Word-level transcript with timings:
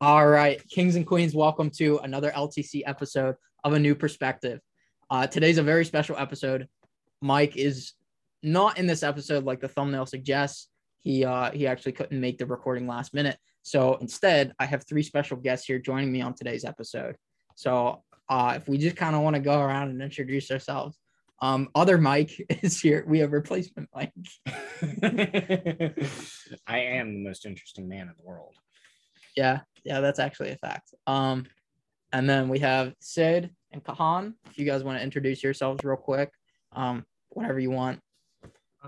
All 0.00 0.28
right, 0.28 0.62
kings 0.68 0.94
and 0.94 1.04
queens, 1.04 1.34
welcome 1.34 1.70
to 1.70 1.98
another 2.04 2.30
LTC 2.30 2.82
episode 2.86 3.34
of 3.64 3.72
A 3.72 3.80
New 3.80 3.96
Perspective. 3.96 4.60
Uh, 5.10 5.26
today's 5.26 5.58
a 5.58 5.62
very 5.64 5.84
special 5.84 6.16
episode. 6.16 6.68
Mike 7.20 7.56
is 7.56 7.94
not 8.40 8.78
in 8.78 8.86
this 8.86 9.02
episode 9.02 9.42
like 9.42 9.58
the 9.58 9.66
thumbnail 9.66 10.06
suggests. 10.06 10.68
He 11.00 11.24
uh, 11.24 11.50
he 11.50 11.66
actually 11.66 11.92
couldn't 11.92 12.20
make 12.20 12.38
the 12.38 12.46
recording 12.46 12.86
last 12.86 13.12
minute. 13.12 13.38
So 13.62 13.96
instead, 13.96 14.52
I 14.60 14.66
have 14.66 14.86
three 14.86 15.02
special 15.02 15.36
guests 15.36 15.66
here 15.66 15.80
joining 15.80 16.12
me 16.12 16.20
on 16.20 16.32
today's 16.32 16.64
episode. 16.64 17.16
So 17.56 18.04
uh, 18.28 18.54
if 18.54 18.68
we 18.68 18.78
just 18.78 18.94
kind 18.94 19.16
of 19.16 19.22
want 19.22 19.34
to 19.34 19.42
go 19.42 19.58
around 19.60 19.88
and 19.88 20.00
introduce 20.00 20.48
ourselves, 20.52 20.96
um, 21.42 21.70
other 21.74 21.98
Mike 21.98 22.40
is 22.62 22.80
here. 22.80 23.04
We 23.04 23.18
have 23.18 23.32
replacement 23.32 23.88
Mike. 23.92 24.12
I 26.68 26.78
am 26.78 27.14
the 27.14 27.24
most 27.24 27.46
interesting 27.46 27.88
man 27.88 28.02
in 28.02 28.14
the 28.16 28.24
world. 28.24 28.54
Yeah, 29.36 29.60
yeah, 29.84 30.00
that's 30.00 30.18
actually 30.18 30.50
a 30.50 30.56
fact. 30.56 30.94
Um, 31.06 31.46
and 32.12 32.28
then 32.28 32.48
we 32.48 32.58
have 32.60 32.94
Siddh 33.02 33.50
and 33.72 33.84
Kahaan. 33.84 34.34
If 34.50 34.58
you 34.58 34.64
guys 34.64 34.82
want 34.82 34.98
to 34.98 35.04
introduce 35.04 35.42
yourselves 35.42 35.84
real 35.84 35.96
quick, 35.96 36.30
um, 36.72 37.04
whatever 37.30 37.58
you 37.58 37.70
want. 37.70 38.00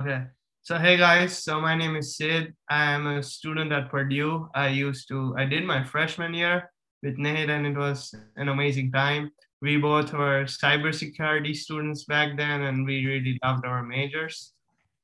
Okay. 0.01 0.25
So 0.62 0.79
hey 0.79 0.97
guys, 0.97 1.43
so 1.43 1.61
my 1.61 1.75
name 1.75 1.97
is 1.97 2.17
Siddh. 2.17 2.53
I 2.69 2.93
am 2.93 3.07
a 3.07 3.23
student 3.23 3.73
at 3.73 3.91
Purdue. 3.91 4.48
I 4.55 4.69
used 4.69 5.09
to 5.09 5.34
I 5.37 5.45
did 5.47 5.65
my 5.65 5.83
freshman 5.83 6.34
year 6.34 6.70
with 7.03 7.19
Nate 7.19 7.51
and 7.51 7.67
it 7.67 7.77
was 7.77 8.15
an 8.37 8.48
amazing 8.48 8.93
time. 8.93 9.31
We 9.62 9.79
both 9.79 10.12
were 10.12 10.45
cybersecurity 10.45 11.57
students 11.57 12.05
back 12.05 12.36
then 12.36 12.62
and 12.62 12.86
we 12.86 13.07
really 13.07 13.39
loved 13.42 13.67
our 13.67 13.83
majors. 13.83 14.53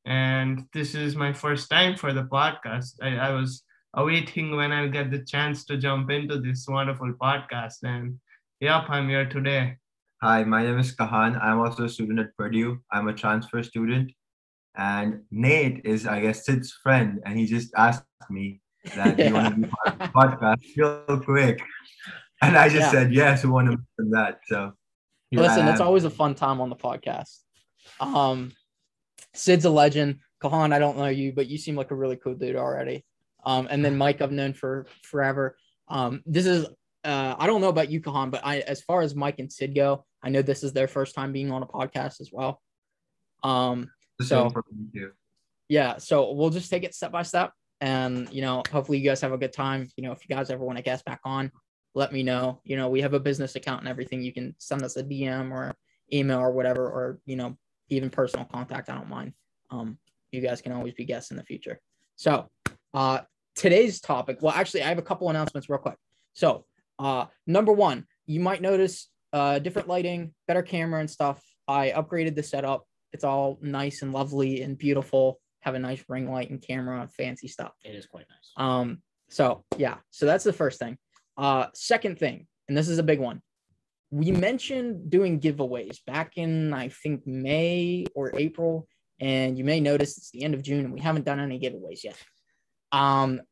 And 0.04 0.66
this 0.72 0.94
is 0.94 1.16
my 1.16 1.32
first 1.32 1.68
time 1.68 1.96
for 1.96 2.12
the 2.12 2.24
podcast. 2.24 2.94
I, 3.02 3.16
I 3.16 3.30
was 3.32 3.64
awaiting 3.96 4.54
when 4.54 4.72
I'll 4.72 4.90
get 4.90 5.10
the 5.10 5.20
chance 5.20 5.64
to 5.64 5.76
jump 5.76 6.10
into 6.10 6.38
this 6.38 6.66
wonderful 6.68 7.12
podcast. 7.14 7.82
And 7.82 8.20
yep, 8.60 8.84
I'm 8.88 9.08
here 9.08 9.26
today. 9.26 9.78
Hi, 10.22 10.44
my 10.44 10.62
name 10.62 10.78
is 10.78 10.94
Kahaan. 10.94 11.42
I'm 11.42 11.60
also 11.60 11.84
a 11.84 11.88
student 11.88 12.20
at 12.20 12.36
Purdue. 12.36 12.78
I'm 12.92 13.08
a 13.08 13.14
transfer 13.14 13.62
student. 13.62 14.12
And 14.76 15.22
Nate 15.30 15.80
is, 15.84 16.06
I 16.06 16.20
guess, 16.20 16.46
Siddh's 16.46 16.72
friend. 16.82 17.20
And 17.24 17.38
he 17.38 17.46
just 17.46 17.72
asked 17.74 18.04
me 18.28 18.60
that 18.94 19.18
yeah. 19.18 19.28
you 19.28 19.34
want 19.34 19.54
to 19.54 19.60
be 19.62 19.68
part 19.68 19.88
of 19.88 19.98
the 19.98 20.04
podcast 20.18 20.62
real 20.76 21.20
quick. 21.20 21.62
And 22.42 22.56
I 22.56 22.68
just 22.68 22.80
yeah. 22.80 22.90
said, 22.90 23.14
yes, 23.14 23.44
we 23.44 23.50
want 23.50 23.66
to 23.66 23.70
mention 23.70 24.10
that. 24.12 24.40
So 24.46 24.72
listen, 25.32 25.66
it's 25.68 25.80
always 25.80 26.04
a 26.04 26.10
fun 26.10 26.34
time 26.34 26.60
on 26.60 26.68
the 26.68 26.76
podcast. 26.76 27.38
Um, 27.98 28.52
Siddh's 29.34 29.64
a 29.64 29.70
legend. 29.70 30.18
Kahaan, 30.42 30.74
I 30.74 30.78
don't 30.78 30.98
know 30.98 31.06
you, 31.06 31.32
but 31.32 31.46
you 31.46 31.56
seem 31.56 31.76
like 31.76 31.90
a 31.90 31.94
really 31.94 32.16
cool 32.16 32.34
dude 32.34 32.56
already. 32.56 33.06
Um, 33.46 33.68
and 33.70 33.84
then 33.84 33.96
Mike, 33.96 34.20
I've 34.20 34.32
known 34.32 34.52
for 34.52 34.86
forever. 35.02 35.56
Um, 35.88 36.22
this 36.26 36.44
is 36.44 36.66
uh, 37.04 37.36
I 37.38 37.46
don't 37.46 37.60
know 37.60 37.68
about 37.68 37.90
you, 37.90 38.00
Kahaan, 38.00 38.32
but 38.32 38.44
I, 38.44 38.58
as 38.60 38.82
far 38.82 39.00
as 39.00 39.14
Mike 39.14 39.38
and 39.38 39.48
Siddh 39.48 39.74
go, 39.74 40.04
I 40.22 40.28
know 40.28 40.42
this 40.42 40.64
is 40.64 40.72
their 40.72 40.88
first 40.88 41.14
time 41.14 41.32
being 41.32 41.52
on 41.52 41.62
a 41.62 41.66
podcast 41.66 42.20
as 42.20 42.30
well. 42.32 42.60
Um, 43.44 43.88
so 44.20 44.52
yeah, 45.68 45.98
so 45.98 46.32
we'll 46.32 46.50
just 46.50 46.68
take 46.68 46.82
it 46.82 46.94
step 46.94 47.12
by 47.12 47.22
step, 47.22 47.52
and 47.80 48.28
you 48.32 48.42
know, 48.42 48.64
hopefully 48.72 48.98
you 48.98 49.08
guys 49.08 49.20
have 49.20 49.32
a 49.32 49.38
good 49.38 49.52
time. 49.52 49.88
You 49.96 50.02
know, 50.02 50.12
if 50.12 50.28
you 50.28 50.34
guys 50.34 50.50
ever 50.50 50.64
want 50.64 50.78
to 50.78 50.82
guest 50.82 51.04
back 51.04 51.20
on, 51.24 51.52
let 51.94 52.12
me 52.12 52.24
know. 52.24 52.60
You 52.64 52.76
know, 52.76 52.88
we 52.88 53.00
have 53.02 53.14
a 53.14 53.20
business 53.20 53.54
account 53.54 53.80
and 53.80 53.88
everything. 53.88 54.22
You 54.22 54.32
can 54.32 54.56
send 54.58 54.82
us 54.82 54.96
a 54.96 55.04
DM 55.04 55.52
or 55.52 55.74
email 56.12 56.40
or 56.40 56.50
whatever, 56.50 56.84
or 56.84 57.20
you 57.24 57.36
know, 57.36 57.56
even 57.88 58.10
personal 58.10 58.46
contact. 58.46 58.90
I 58.90 58.96
don't 58.96 59.08
mind. 59.08 59.32
Um, 59.70 59.98
you 60.32 60.40
guys 60.40 60.60
can 60.60 60.72
always 60.72 60.94
be 60.94 61.04
guests 61.04 61.30
in 61.30 61.36
the 61.36 61.44
future. 61.44 61.80
So, 62.16 62.48
uh, 62.94 63.20
today's 63.56 64.00
topic. 64.00 64.38
Well, 64.40 64.54
actually, 64.54 64.82
I 64.82 64.88
have 64.88 64.98
a 64.98 65.02
couple 65.02 65.28
announcements 65.28 65.68
real 65.68 65.78
quick. 65.78 65.96
So, 66.34 66.64
uh, 66.98 67.26
number 67.46 67.72
one, 67.72 68.06
you 68.26 68.40
might 68.40 68.62
notice 68.62 69.08
uh, 69.32 69.58
different 69.58 69.88
lighting, 69.88 70.32
better 70.46 70.62
camera 70.62 71.00
and 71.00 71.10
stuff. 71.10 71.42
I 71.66 71.92
upgraded 71.96 72.36
the 72.36 72.42
setup. 72.42 72.84
It's 73.12 73.24
all 73.24 73.58
nice 73.60 74.02
and 74.02 74.12
lovely 74.12 74.62
and 74.62 74.78
beautiful. 74.78 75.40
Have 75.60 75.74
a 75.74 75.78
nice 75.78 76.04
ring 76.08 76.30
light 76.30 76.50
and 76.50 76.62
camera, 76.62 77.08
fancy 77.16 77.48
stuff. 77.48 77.72
It 77.84 77.94
is 77.94 78.06
quite 78.06 78.26
nice. 78.30 78.52
Um, 78.56 79.02
so 79.28 79.64
yeah, 79.76 79.96
so 80.10 80.26
that's 80.26 80.44
the 80.44 80.52
first 80.52 80.78
thing. 80.78 80.96
Uh, 81.36 81.66
second 81.74 82.18
thing, 82.18 82.46
and 82.68 82.76
this 82.76 82.88
is 82.88 82.98
a 82.98 83.02
big 83.02 83.18
one. 83.18 83.42
We 84.10 84.30
mentioned 84.30 85.10
doing 85.10 85.40
giveaways 85.40 85.98
back 86.06 86.32
in 86.36 86.72
I 86.72 86.88
think 86.88 87.26
May 87.26 88.06
or 88.14 88.32
April, 88.36 88.86
and 89.18 89.58
you 89.58 89.64
may 89.64 89.80
notice 89.80 90.16
it's 90.16 90.30
the 90.30 90.44
end 90.44 90.54
of 90.54 90.62
June 90.62 90.84
and 90.84 90.92
we 90.92 91.00
haven't 91.00 91.24
done 91.24 91.40
any 91.40 91.58
giveaways 91.58 92.04
yet. 92.04 92.16
Um, 92.96 93.42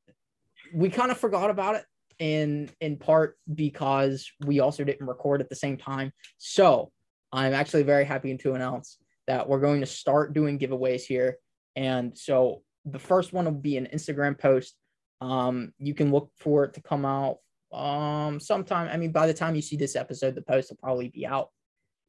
we 0.74 0.88
kind 0.88 1.10
of 1.10 1.18
forgot 1.18 1.50
about 1.50 1.76
it 1.76 1.84
in 2.18 2.70
in 2.80 2.96
part 2.96 3.36
because 3.52 4.30
we 4.46 4.60
also 4.60 4.84
didn't 4.84 5.06
record 5.06 5.40
at 5.40 5.48
the 5.48 5.56
same 5.56 5.76
time. 5.76 6.12
So 6.38 6.90
I'm 7.32 7.52
actually 7.52 7.82
very 7.82 8.04
happy 8.04 8.34
to 8.36 8.54
announce 8.54 8.98
that 9.26 9.48
we're 9.48 9.60
going 9.60 9.80
to 9.80 9.86
start 9.86 10.32
doing 10.32 10.58
giveaways 10.58 11.02
here. 11.02 11.36
And 11.76 12.16
so 12.16 12.62
the 12.84 12.98
first 12.98 13.32
one 13.32 13.44
will 13.44 13.52
be 13.52 13.76
an 13.76 13.88
Instagram 13.92 14.38
post. 14.38 14.74
Um, 15.20 15.72
you 15.78 15.94
can 15.94 16.10
look 16.10 16.30
for 16.36 16.64
it 16.64 16.74
to 16.74 16.82
come 16.82 17.04
out 17.04 17.38
um 17.72 18.38
sometime. 18.40 18.88
I 18.90 18.96
mean, 18.96 19.12
by 19.12 19.26
the 19.26 19.34
time 19.34 19.54
you 19.54 19.62
see 19.62 19.76
this 19.76 19.96
episode, 19.96 20.34
the 20.34 20.42
post 20.42 20.70
will 20.70 20.78
probably 20.78 21.08
be 21.08 21.26
out. 21.26 21.48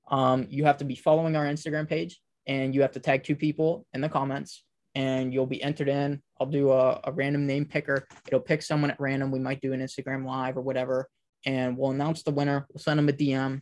Um, 0.09 0.47
you 0.49 0.63
have 0.65 0.77
to 0.77 0.85
be 0.85 0.95
following 0.95 1.35
our 1.35 1.45
Instagram 1.45 1.89
page 1.89 2.21
and 2.47 2.73
you 2.73 2.81
have 2.83 2.91
to 2.91 2.99
tag 2.99 3.23
two 3.23 3.35
people 3.35 3.85
in 3.93 4.01
the 4.01 4.09
comments 4.09 4.63
and 4.93 5.33
you'll 5.33 5.47
be 5.47 5.61
entered 5.61 5.89
in. 5.89 6.21
I'll 6.39 6.47
do 6.47 6.71
a, 6.71 6.99
a 7.03 7.11
random 7.11 7.45
name 7.45 7.65
picker. 7.65 8.07
It'll 8.27 8.39
pick 8.39 8.61
someone 8.61 8.91
at 8.91 8.99
random. 8.99 9.31
We 9.31 9.39
might 9.39 9.61
do 9.61 9.73
an 9.73 9.79
Instagram 9.79 10.25
live 10.25 10.57
or 10.57 10.61
whatever, 10.61 11.07
and 11.45 11.77
we'll 11.77 11.91
announce 11.91 12.23
the 12.23 12.31
winner. 12.31 12.65
We'll 12.73 12.81
send 12.81 12.97
them 12.97 13.09
a 13.09 13.13
DM, 13.13 13.61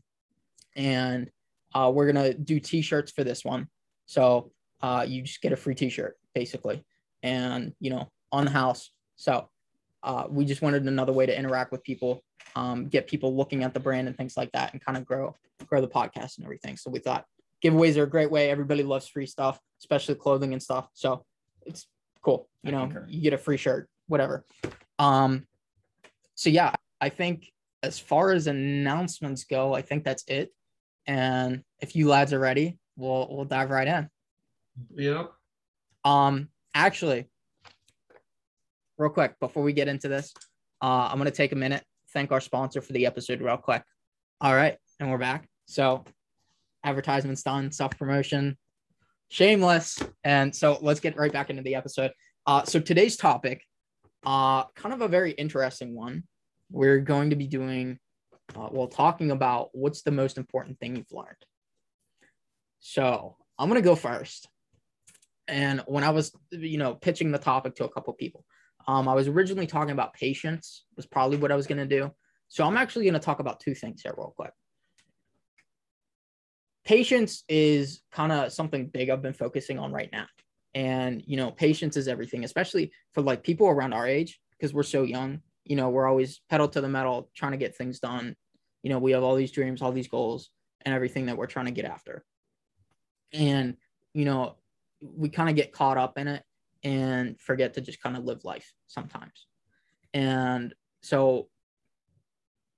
and 0.75 1.29
uh, 1.73 1.91
we're 1.93 2.11
gonna 2.11 2.33
do 2.33 2.59
T-shirts 2.59 3.11
for 3.11 3.23
this 3.23 3.43
one. 3.45 3.67
So 4.05 4.51
uh, 4.81 5.05
you 5.07 5.21
just 5.21 5.41
get 5.41 5.51
a 5.51 5.57
free 5.57 5.75
T-shirt 5.75 6.17
basically, 6.33 6.83
and 7.21 7.73
you 7.79 7.89
know 7.89 8.09
on 8.31 8.45
the 8.45 8.51
house. 8.51 8.91
So 9.15 9.49
uh, 10.01 10.25
we 10.29 10.45
just 10.45 10.61
wanted 10.61 10.83
another 10.83 11.13
way 11.13 11.25
to 11.25 11.37
interact 11.37 11.71
with 11.71 11.83
people, 11.83 12.23
um, 12.55 12.87
get 12.87 13.07
people 13.07 13.35
looking 13.35 13.63
at 13.63 13.73
the 13.73 13.79
brand 13.79 14.07
and 14.07 14.17
things 14.17 14.35
like 14.35 14.51
that, 14.51 14.73
and 14.73 14.83
kind 14.83 14.97
of 14.97 15.05
grow 15.05 15.35
grow 15.67 15.81
the 15.81 15.87
podcast 15.87 16.37
and 16.37 16.45
everything. 16.45 16.75
So 16.77 16.89
we 16.89 16.99
thought 16.99 17.25
giveaways 17.63 17.97
are 17.97 18.03
a 18.03 18.09
great 18.09 18.31
way. 18.31 18.49
Everybody 18.49 18.83
loves 18.83 19.07
free 19.07 19.25
stuff, 19.25 19.59
especially 19.79 20.15
clothing 20.15 20.53
and 20.53 20.61
stuff. 20.61 20.87
So 20.93 21.23
it's 21.65 21.87
cool. 22.23 22.47
You 22.63 22.71
know, 22.71 22.89
you 23.07 23.21
get 23.21 23.33
a 23.33 23.37
free 23.37 23.57
shirt, 23.57 23.89
whatever. 24.07 24.45
Um, 24.97 25.45
so 26.35 26.49
yeah, 26.49 26.73
I 26.99 27.09
think 27.09 27.51
as 27.83 27.99
far 27.99 28.31
as 28.31 28.47
announcements 28.47 29.43
go, 29.43 29.73
I 29.73 29.81
think 29.81 30.03
that's 30.03 30.23
it. 30.27 30.51
And 31.05 31.63
if 31.81 31.95
you 31.95 32.07
lads 32.07 32.33
are 32.33 32.39
ready, 32.39 32.77
we'll 32.95 33.27
we'll 33.29 33.45
dive 33.45 33.69
right 33.69 33.87
in. 33.87 34.09
Yep. 34.95 35.31
Um, 36.05 36.47
actually, 36.73 37.29
real 38.97 39.09
quick 39.09 39.37
before 39.39 39.63
we 39.63 39.73
get 39.73 39.89
into 39.89 40.07
this, 40.07 40.33
uh, 40.81 41.09
I'm 41.11 41.17
gonna 41.17 41.31
take 41.31 41.51
a 41.51 41.57
minute, 41.57 41.83
thank 42.13 42.31
our 42.31 42.41
sponsor 42.41 42.81
for 42.81 42.93
the 42.93 43.05
episode 43.05 43.41
real 43.41 43.57
quick. 43.57 43.83
All 44.39 44.55
right, 44.55 44.77
and 44.99 45.11
we're 45.11 45.17
back. 45.17 45.47
So 45.65 46.05
advertisements 46.85 47.43
done, 47.43 47.71
self 47.71 47.97
promotion, 47.97 48.57
shameless. 49.33 49.99
And 50.23 50.55
so 50.55 50.77
let's 50.81 50.99
get 50.99 51.17
right 51.17 51.33
back 51.33 51.49
into 51.49 51.63
the 51.63 51.73
episode. 51.73 52.11
Uh, 52.45 52.63
so 52.65 52.79
today's 52.79 53.17
topic, 53.17 53.63
uh, 54.23 54.65
kind 54.75 54.93
of 54.93 55.01
a 55.01 55.07
very 55.07 55.31
interesting 55.31 55.95
one. 55.95 56.23
We're 56.69 56.99
going 56.99 57.31
to 57.31 57.35
be 57.35 57.47
doing, 57.47 57.97
uh, 58.55 58.69
well, 58.71 58.87
talking 58.87 59.31
about 59.31 59.69
what's 59.73 60.03
the 60.03 60.11
most 60.11 60.37
important 60.37 60.79
thing 60.79 60.95
you've 60.95 61.11
learned. 61.11 61.43
So 62.79 63.37
I'm 63.57 63.69
gonna 63.69 63.81
go 63.81 63.95
first. 63.95 64.47
And 65.47 65.81
when 65.87 66.03
I 66.03 66.11
was, 66.11 66.31
you 66.51 66.77
know, 66.77 66.93
pitching 66.93 67.31
the 67.31 67.39
topic 67.39 67.75
to 67.75 67.85
a 67.85 67.89
couple 67.89 68.13
people, 68.13 68.45
um, 68.87 69.07
I 69.07 69.15
was 69.15 69.27
originally 69.27 69.67
talking 69.67 69.93
about 69.93 70.13
patience 70.13 70.85
was 70.95 71.07
probably 71.07 71.37
what 71.37 71.51
I 71.51 71.55
was 71.55 71.65
gonna 71.65 71.87
do. 71.87 72.11
So 72.49 72.65
I'm 72.65 72.77
actually 72.77 73.05
gonna 73.05 73.19
talk 73.19 73.39
about 73.39 73.61
two 73.61 73.73
things 73.73 74.01
here 74.03 74.13
real 74.15 74.33
quick 74.35 74.51
patience 76.85 77.43
is 77.47 78.01
kind 78.11 78.31
of 78.31 78.51
something 78.51 78.87
big 78.87 79.09
I've 79.09 79.21
been 79.21 79.33
focusing 79.33 79.79
on 79.79 79.91
right 79.91 80.09
now. 80.11 80.25
And, 80.75 81.23
you 81.25 81.37
know, 81.37 81.51
patience 81.51 81.97
is 81.97 82.07
everything, 82.07 82.43
especially 82.43 82.91
for 83.13 83.21
like 83.21 83.43
people 83.43 83.67
around 83.67 83.93
our 83.93 84.07
age, 84.07 84.39
because 84.51 84.73
we're 84.73 84.83
so 84.83 85.03
young. 85.03 85.41
You 85.65 85.75
know, 85.75 85.89
we're 85.89 86.07
always 86.07 86.41
pedal 86.49 86.67
to 86.69 86.81
the 86.81 86.89
metal, 86.89 87.29
trying 87.35 87.51
to 87.51 87.57
get 87.57 87.75
things 87.75 87.99
done. 87.99 88.35
You 88.81 88.89
know, 88.89 88.99
we 88.99 89.11
have 89.11 89.23
all 89.23 89.35
these 89.35 89.51
dreams, 89.51 89.81
all 89.81 89.91
these 89.91 90.07
goals, 90.07 90.49
and 90.81 90.93
everything 90.93 91.27
that 91.27 91.37
we're 91.37 91.47
trying 91.47 91.67
to 91.67 91.71
get 91.71 91.85
after. 91.85 92.25
And, 93.31 93.77
you 94.13 94.25
know, 94.25 94.55
we 94.99 95.29
kind 95.29 95.49
of 95.49 95.55
get 95.55 95.71
caught 95.71 95.97
up 95.97 96.17
in 96.17 96.27
it 96.27 96.43
and 96.83 97.39
forget 97.39 97.75
to 97.75 97.81
just 97.81 98.01
kind 98.01 98.17
of 98.17 98.25
live 98.25 98.43
life 98.43 98.73
sometimes. 98.87 99.47
And 100.13 100.73
so 101.01 101.47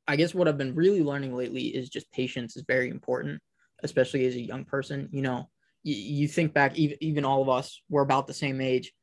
I 0.08 0.16
guess 0.16 0.36
what 0.36 0.48
I've 0.48 0.58
been 0.58 0.76
really 0.76 1.02
learning 1.02 1.36
lately 1.36 1.64
is 1.64 1.90
just 1.90 2.12
patience 2.12 2.56
is 2.56 2.64
very 2.68 2.90
important 2.90 3.42
especially 3.84 4.26
as 4.26 4.36
a 4.36 4.42
young 4.42 4.66
person. 4.66 5.10
You 5.12 5.22
know, 5.22 5.50
you, 5.84 5.96
you 5.96 6.28
think 6.28 6.54
back, 6.54 6.78
even, 6.78 6.98
even 7.02 7.26
all 7.26 7.42
of 7.42 7.50
us, 7.50 7.82
we're 7.90 8.02
about 8.02 8.28
the 8.28 8.34
same 8.34 8.62
age. 8.62 8.94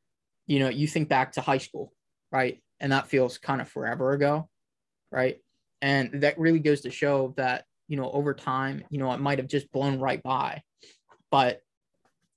You 0.47 0.59
know, 0.59 0.69
you 0.69 0.87
think 0.87 1.09
back 1.09 1.33
to 1.33 1.41
high 1.41 1.57
school, 1.59 1.93
right? 2.31 2.61
And 2.79 2.91
that 2.91 3.07
feels 3.07 3.37
kind 3.37 3.61
of 3.61 3.69
forever 3.69 4.11
ago. 4.11 4.49
right? 5.13 5.37
And 5.81 6.23
that 6.23 6.39
really 6.39 6.59
goes 6.59 6.81
to 6.81 6.91
show 6.91 7.33
that, 7.37 7.65
you 7.87 7.95
know, 7.95 8.11
over 8.11 8.33
time, 8.33 8.83
you 8.89 8.97
know, 8.97 9.13
it 9.13 9.19
might 9.19 9.37
have 9.37 9.47
just 9.47 9.71
blown 9.71 9.99
right 9.99 10.21
by, 10.23 10.63
but 11.29 11.61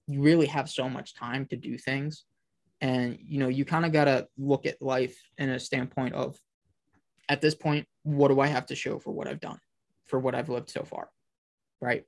you 0.07 0.23
really 0.23 0.47
have 0.47 0.69
so 0.69 0.89
much 0.89 1.15
time 1.15 1.47
to 1.47 1.57
do 1.57 1.79
things. 1.79 2.25
And, 2.81 3.19
you 3.21 3.39
know, 3.39 3.49
you 3.49 3.65
kind 3.65 3.87
of 3.87 3.93
got 3.93 4.05
to 4.05 4.29
look 4.37 4.67
at 4.67 4.83
life 4.83 5.17
in 5.39 5.49
a 5.49 5.59
standpoint 5.59 6.15
of, 6.15 6.39
at 7.29 7.41
this 7.41 7.55
point, 7.55 7.89
what 8.03 8.29
do 8.29 8.39
I 8.39 8.47
have 8.47 8.67
to 8.67 8.77
show 8.77 8.99
for 8.99 9.11
what 9.11 9.27
I've 9.27 9.41
done, 9.41 9.59
for 10.05 10.19
what 10.19 10.35
I've 10.35 10.51
lived 10.51 10.71
so 10.71 10.85
far? 10.85 11.09
Right. 11.81 12.05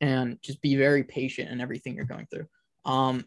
And 0.00 0.38
just 0.42 0.60
be 0.60 0.76
very 0.76 1.04
patient 1.04 1.50
in 1.50 1.60
everything 1.60 1.96
you're 1.96 2.04
going 2.04 2.26
through. 2.26 2.46
Um, 2.84 3.24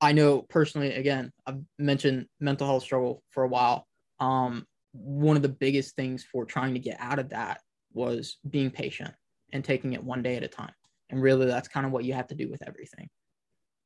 I 0.00 0.12
know 0.12 0.42
personally, 0.42 0.92
again, 0.92 1.32
I've 1.46 1.60
mentioned 1.78 2.26
mental 2.40 2.66
health 2.66 2.82
struggle 2.82 3.22
for 3.30 3.44
a 3.44 3.48
while. 3.48 3.86
Um, 4.20 4.66
one 4.92 5.36
of 5.36 5.42
the 5.42 5.48
biggest 5.48 5.96
things 5.96 6.24
for 6.24 6.44
trying 6.44 6.74
to 6.74 6.80
get 6.80 6.96
out 7.00 7.18
of 7.18 7.30
that 7.30 7.60
was 7.92 8.38
being 8.48 8.70
patient 8.70 9.14
and 9.52 9.64
taking 9.64 9.92
it 9.92 10.02
one 10.02 10.22
day 10.22 10.36
at 10.36 10.42
a 10.42 10.48
time. 10.48 10.72
And 11.10 11.22
really, 11.22 11.46
that's 11.46 11.68
kind 11.68 11.86
of 11.86 11.92
what 11.92 12.04
you 12.04 12.14
have 12.14 12.28
to 12.28 12.34
do 12.34 12.50
with 12.50 12.66
everything. 12.66 13.08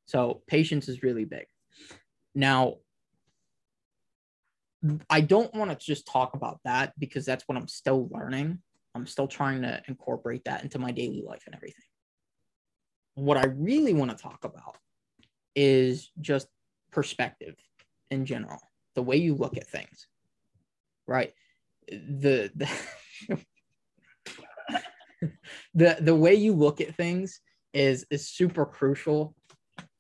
So, 0.06 0.43
patience 0.47 0.88
is 0.88 1.03
really 1.03 1.25
big. 1.25 1.47
Now, 2.35 2.76
I 5.11 5.20
don't 5.20 5.53
want 5.55 5.70
to 5.70 5.76
just 5.85 6.06
talk 6.06 6.35
about 6.35 6.61
that 6.65 6.93
because 6.99 7.25
that's 7.25 7.44
what 7.47 7.59
I'm 7.59 7.69
still 7.69 8.09
learning. 8.11 8.61
I'm 8.99 9.06
still 9.06 9.29
trying 9.29 9.62
to 9.62 9.81
incorporate 9.87 10.45
that 10.45 10.65
into 10.65 10.79
my 10.79 10.91
daily 10.91 11.23
life 11.25 11.45
and 11.47 11.55
everything. 11.55 11.85
What 13.15 13.37
I 13.37 13.47
really 13.47 13.95
want 13.95 14.11
to 14.11 14.17
talk 14.17 14.45
about 14.45 14.77
is 15.55 16.11
just 16.21 16.49
perspective 16.91 17.55
in 18.11 18.27
general, 18.27 18.61
the 18.95 19.03
way 19.03 19.17
you 19.17 19.35
look 19.35 19.56
at 19.56 19.69
things, 19.69 20.09
right? 21.06 21.33
The, 21.89 22.50
the, 22.56 23.39
the, 25.75 25.97
the 26.01 26.15
way 26.15 26.35
you 26.35 26.55
look 26.55 26.81
at 26.81 26.97
things 26.97 27.41
is, 27.73 28.05
is 28.11 28.29
super 28.29 28.67
crucial. 28.67 29.37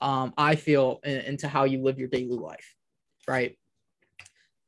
Um, 0.00 0.34
I 0.36 0.56
feel 0.56 0.98
in, 1.04 1.18
into 1.20 1.48
how 1.48 1.64
you 1.64 1.82
live 1.82 1.98
your 1.98 2.08
daily 2.08 2.36
life, 2.36 2.74
right? 3.28 3.56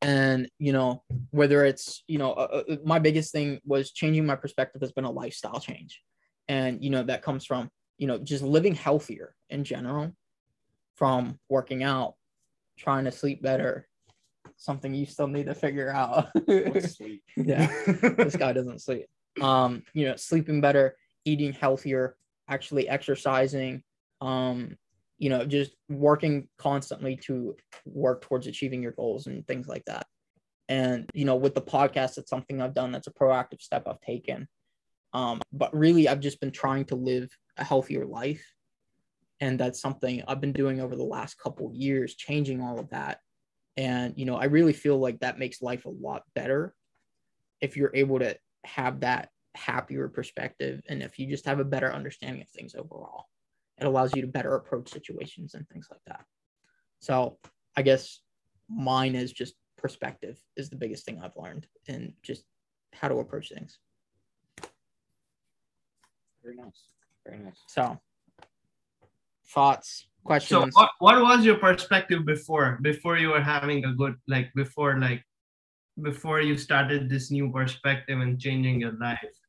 And 0.02 0.48
you 0.58 0.72
know 0.72 1.02
whether 1.30 1.64
it's 1.64 2.02
you 2.06 2.18
know 2.18 2.32
uh, 2.32 2.62
uh, 2.68 2.76
my 2.84 2.98
biggest 2.98 3.32
thing 3.32 3.60
was 3.64 3.92
changing 3.92 4.24
my 4.24 4.36
perspective 4.36 4.80
has 4.80 4.92
been 4.92 5.04
a 5.04 5.10
lifestyle 5.10 5.60
change. 5.60 6.00
And 6.48 6.82
you 6.82 6.90
know 6.90 7.02
that 7.04 7.22
comes 7.22 7.44
from 7.44 7.70
you 7.98 8.06
know 8.06 8.18
just 8.18 8.42
living 8.42 8.74
healthier 8.74 9.34
in 9.50 9.64
general 9.64 10.12
from 10.96 11.38
working 11.48 11.82
out 11.82 12.14
trying 12.78 13.04
to 13.04 13.12
sleep 13.12 13.42
better 13.42 13.86
something 14.56 14.94
you 14.94 15.06
still 15.06 15.26
need 15.26 15.46
to 15.46 15.54
figure 15.54 15.90
out. 15.90 16.28
Yeah 17.36 17.66
this 17.86 18.36
guy 18.36 18.52
doesn't 18.52 18.80
sleep. 18.80 19.06
Um 19.40 19.82
you 19.92 20.06
know 20.06 20.16
sleeping 20.16 20.60
better 20.60 20.96
eating 21.24 21.52
healthier 21.52 22.16
actually 22.48 22.88
exercising 22.88 23.82
um 24.20 24.76
you 25.20 25.28
know, 25.28 25.44
just 25.44 25.72
working 25.90 26.48
constantly 26.56 27.14
to 27.14 27.54
work 27.84 28.22
towards 28.22 28.46
achieving 28.46 28.82
your 28.82 28.92
goals 28.92 29.26
and 29.26 29.46
things 29.46 29.68
like 29.68 29.84
that. 29.84 30.06
And, 30.68 31.08
you 31.12 31.26
know, 31.26 31.36
with 31.36 31.54
the 31.54 31.60
podcast, 31.60 32.16
it's 32.16 32.30
something 32.30 32.60
I've 32.60 32.74
done 32.74 32.90
that's 32.90 33.06
a 33.06 33.12
proactive 33.12 33.60
step 33.60 33.86
I've 33.86 34.00
taken. 34.00 34.48
Um, 35.12 35.42
but 35.52 35.76
really, 35.76 36.08
I've 36.08 36.20
just 36.20 36.40
been 36.40 36.52
trying 36.52 36.86
to 36.86 36.94
live 36.94 37.28
a 37.58 37.64
healthier 37.64 38.06
life. 38.06 38.42
And 39.40 39.60
that's 39.60 39.80
something 39.80 40.22
I've 40.26 40.40
been 40.40 40.54
doing 40.54 40.80
over 40.80 40.96
the 40.96 41.02
last 41.02 41.38
couple 41.38 41.70
years, 41.74 42.14
changing 42.14 42.62
all 42.62 42.78
of 42.78 42.88
that. 42.90 43.20
And, 43.76 44.14
you 44.16 44.24
know, 44.24 44.36
I 44.36 44.44
really 44.44 44.72
feel 44.72 44.98
like 44.98 45.20
that 45.20 45.38
makes 45.38 45.60
life 45.60 45.84
a 45.84 45.90
lot 45.90 46.22
better 46.34 46.74
if 47.60 47.76
you're 47.76 47.94
able 47.94 48.20
to 48.20 48.38
have 48.64 49.00
that 49.00 49.28
happier 49.54 50.08
perspective 50.08 50.80
and 50.88 51.02
if 51.02 51.18
you 51.18 51.26
just 51.26 51.44
have 51.44 51.60
a 51.60 51.64
better 51.64 51.92
understanding 51.92 52.40
of 52.40 52.48
things 52.48 52.74
overall 52.74 53.26
it 53.80 53.86
allows 53.86 54.14
you 54.14 54.22
to 54.22 54.28
better 54.28 54.54
approach 54.54 54.90
situations 54.90 55.54
and 55.54 55.68
things 55.68 55.88
like 55.90 56.00
that. 56.06 56.24
So 57.00 57.38
I 57.76 57.82
guess 57.82 58.20
mine 58.68 59.14
is 59.14 59.32
just 59.32 59.54
perspective 59.76 60.38
is 60.56 60.68
the 60.68 60.76
biggest 60.76 61.06
thing 61.06 61.20
I've 61.22 61.36
learned 61.36 61.66
and 61.88 62.12
just 62.22 62.44
how 62.92 63.08
to 63.08 63.16
approach 63.16 63.48
things. 63.48 63.78
Very 66.42 66.56
nice. 66.56 66.88
Very 67.26 67.38
nice. 67.38 67.60
So 67.68 67.98
thoughts, 69.46 70.08
questions. 70.24 70.74
So 70.74 70.80
what, 70.80 70.90
what 70.98 71.22
was 71.22 71.44
your 71.44 71.56
perspective 71.56 72.26
before 72.26 72.78
before 72.82 73.16
you 73.16 73.30
were 73.30 73.42
having 73.42 73.84
a 73.84 73.92
good 73.94 74.16
like 74.28 74.50
before 74.54 74.98
like 74.98 75.24
before 76.02 76.40
you 76.40 76.56
started 76.56 77.08
this 77.08 77.30
new 77.30 77.50
perspective 77.50 78.20
and 78.20 78.38
changing 78.38 78.80
your 78.80 78.92
life? 78.92 79.39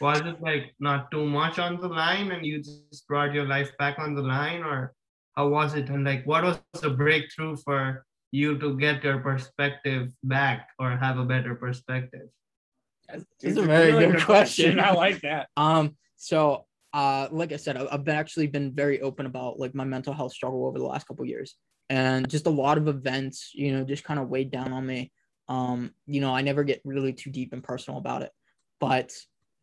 Was 0.00 0.20
it 0.20 0.40
like 0.40 0.74
not 0.80 1.10
too 1.10 1.26
much 1.26 1.58
on 1.58 1.80
the 1.80 1.88
line 1.88 2.30
and 2.30 2.46
you 2.46 2.58
just 2.58 3.06
brought 3.08 3.34
your 3.34 3.46
life 3.46 3.70
back 3.78 3.98
on 3.98 4.14
the 4.14 4.22
line 4.22 4.62
or 4.62 4.94
how 5.36 5.48
was 5.48 5.74
it 5.74 5.88
and 5.88 6.04
like 6.04 6.24
what 6.26 6.44
was 6.44 6.58
the 6.80 6.90
breakthrough 6.90 7.56
for 7.56 8.04
you 8.30 8.58
to 8.58 8.78
get 8.78 9.02
your 9.04 9.18
perspective 9.18 10.10
back 10.24 10.68
or 10.78 10.96
have 10.96 11.18
a 11.18 11.24
better 11.24 11.54
perspective 11.54 12.28
it's 13.42 13.58
a 13.58 13.62
very 13.62 13.92
good 13.92 14.24
question. 14.24 14.80
I 14.80 14.92
like 14.92 15.20
that. 15.22 15.48
Um, 15.56 15.96
so 16.16 16.66
uh, 16.92 17.28
like 17.30 17.52
I 17.52 17.56
said, 17.56 17.76
I've 17.76 18.08
actually 18.08 18.46
been 18.46 18.72
very 18.72 19.00
open 19.00 19.26
about 19.26 19.58
like 19.58 19.74
my 19.74 19.84
mental 19.84 20.12
health 20.12 20.32
struggle 20.32 20.66
over 20.66 20.78
the 20.78 20.84
last 20.84 21.06
couple 21.06 21.24
years, 21.24 21.56
and 21.88 22.28
just 22.28 22.46
a 22.46 22.50
lot 22.50 22.78
of 22.78 22.88
events, 22.88 23.50
you 23.54 23.72
know, 23.72 23.84
just 23.84 24.04
kind 24.04 24.20
of 24.20 24.28
weighed 24.28 24.50
down 24.50 24.72
on 24.72 24.86
me. 24.86 25.12
Um, 25.48 25.92
you 26.06 26.20
know, 26.20 26.34
I 26.34 26.42
never 26.42 26.64
get 26.64 26.80
really 26.84 27.12
too 27.12 27.30
deep 27.30 27.52
and 27.52 27.64
personal 27.64 27.98
about 27.98 28.22
it, 28.22 28.30
but 28.80 29.12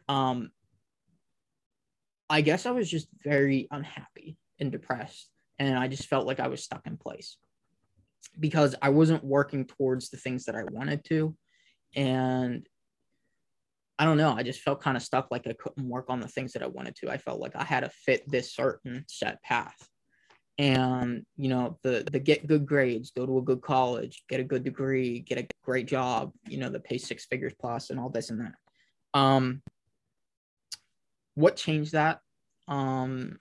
um, 0.10 0.52
I 2.30 2.42
guess 2.42 2.66
I 2.66 2.72
was 2.72 2.90
just 2.90 3.08
very 3.24 3.68
unhappy 3.72 4.38
and 4.60 4.72
depressed. 4.72 5.30
And 5.58 5.78
I 5.78 5.88
just 5.88 6.08
felt 6.08 6.28
like 6.28 6.40
I 6.40 6.48
was 6.48 6.64
stuck 6.64 6.86
in 6.86 6.98
place 6.98 7.38
because 8.40 8.76
I 8.82 8.90
wasn't 8.90 9.24
working 9.24 9.66
towards 9.66 10.10
the 10.10 10.18
things 10.18 10.46
that 10.46 10.56
I 10.56 10.64
wanted 10.64 11.06
to. 11.06 11.36
And 11.96 12.68
I 13.98 14.06
don't 14.06 14.18
know, 14.18 14.34
I 14.34 14.44
just 14.44 14.62
felt 14.62 14.82
kind 14.82 14.96
of 14.96 15.04
stuck 15.04 15.28
like 15.30 15.46
I 15.46 15.54
couldn't 15.54 15.88
work 15.88 16.06
on 16.10 16.22
the 16.22 16.28
things 16.28 16.54
that 16.54 16.64
I 16.64 16.68
wanted 16.68 16.96
to. 16.98 17.10
I 17.10 17.18
felt 17.18 17.42
like 17.42 17.56
I 17.56 17.64
had 17.64 17.82
to 17.82 17.90
fit 17.90 18.24
this 18.28 18.54
certain 18.54 19.06
set 19.08 19.42
path. 19.44 19.76
And 20.58 21.26
you 21.38 21.50
know, 21.50 21.80
the 21.84 22.06
the 22.10 22.20
get 22.20 22.48
good 22.48 22.66
grades, 22.66 23.12
go 23.12 23.26
to 23.26 23.38
a 23.38 23.42
good 23.42 23.62
college, 23.62 24.24
get 24.30 24.42
a 24.42 24.44
good 24.44 24.64
degree, 24.64 25.20
get 25.20 25.38
a 25.38 25.48
great 25.64 25.88
job, 25.88 26.32
you 26.48 26.58
know, 26.58 26.70
that 26.70 26.84
pays 26.84 27.08
six 27.08 27.26
figures 27.26 27.54
plus 27.60 27.90
and 27.90 28.00
all 28.00 28.10
this 28.10 28.30
and 28.30 28.42
that. 28.42 28.54
Um, 29.14 29.62
what 31.40 31.56
changed 31.56 31.94
that? 31.94 32.20
Um, 32.68 33.40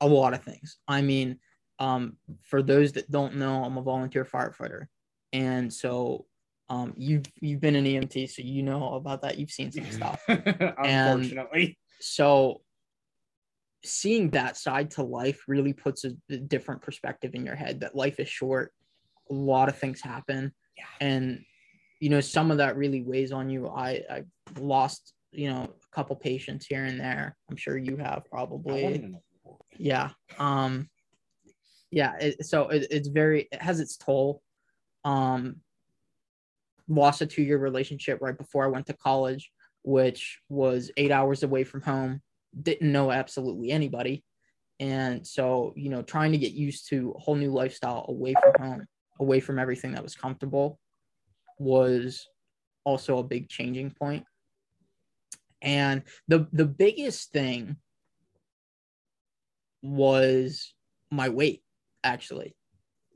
a 0.00 0.06
lot 0.06 0.34
of 0.34 0.44
things. 0.44 0.76
I 0.86 1.00
mean, 1.00 1.38
um, 1.78 2.16
for 2.42 2.62
those 2.62 2.92
that 2.92 3.10
don't 3.10 3.36
know, 3.36 3.64
I'm 3.64 3.78
a 3.78 3.82
volunteer 3.82 4.24
firefighter, 4.24 4.86
and 5.32 5.72
so 5.72 6.26
um, 6.68 6.94
you've 6.96 7.24
you've 7.40 7.60
been 7.60 7.76
an 7.76 7.84
EMT, 7.84 8.30
so 8.30 8.42
you 8.42 8.62
know 8.62 8.94
about 8.94 9.22
that. 9.22 9.38
You've 9.38 9.50
seen 9.50 9.72
some 9.72 9.90
stuff. 9.90 10.22
Unfortunately, 10.28 11.64
and 11.64 11.74
so 12.00 12.60
seeing 13.84 14.30
that 14.30 14.56
side 14.56 14.90
to 14.92 15.02
life 15.02 15.42
really 15.48 15.72
puts 15.72 16.04
a, 16.04 16.36
different 16.36 16.82
perspective 16.82 17.34
in 17.34 17.44
your 17.44 17.54
head. 17.54 17.80
That 17.80 17.94
life 17.94 18.20
is 18.20 18.28
short. 18.28 18.72
A 19.30 19.34
lot 19.34 19.68
of 19.68 19.76
things 19.76 20.00
happen, 20.00 20.52
yeah. 20.76 20.84
and 21.00 21.42
you 22.00 22.10
know 22.10 22.20
some 22.20 22.50
of 22.50 22.58
that 22.58 22.76
really 22.76 23.02
weighs 23.02 23.32
on 23.32 23.48
you. 23.48 23.68
I 23.68 24.02
I 24.10 24.24
lost 24.58 25.14
you 25.32 25.50
know 25.50 25.70
couple 25.96 26.14
patients 26.14 26.66
here 26.66 26.84
and 26.84 27.00
there. 27.00 27.36
I'm 27.50 27.56
sure 27.56 27.76
you 27.76 27.96
have 27.96 28.24
probably. 28.30 29.18
yeah 29.78 30.10
um 30.38 30.88
yeah 31.90 32.14
it, 32.20 32.44
so 32.44 32.68
it, 32.68 32.86
it's 32.90 33.08
very 33.08 33.48
it 33.50 33.62
has 33.62 33.80
its 33.80 33.96
toll. 33.96 34.42
Um 35.04 35.56
lost 36.88 37.20
a 37.22 37.26
two-year 37.26 37.58
relationship 37.58 38.18
right 38.20 38.38
before 38.38 38.64
i 38.64 38.68
went 38.68 38.86
to 38.86 38.92
college 38.92 39.50
which 39.86 40.40
was 40.48 40.90
eight 40.96 41.12
hours 41.12 41.44
away 41.44 41.62
from 41.62 41.80
home. 41.80 42.20
Didn't 42.60 42.90
know 42.90 43.12
absolutely 43.12 43.70
anybody. 43.70 44.24
And 44.80 45.24
so 45.24 45.72
you 45.76 45.88
know 45.88 46.02
trying 46.02 46.32
to 46.32 46.38
get 46.38 46.52
used 46.52 46.88
to 46.90 47.14
a 47.16 47.20
whole 47.20 47.36
new 47.36 47.52
lifestyle 47.52 48.04
away 48.08 48.34
from 48.34 48.66
home 48.66 48.86
away 49.20 49.40
from 49.40 49.58
everything 49.58 49.92
that 49.92 50.02
was 50.02 50.14
comfortable 50.14 50.78
was 51.58 52.26
also 52.84 53.18
a 53.18 53.22
big 53.22 53.48
changing 53.48 53.90
point 53.90 54.24
and 55.62 56.02
the 56.28 56.46
the 56.52 56.66
biggest 56.66 57.32
thing 57.32 57.76
was 59.82 60.74
my 61.10 61.28
weight 61.28 61.62
actually. 62.04 62.56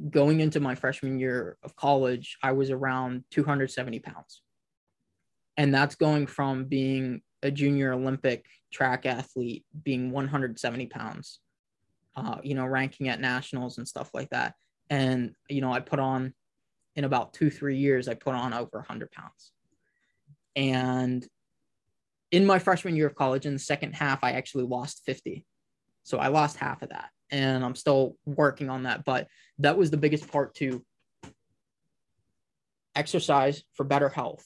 Going 0.09 0.41
into 0.41 0.61
my 0.61 0.75
freshman 0.75 1.19
year 1.19 1.59
of 1.63 1.77
college, 1.77 2.39
I 2.43 2.53
was 2.53 2.71
around 2.71 3.25
270 3.31 3.99
pounds. 4.01 4.43
And 5.57 5.75
that's 5.75 5.95
going 5.95 6.27
from 6.27 6.65
being 6.65 7.21
a 7.43 7.51
junior 7.51 7.93
Olympic 7.93 8.47
track 8.73 9.05
athlete, 9.05 9.65
being 9.83 10.11
170 10.11 10.87
pounds, 10.87 11.41
uh, 12.17 12.39
you 12.43 12.55
know, 12.55 12.65
ranking 12.65 13.09
at 13.09 13.21
nationals 13.21 13.77
and 13.77 13.87
stuff 13.87 14.11
like 14.15 14.31
that. 14.31 14.55
And, 14.89 15.35
you 15.49 15.61
know, 15.61 15.73
I 15.73 15.81
put 15.81 15.99
on 15.99 16.33
in 16.97 17.05
about 17.05 17.35
two, 17.35 17.51
three 17.51 17.77
years, 17.77 18.09
I 18.09 18.15
put 18.15 18.35
on 18.35 18.55
over 18.55 18.71
100 18.73 19.11
pounds. 19.13 19.53
And 20.57 21.27
in 22.31 22.47
my 22.47 22.59
freshman 22.59 22.97
year 22.97 23.07
of 23.07 23.15
college, 23.15 23.47
in 23.47 23.53
the 23.53 23.59
second 23.59 23.95
half, 23.95 24.23
I 24.23 24.33
actually 24.33 24.65
lost 24.65 25.03
50. 25.07 25.45
So 26.05 26.19
I 26.19 26.29
lost 26.29 26.57
half 26.57 26.83
of 26.83 26.91
that. 26.91 27.11
And 27.31 27.65
I'm 27.65 27.75
still 27.75 28.17
working 28.25 28.71
on 28.71 28.85
that. 28.85 29.05
But 29.05 29.29
that 29.59 29.77
was 29.77 29.91
the 29.91 29.97
biggest 29.97 30.31
part 30.31 30.55
to 30.57 30.85
exercise 32.95 33.63
for 33.75 33.85
better 33.85 34.09
health. 34.09 34.45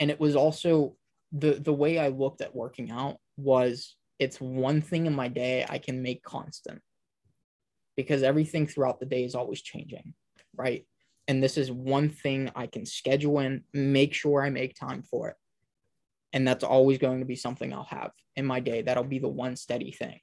And 0.00 0.10
it 0.10 0.18
was 0.18 0.36
also 0.36 0.96
the 1.32 1.54
the 1.54 1.72
way 1.72 1.98
I 1.98 2.08
looked 2.08 2.40
at 2.40 2.54
working 2.54 2.90
out 2.90 3.18
was 3.36 3.96
it's 4.18 4.40
one 4.40 4.80
thing 4.80 5.06
in 5.06 5.14
my 5.14 5.28
day 5.28 5.66
I 5.68 5.78
can 5.78 6.02
make 6.02 6.22
constant 6.22 6.80
because 7.96 8.22
everything 8.22 8.66
throughout 8.66 9.00
the 9.00 9.06
day 9.06 9.24
is 9.24 9.34
always 9.34 9.62
changing, 9.62 10.14
right? 10.56 10.86
And 11.26 11.42
this 11.42 11.56
is 11.56 11.70
one 11.70 12.10
thing 12.10 12.50
I 12.54 12.66
can 12.66 12.84
schedule 12.86 13.40
in, 13.40 13.64
make 13.72 14.14
sure 14.14 14.42
I 14.42 14.50
make 14.50 14.74
time 14.74 15.02
for 15.02 15.30
it. 15.30 15.36
And 16.34 16.46
that's 16.46 16.64
always 16.64 16.98
going 16.98 17.20
to 17.20 17.24
be 17.24 17.36
something 17.36 17.72
I'll 17.72 17.84
have 17.84 18.10
in 18.34 18.44
my 18.44 18.60
day. 18.60 18.82
That'll 18.82 19.04
be 19.04 19.20
the 19.20 19.28
one 19.28 19.54
steady 19.54 19.92
thing 19.92 20.18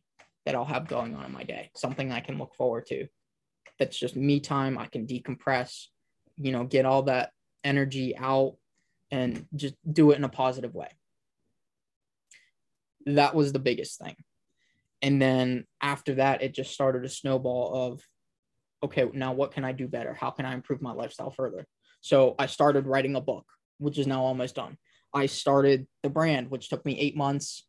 that 0.45 0.55
I'll 0.55 0.65
have 0.65 0.87
going 0.87 1.15
on 1.15 1.25
in 1.25 1.31
my 1.31 1.43
day, 1.43 1.71
something 1.75 2.11
I 2.11 2.19
can 2.19 2.37
look 2.37 2.53
forward 2.53 2.85
to. 2.87 3.07
That's 3.79 3.97
just 3.97 4.17
me 4.17 4.41
time. 4.41 4.77
I 4.77 4.87
can 4.87 5.07
decompress, 5.07 5.85
you 6.37 6.51
know, 6.51 6.65
get 6.65 6.85
all 6.85 7.03
that 7.03 7.31
energy 7.63 8.15
out 8.17 8.57
and 9.09 9.47
just 9.55 9.75
do 9.89 10.11
it 10.11 10.17
in 10.17 10.25
a 10.25 10.29
positive 10.29 10.75
way. 10.75 10.89
That 13.05 13.33
was 13.33 13.53
the 13.53 13.59
biggest 13.59 13.97
thing. 13.99 14.15
And 15.01 15.21
then 15.21 15.65
after 15.81 16.15
that, 16.15 16.43
it 16.43 16.53
just 16.53 16.73
started 16.73 17.05
a 17.05 17.09
snowball 17.09 17.73
of, 17.73 18.01
okay, 18.83 19.09
now 19.13 19.31
what 19.31 19.53
can 19.53 19.63
I 19.63 19.71
do 19.71 19.87
better? 19.87 20.13
How 20.13 20.31
can 20.31 20.45
I 20.45 20.53
improve 20.53 20.81
my 20.81 20.91
lifestyle 20.91 21.31
further? 21.31 21.65
So 22.01 22.35
I 22.37 22.47
started 22.47 22.85
writing 22.85 23.15
a 23.15 23.21
book, 23.21 23.45
which 23.77 23.97
is 23.97 24.07
now 24.07 24.23
almost 24.23 24.55
done. 24.55 24.77
I 25.13 25.25
started 25.25 25.87
the 26.03 26.09
brand, 26.09 26.49
which 26.49 26.69
took 26.69 26.85
me 26.85 26.99
eight 26.99 27.15
months 27.15 27.67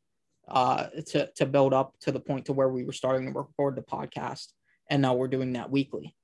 uh, 0.49 0.87
to, 1.09 1.31
to 1.37 1.47
build 1.47 1.73
up 1.73 1.95
to 2.01 2.13
the 2.13 2.21
point 2.21 2.47
to 2.47 2.53
where 2.53 2.69
we 2.69 2.85
were 2.85 2.93
starting 2.93 3.27
to 3.27 3.39
record 3.39 3.77
the 3.77 3.83
podcast. 3.83 4.53
And 4.91 5.03
now 5.03 5.15
we're 5.15 5.29
doing 5.29 5.55
that 5.55 5.71
weekly. 5.71 6.15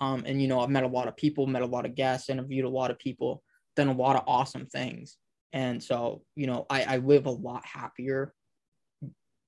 Um, 0.00 0.24
and, 0.26 0.40
you 0.40 0.48
know, 0.48 0.60
I've 0.60 0.70
met 0.70 0.84
a 0.84 0.88
lot 0.88 1.08
of 1.08 1.16
people, 1.16 1.46
met 1.46 1.62
a 1.62 1.66
lot 1.66 1.86
of 1.86 1.94
guests, 1.94 2.30
interviewed 2.30 2.64
a 2.64 2.70
lot 2.70 2.90
of 2.90 2.98
people, 2.98 3.42
done 3.76 3.88
a 3.88 3.92
lot 3.92 4.16
of 4.16 4.24
awesome 4.26 4.66
things. 4.66 5.16
And 5.52 5.82
so, 5.82 6.22
you 6.36 6.46
know, 6.46 6.66
I, 6.70 6.84
I 6.84 6.96
live 6.98 7.26
a 7.26 7.30
lot 7.30 7.64
happier 7.66 8.32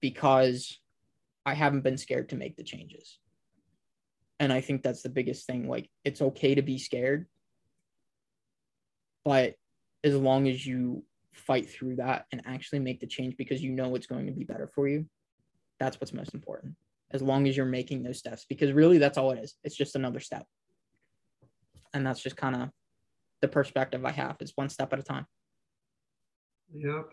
because 0.00 0.78
I 1.46 1.54
haven't 1.54 1.82
been 1.82 1.96
scared 1.96 2.28
to 2.30 2.36
make 2.36 2.56
the 2.56 2.64
changes. 2.64 3.18
And 4.40 4.52
I 4.52 4.60
think 4.60 4.82
that's 4.82 5.02
the 5.02 5.08
biggest 5.08 5.46
thing. 5.46 5.68
Like, 5.68 5.88
it's 6.04 6.20
okay 6.20 6.54
to 6.54 6.62
be 6.62 6.78
scared, 6.78 7.26
but 9.24 9.54
as 10.04 10.14
long 10.14 10.48
as 10.48 10.66
you 10.66 11.04
fight 11.32 11.68
through 11.68 11.96
that 11.96 12.26
and 12.32 12.42
actually 12.46 12.78
make 12.78 13.00
the 13.00 13.06
change 13.06 13.36
because 13.36 13.62
you 13.62 13.70
know 13.70 13.94
it's 13.94 14.06
going 14.06 14.26
to 14.26 14.32
be 14.32 14.44
better 14.44 14.68
for 14.74 14.88
you, 14.88 15.06
that's 15.78 16.00
what's 16.00 16.12
most 16.12 16.34
important. 16.34 16.74
As 17.10 17.22
long 17.22 17.46
as 17.46 17.56
you're 17.56 17.66
making 17.66 18.02
those 18.02 18.18
steps, 18.18 18.46
because 18.48 18.72
really 18.72 18.98
that's 18.98 19.18
all 19.18 19.32
it 19.32 19.38
is. 19.38 19.54
It's 19.64 19.76
just 19.76 19.96
another 19.96 20.20
step. 20.20 20.46
And 21.94 22.06
that's 22.06 22.22
just 22.22 22.36
kind 22.36 22.56
of 22.56 22.70
the 23.42 23.48
perspective 23.48 24.04
I 24.04 24.12
have 24.12 24.36
is 24.40 24.52
one 24.54 24.68
step 24.68 24.92
at 24.92 24.98
a 24.98 25.02
time. 25.02 25.26
Yep. 26.74 27.12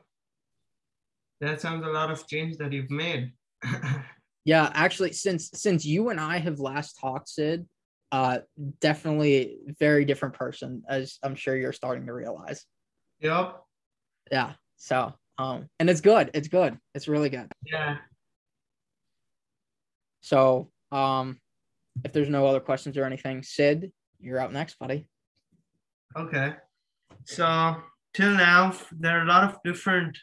That 1.41 1.59
sounds 1.59 1.85
a 1.85 1.89
lot 1.89 2.11
of 2.11 2.25
change 2.27 2.57
that 2.57 2.71
you've 2.71 2.91
made. 2.91 3.33
Yeah, 4.49 4.71
actually, 4.73 5.11
since 5.11 5.51
since 5.53 5.85
you 5.85 6.09
and 6.09 6.19
I 6.19 6.37
have 6.39 6.59
last 6.59 6.97
talked, 6.99 7.27
Siddh, 7.27 7.67
uh, 8.11 8.39
definitely 8.79 9.57
very 9.79 10.05
different 10.05 10.33
person, 10.33 10.81
as 10.89 11.19
I'm 11.21 11.35
sure 11.35 11.55
you're 11.55 11.73
starting 11.73 12.07
to 12.07 12.13
realize. 12.13 12.65
Yep. 13.21 13.61
Yeah. 14.31 14.53
So, 14.77 15.13
um, 15.37 15.69
and 15.79 15.89
it's 15.89 16.01
good. 16.01 16.31
It's 16.33 16.47
good. 16.47 16.77
It's 16.95 17.07
really 17.07 17.29
good. 17.29 17.51
Yeah. 17.65 17.97
So, 20.21 20.69
um, 20.91 21.39
if 22.03 22.13
there's 22.13 22.29
no 22.29 22.45
other 22.45 22.59
questions 22.59 22.97
or 22.97 23.05
anything, 23.05 23.41
Siddh, 23.41 23.91
you're 24.19 24.39
up 24.39 24.51
next, 24.51 24.77
buddy. 24.79 25.07
Okay. 26.15 26.53
So 27.25 27.75
till 28.13 28.31
now, 28.31 28.73
there 28.91 29.19
are 29.19 29.23
a 29.23 29.27
lot 29.27 29.43
of 29.43 29.57
different 29.63 30.17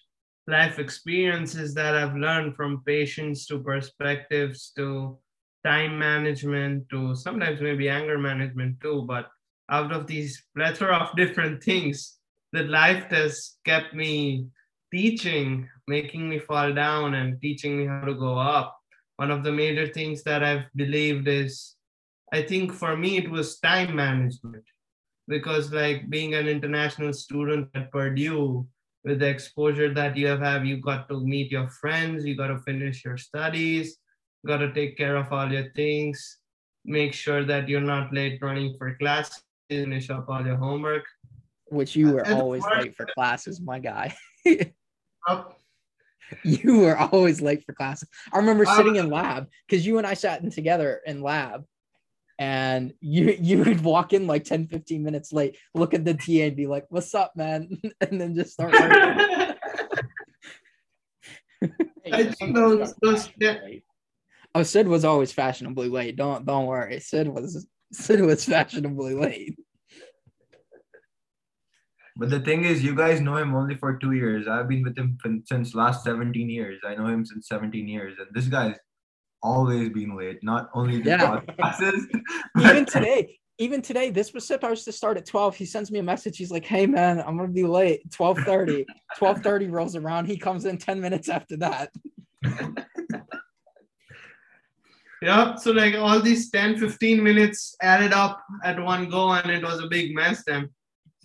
life 0.47 0.79
experiences 0.79 1.75
that 1.75 1.95
I've 1.95 2.17
learned 2.17 2.57
from 2.57 2.83
patience 2.85 3.47
to 3.47 3.59
perspectives 3.59 4.73
to 4.77 5.19
time 5.65 5.99
management 5.99 6.89
to 6.91 7.15
sometimes 7.15 7.61
maybe 7.61 7.89
anger 7.89 8.19
management 8.19 8.81
too. 8.81 9.05
But 9.07 9.29
out 9.69 9.93
of 9.93 10.07
these 10.07 10.45
plethora 10.55 10.97
of 10.97 11.17
different 11.17 11.63
things 11.63 12.19
that 12.53 12.69
life 12.69 13.05
has 13.11 13.57
kept 13.65 13.95
me 13.95 14.47
teaching, 14.93 15.69
making 15.89 16.29
me 16.29 16.39
fall 16.39 16.73
down 16.73 17.15
and 17.15 17.41
teaching 17.41 17.77
me 17.77 17.87
how 17.87 18.01
to 18.01 18.15
go 18.15 18.39
up. 18.39 18.77
One 19.17 19.31
of 19.31 19.43
the 19.43 19.53
major 19.53 19.87
things 19.87 20.23
that 20.25 20.43
I've 20.43 20.67
believed 20.75 21.27
is, 21.29 21.75
I 22.33 22.43
think 22.43 22.73
for 22.73 22.97
me, 22.97 23.17
it 23.17 23.31
was 23.31 23.59
time 23.59 23.97
management. 23.97 24.65
Because, 25.29 25.73
like 25.73 26.09
being 26.09 26.35
an 26.35 26.47
international 26.47 27.13
student 27.13 27.69
at 27.75 27.91
Purdue, 27.91 28.67
with 29.07 29.21
the 29.21 29.29
exposure 29.29 29.95
that 29.95 30.17
you 30.17 30.27
have, 30.27 30.67
you 30.67 30.79
got 30.79 31.09
to 31.09 31.21
meet 31.21 31.53
your 31.53 31.69
friends, 31.69 32.25
you 32.27 32.37
got 32.37 32.49
to 32.49 32.59
finish 32.59 33.05
your 33.05 33.17
studies, 33.17 33.99
you 34.43 34.49
got 34.49 34.59
to 34.59 34.73
take 34.73 34.99
care 34.99 35.15
of 35.15 35.33
all 35.33 35.51
your 35.51 35.71
things, 35.77 36.39
make 36.85 37.13
sure 37.13 37.45
that 37.45 37.69
you're 37.69 37.81
not 37.81 38.13
late 38.13 38.39
running 38.43 38.75
for 38.77 38.97
classes, 38.97 39.43
finish 39.71 40.11
up 40.11 40.29
all 40.29 40.45
your 40.45 40.57
homework. 40.57 41.05
Which 41.69 41.97
you 41.97 42.13
were 42.13 42.27
always 42.29 42.65
late 42.65 42.95
for 42.97 43.07
classes, 43.07 43.61
my 43.61 43.79
guy. 43.79 44.15
You 46.43 46.81
were 46.81 46.97
always 46.97 47.41
late 47.41 47.65
for 47.65 47.73
classes. 47.73 48.09
I 48.33 48.39
remember 48.39 48.65
sitting 48.67 48.97
in 48.97 49.11
lab 49.11 49.47
because 49.69 49.87
you 49.87 49.99
and 49.99 50.07
I 50.07 50.15
sat 50.15 50.43
in 50.43 50.51
together 50.51 51.01
in 51.07 51.23
lab 51.23 51.65
and 52.39 52.93
you 53.01 53.37
you 53.41 53.63
would 53.63 53.83
walk 53.83 54.13
in 54.13 54.27
like 54.27 54.43
10, 54.45 54.67
15 54.67 55.05
minutes 55.05 55.33
late, 55.33 55.57
look 55.75 55.95
at 55.95 56.05
the 56.05 56.15
TA 56.15 56.47
and 56.47 56.57
be 56.57 56.67
like, 56.67 56.87
What's 56.89 57.15
up, 57.15 57.33
man? 57.37 57.69
and 58.01 58.21
then 58.21 58.35
just 58.35 58.53
start 58.55 58.73
working. 58.73 59.55
I 62.13 62.35
those- 62.53 62.95
those- 63.01 63.31
yeah. 63.39 63.59
Oh, 64.55 64.61
Siddh 64.61 64.87
was 64.87 65.05
always 65.05 65.33
fashionably 65.33 65.89
late. 65.89 66.17
Don't 66.17 66.45
don't 66.47 66.67
worry. 66.67 66.97
Siddh 66.97 67.33
was 67.33 67.67
Siddh 67.95 68.25
was 68.27 68.45
fashionably 68.45 69.15
late. 69.15 69.59
But 72.19 72.31
the 72.31 72.41
thing 72.41 72.65
is, 72.65 72.83
you 72.83 72.95
guys 72.95 73.21
know 73.21 73.37
him 73.37 73.55
only 73.55 73.77
for 73.77 73.99
two 73.99 74.13
years. 74.13 74.49
I've 74.49 74.69
been 74.69 74.83
with 74.83 74.97
him 74.97 75.19
since 75.47 75.75
last 75.75 76.03
17 76.05 76.49
years. 76.49 76.81
I 76.87 76.95
know 76.95 77.07
him 77.07 77.27
since 77.27 77.47
17 77.49 77.87
years. 77.87 78.17
And 78.19 78.29
this 78.33 78.47
guy's 78.47 78.77
always 79.43 79.91
been 79.91 80.17
late, 80.17 80.43
not 80.43 80.71
only 80.75 81.03
the 81.03 81.11
Yeah. 81.11 81.41
classes. 81.59 82.07
Even 82.61 82.87
today, 82.87 83.39
even 83.59 83.83
today, 83.83 84.11
this 84.11 84.33
was 84.33 84.47
supposed 84.47 84.85
to 84.87 84.93
start 84.93 85.19
at 85.19 85.27
12. 85.27 85.57
He 85.57 85.67
sends 85.67 85.91
me 85.91 85.99
a 85.99 86.03
message. 86.03 86.39
He's 86.39 86.51
like, 86.51 86.65
Hey 86.65 86.87
man, 86.87 87.21
I'm 87.21 87.37
gonna 87.37 87.49
be 87.49 87.65
late. 87.65 88.09
12:30. 88.11 88.87
12:30 89.19 89.71
rolls 89.77 89.95
around. 89.95 90.25
He 90.27 90.39
comes 90.39 90.65
in 90.65 90.79
10 90.79 91.01
minutes 91.01 91.29
after 91.29 91.57
that. 91.59 91.91
Yeah, 95.23 95.55
so 95.57 95.73
like 95.73 95.95
all 95.95 96.21
these 96.21 96.51
10, 96.51 96.77
15 96.79 97.23
minutes 97.23 97.75
added 97.81 98.13
up 98.13 98.43
at 98.63 98.79
one 98.83 99.09
go, 99.09 99.33
and 99.33 99.51
it 99.51 99.63
was 99.63 99.81
a 99.81 99.87
big 99.89 100.15
mess 100.15 100.45
then. 100.47 100.69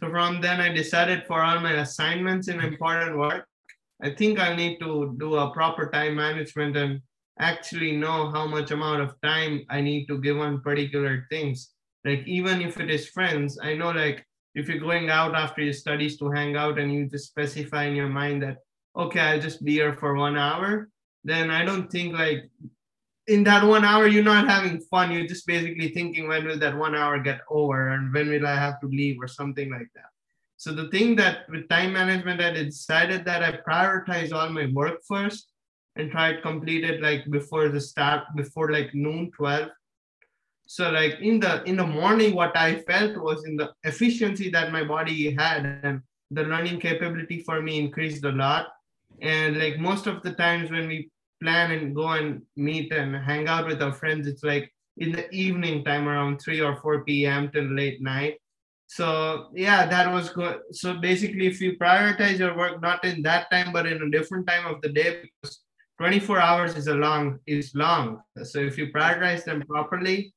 So 0.02 0.10
from 0.10 0.42
then, 0.42 0.60
I 0.60 0.70
decided 0.70 1.26
for 1.28 1.42
all 1.42 1.60
my 1.60 1.74
assignments 1.74 2.48
and 2.48 2.62
important 2.62 3.18
work, 3.18 3.46
I 4.02 4.10
think 4.10 4.40
I 4.40 4.56
need 4.56 4.80
to 4.80 5.16
do 5.20 5.36
a 5.36 5.52
proper 5.52 5.90
time 5.92 6.16
management 6.16 6.76
and 6.76 7.02
actually 7.40 7.96
know 7.96 8.32
how 8.32 8.48
much 8.48 8.72
amount 8.72 9.02
of 9.02 9.14
time 9.22 9.64
I 9.70 9.80
need 9.82 10.08
to 10.08 10.18
give 10.18 10.40
on 10.40 10.62
particular 10.62 11.28
things. 11.30 11.70
Like 12.04 12.28
even 12.28 12.62
if 12.62 12.80
it 12.80 12.90
is 12.90 13.10
friends, 13.10 13.60
I 13.62 13.76
know 13.76 13.92
like 13.92 14.26
if 14.56 14.68
you're 14.68 14.80
going 14.80 15.10
out 15.10 15.36
after 15.36 15.62
your 15.62 15.74
studies 15.74 16.18
to 16.18 16.32
hang 16.32 16.56
out 16.56 16.80
and 16.80 16.92
you 16.92 17.08
just 17.08 17.30
specify 17.30 17.86
in 17.86 17.96
your 17.96 18.10
mind 18.10 18.42
that 18.42 18.58
okay, 18.98 19.20
I'll 19.20 19.40
just 19.40 19.64
be 19.64 19.74
here 19.74 19.94
for 19.94 20.16
one 20.16 20.38
hour, 20.38 20.90
then 21.24 21.52
I 21.52 21.64
don't 21.64 21.90
think 21.92 22.14
like 22.14 22.50
in 23.28 23.44
that 23.44 23.66
one 23.66 23.86
hour 23.86 24.08
you're 24.08 24.24
not 24.24 24.48
having 24.48 24.82
fun. 24.82 25.12
You're 25.12 25.28
just 25.28 25.46
basically 25.46 25.90
thinking 25.90 26.28
when 26.28 26.46
will 26.46 26.60
that 26.60 26.78
one 26.78 26.96
hour 26.96 27.20
get 27.20 27.42
over? 27.50 27.90
And 27.90 28.14
when 28.14 28.30
will 28.30 28.48
i 28.48 28.56
have 28.56 28.80
to 28.82 28.88
leave 28.88 29.18
or 29.22 29.28
something 29.28 29.70
like 29.70 29.90
that? 29.96 30.10
So 30.58 30.72
the 30.72 30.90
thing 30.90 31.16
that 31.16 31.50
with 31.50 31.70
time 31.70 31.94
management 31.94 32.42
i 32.42 32.52
decided 32.52 33.26
that 33.26 33.42
i 33.44 33.52
prioritize 33.68 34.32
all 34.32 34.50
my 34.50 34.68
work 34.68 35.00
first 35.08 35.52
and 35.96 36.12
try 36.12 36.34
to 36.34 36.42
complete 36.42 36.84
it 36.84 37.02
like 37.02 37.26
before 37.32 37.70
the 37.70 37.82
start 37.82 38.24
before 38.36 38.72
like 38.72 38.94
noon 38.94 39.32
12 39.36 39.70
so 40.68 40.92
like 40.92 41.20
in 41.20 41.40
the 41.40 41.64
in 41.64 41.76
the 41.78 41.86
morning 41.86 42.36
what 42.36 42.56
i 42.56 42.76
felt 42.90 43.18
was 43.18 43.44
in 43.44 43.56
the 43.58 43.72
efficiency 43.84 44.52
that 44.52 44.72
my 44.72 44.84
body 44.84 45.34
had 45.34 45.66
and 45.84 46.02
the 46.32 46.44
learning 46.44 46.80
capability 46.80 47.42
for 47.42 47.62
me 47.62 47.78
increased 47.78 48.24
a 48.24 48.32
lot. 48.32 48.68
And 49.22 49.60
like 49.60 49.78
most 49.78 50.08
of 50.08 50.24
the 50.24 50.32
times 50.32 50.72
when 50.72 50.88
we 50.88 51.10
plan 51.42 51.72
and 51.72 51.96
go 51.96 52.10
and 52.10 52.42
meet 52.56 52.92
and 52.94 53.16
hang 53.16 53.48
out 53.48 53.68
with 53.68 53.82
our 53.82 53.94
friends, 53.94 54.28
it's 54.28 54.44
like 54.44 54.72
in 54.98 55.12
the 55.12 55.30
evening 55.32 55.84
time 55.84 56.08
around 56.08 56.40
3 56.40 56.62
or 56.62 56.76
4 56.76 57.04
p.m. 57.04 57.50
till 57.52 57.74
late 57.76 58.02
night. 58.02 58.36
so 58.88 59.08
yeah, 59.56 59.86
that 59.88 60.12
was 60.12 60.30
good. 60.30 60.60
So 60.72 61.00
basically, 61.00 61.48
if 61.48 61.62
you 61.62 61.78
prioritize 61.78 62.40
your 62.40 62.56
work 62.58 62.82
not 62.82 63.06
in 63.06 63.22
that 63.24 63.50
time 63.50 63.72
but 63.72 63.86
in 63.86 64.02
a 64.02 64.10
different 64.10 64.48
time 64.48 64.66
of 64.68 64.82
the 64.82 64.90
day, 64.90 65.24
because 65.24 65.60
24 66.00 66.40
hours 66.40 66.76
is 66.76 66.88
a 66.88 66.96
long 66.96 67.40
is 67.48 67.72
long. 67.76 68.22
So 68.44 68.60
if 68.60 68.78
you 68.78 68.92
prioritize 68.92 69.46
them 69.46 69.62
properly, 69.62 70.34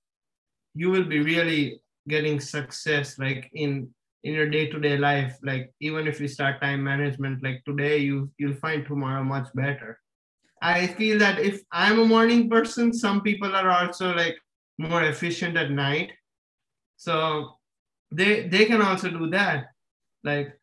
you 0.75 0.91
will 0.91 1.05
be 1.05 1.21
really 1.21 1.81
getting 2.09 2.39
success 2.41 3.19
like 3.19 3.51
in 3.55 3.89
in 4.25 4.33
your 4.33 4.49
day-to-day 4.49 4.97
life 4.97 5.39
like 5.43 5.73
even 5.81 6.07
if 6.07 6.21
you 6.21 6.29
start 6.29 6.61
time 6.61 6.83
management 6.83 7.43
like 7.43 7.63
today 7.65 7.99
you 7.99 8.31
you'll 8.39 8.61
find 8.67 8.87
tomorrow 8.87 9.23
much 9.23 9.49
better 9.55 9.99
i 10.65 10.87
feel 10.99 11.19
that 11.19 11.39
if 11.39 11.63
i'm 11.73 11.99
a 12.01 12.05
morning 12.05 12.49
person 12.49 12.93
some 12.93 13.21
people 13.21 13.55
are 13.55 13.71
also 13.71 14.15
like 14.15 14.37
more 14.79 15.05
efficient 15.05 15.57
at 15.57 15.71
night. 15.71 16.13
So 16.97 17.59
they 18.11 18.49
they 18.49 18.65
can 18.67 18.81
also 18.81 19.11
do 19.11 19.29
that. 19.31 19.67
Like 20.23 20.59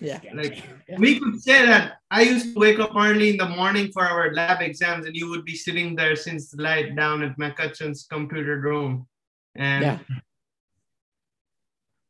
yeah. 0.00 0.20
like 0.34 0.62
we 0.98 1.18
could 1.18 1.40
say 1.40 1.64
that 1.64 1.94
i 2.10 2.20
used 2.20 2.52
to 2.52 2.60
wake 2.60 2.78
up 2.78 2.94
early 2.94 3.30
in 3.30 3.38
the 3.38 3.48
morning 3.48 3.90
for 3.92 4.04
our 4.04 4.30
lab 4.34 4.60
exams 4.60 5.06
and 5.06 5.16
you 5.16 5.30
would 5.30 5.42
be 5.46 5.54
sitting 5.54 5.96
there 5.96 6.14
since 6.14 6.50
the 6.50 6.62
light 6.62 6.94
down 6.94 7.22
at 7.22 7.38
mccutcheon's 7.38 8.06
computer 8.06 8.60
room. 8.60 9.06
And 9.54 9.84
yeah. 9.84 9.98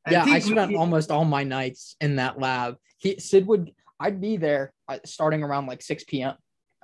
I 0.05 0.11
yeah, 0.11 0.23
I 0.23 0.25
think 0.25 0.45
we- 0.45 0.51
spent 0.53 0.77
almost 0.77 1.11
all 1.11 1.25
my 1.25 1.45
nights 1.45 1.97
in 2.01 2.17
that 2.17 2.39
lab. 2.41 2.77
He 2.99 3.17
Siddh 3.17 3.47
would 3.47 3.73
I'd 3.99 4.21
be 4.21 4.37
there 4.37 4.73
uh, 4.89 4.99
starting 5.05 5.43
around 5.43 5.67
like 5.67 5.81
6 5.81 6.05
p.m. 6.05 6.35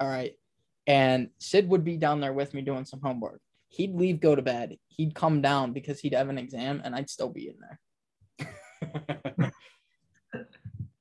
All 0.02 0.08
right. 0.08 0.32
And 0.88 1.28
Siddh 1.40 1.68
would 1.68 1.84
be 1.84 1.96
down 1.96 2.18
there 2.20 2.32
with 2.32 2.54
me 2.54 2.62
doing 2.62 2.84
some 2.84 3.00
homework. 3.00 3.40
He'd 3.68 3.94
leave, 3.94 4.20
go 4.20 4.34
to 4.34 4.42
bed. 4.42 4.78
He'd 4.88 5.14
come 5.14 5.40
down 5.40 5.72
because 5.72 6.00
he'd 6.00 6.14
have 6.14 6.28
an 6.28 6.38
exam 6.38 6.82
and 6.84 6.92
I'd 6.92 7.08
still 7.08 7.30
be 7.30 7.48
in 7.48 7.56
there. 7.60 9.52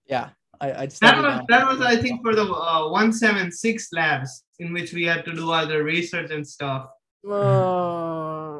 Yeah. 0.05 0.29
I, 0.60 0.74
I'd 0.74 0.91
still 0.91 1.10
that 1.10 1.15
be 1.15 1.24
was 1.24 1.41
that 1.48 1.67
was 1.67 1.81
I 1.81 1.96
think 1.96 2.22
for 2.22 2.36
the 2.36 2.43
uh, 2.43 2.89
176 2.89 3.88
labs 3.93 4.43
in 4.60 4.74
which 4.74 4.93
we 4.93 5.05
had 5.05 5.24
to 5.25 5.34
do 5.34 5.50
all 5.50 5.65
the 5.65 5.81
research 5.81 6.29
and 6.29 6.46
stuff. 6.46 6.89
Uh, 7.27 8.60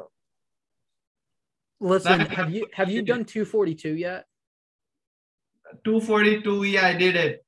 listen, 1.79 2.21
have 2.21 2.50
you 2.50 2.65
have 2.74 2.89
you 2.89 3.01
done 3.03 3.25
242 3.25 3.95
yet? 3.95 4.25
242, 5.83 6.63
yeah, 6.63 6.88
I 6.88 6.93
did 6.93 7.15
it. 7.15 7.45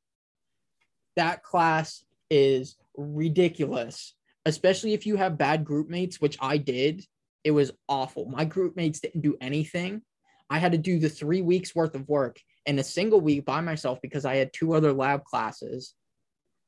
that 1.16 1.42
class 1.42 2.04
is 2.30 2.76
ridiculous, 2.96 4.14
especially 4.46 4.94
if 4.94 5.06
you 5.06 5.16
have 5.16 5.38
bad 5.38 5.64
group 5.66 5.90
mates, 5.90 6.22
which 6.22 6.38
I 6.42 6.58
did. 6.58 7.04
It 7.44 7.52
was 7.52 7.72
awful. 7.90 8.26
My 8.26 8.46
group 8.46 8.76
mates 8.76 9.02
didn't 9.02 9.22
do 9.22 9.36
anything. 9.42 10.02
I 10.50 10.60
had 10.60 10.72
to 10.72 10.78
do 10.78 11.00
the 11.00 11.10
three 11.10 11.42
weeks 11.42 11.76
worth 11.76 11.96
of 11.96 12.08
work 12.08 12.40
in 12.66 12.80
a 12.80 12.84
single 12.84 13.20
week 13.20 13.46
by 13.46 13.62
myself 13.62 14.00
because 14.02 14.26
I 14.26 14.36
had 14.36 14.54
two 14.54 14.74
other 14.74 14.94
lab 14.94 15.24
classes. 15.26 15.94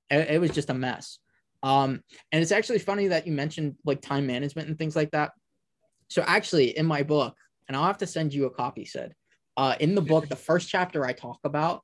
It, 0.09 0.39
was 0.39 0.51
just 0.51 0.69
a 0.69 0.73
mess. 0.73 1.19
Um, 1.63 2.01
and 2.31 2.41
it's 2.41 2.51
actually 2.51 2.79
funny 2.79 3.07
that 3.07 3.25
you 3.25 3.33
mentioned 3.33 3.75
like 3.85 4.01
time 4.01 4.27
management 4.27 4.67
and 4.67 4.77
things 4.77 4.95
like 4.95 5.11
that. 5.11 5.31
So 6.09 6.23
actually, 6.25 6.77
in 6.77 6.85
my 6.85 7.03
book, 7.03 7.35
and 7.67 7.75
I'll 7.75 7.87
have 7.87 7.97
to 7.99 8.07
send 8.07 8.33
you 8.33 8.45
a 8.45 8.51
copy, 8.51 8.85
Siddh 8.85 9.11
Uh, 9.57 9.75
in 9.79 9.95
the 9.95 10.01
book, 10.01 10.27
the 10.29 10.35
first 10.35 10.69
chapter 10.69 11.05
I 11.05 11.13
talk 11.13 11.39
about 11.43 11.81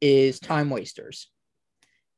is 0.00 0.40
time 0.40 0.70
wasters 0.70 1.30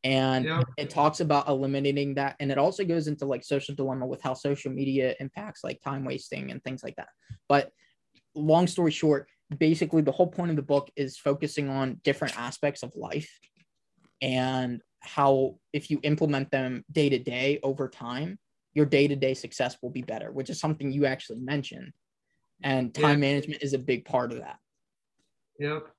and 0.05 0.47
it 0.77 0.91
talks 0.91 1.21
about 1.21 1.49
eliminating 1.49 2.15
that 2.15 2.37
and 2.39 2.53
it 2.53 2.59
also 2.59 2.85
goes 2.85 3.09
into 3.09 3.25
like 3.25 3.43
social 3.43 3.75
dilemma 3.75 4.07
with 4.07 4.23
how 4.23 4.35
social 4.35 4.71
media 4.71 5.15
impacts 5.19 5.65
like 5.65 5.81
time 5.81 6.05
wasting 6.05 6.51
and 6.51 6.63
things 6.63 6.85
like 6.85 6.95
that 6.97 7.09
but 7.49 7.73
long 8.35 8.67
story 8.67 8.91
short 8.91 9.29
basically 9.59 10.03
the 10.03 10.13
whole 10.13 10.27
point 10.27 10.51
of 10.51 10.57
the 10.57 10.63
book 10.63 10.91
is 10.95 11.17
focusing 11.17 11.69
on 11.69 12.01
different 12.05 12.39
aspects 12.39 12.83
of 12.83 12.95
life 12.95 13.31
and 14.21 14.81
how 15.01 15.57
if 15.73 15.91
you 15.91 15.99
implement 16.03 16.51
them 16.51 16.85
day 16.93 17.09
to 17.09 17.19
day 17.19 17.59
over 17.63 17.89
time 17.89 18.39
your 18.75 18.87
day-to-day 18.87 19.35
success 19.35 19.77
will 19.83 19.91
be 19.91 20.03
better 20.03 20.31
which 20.33 20.51
is 20.51 20.61
something 20.61 20.93
you 20.93 21.07
actually 21.07 21.41
mentioned 21.41 21.93
and 22.63 22.93
time 22.95 23.21
Yeah. 23.21 23.29
management 23.29 23.63
is 23.63 23.73
a 23.73 23.79
big 23.79 24.05
part 24.05 24.33
of 24.33 24.39
that 24.39 24.59
Yep. 25.59 25.94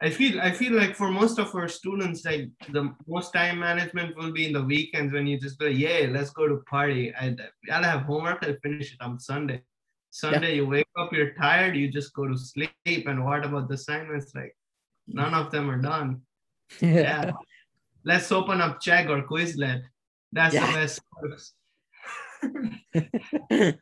I 0.00 0.10
feel 0.10 0.40
I 0.40 0.52
feel 0.52 0.74
like 0.74 0.94
for 0.94 1.10
most 1.10 1.38
of 1.40 1.52
our 1.56 1.66
students, 1.68 2.24
like 2.24 2.48
the 2.70 2.94
most 3.08 3.32
time 3.32 3.58
management 3.58 4.16
will 4.16 4.32
be 4.32 4.46
in 4.46 4.52
the 4.52 4.62
weekends 4.62 5.12
when 5.12 5.26
you 5.26 5.40
just 5.40 5.58
go, 5.58 5.66
yeah, 5.66 6.06
let's 6.08 6.30
go 6.30 6.46
to 6.46 6.58
party. 6.70 7.12
I 7.14 7.34
I'll 7.72 7.82
have 7.82 8.02
homework. 8.02 8.44
I'll 8.44 8.54
finish 8.62 8.92
it 8.92 9.00
on 9.00 9.18
Sunday. 9.18 9.62
Sunday 10.10 10.54
you 10.56 10.66
wake 10.66 10.86
up, 10.96 11.12
you're 11.12 11.34
tired, 11.34 11.76
you 11.76 11.90
just 11.90 12.14
go 12.14 12.28
to 12.28 12.38
sleep. 12.38 12.70
And 12.86 13.24
what 13.24 13.44
about 13.44 13.68
the 13.68 13.74
assignments? 13.74 14.32
Like 14.34 14.56
none 15.08 15.34
of 15.34 15.50
them 15.50 15.68
are 15.68 15.82
done. 15.82 16.22
Yeah. 16.80 17.32
let's 18.04 18.30
open 18.30 18.60
up 18.60 18.80
Chegg 18.80 19.08
or 19.10 19.22
Quizlet. 19.26 19.82
That's 20.32 20.54
Yeah. 20.54 20.66
the 20.66 20.72
best. 20.78 21.00
course. 21.10 21.54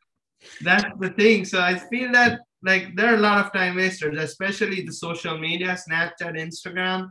That's 0.63 0.85
the 0.99 1.11
thing. 1.11 1.45
So 1.45 1.61
I 1.61 1.75
feel 1.79 2.13
that 2.13 2.41
like 2.63 2.97
there 2.97 3.13
are 3.13 3.17
a 3.17 3.21
lot 3.21 3.45
of 3.45 3.53
time 3.53 3.77
wasters, 3.77 4.19
especially 4.19 4.83
the 4.83 4.93
social 4.93 5.39
media, 5.39 5.77
Snapchat, 5.77 6.35
Instagram. 6.37 7.11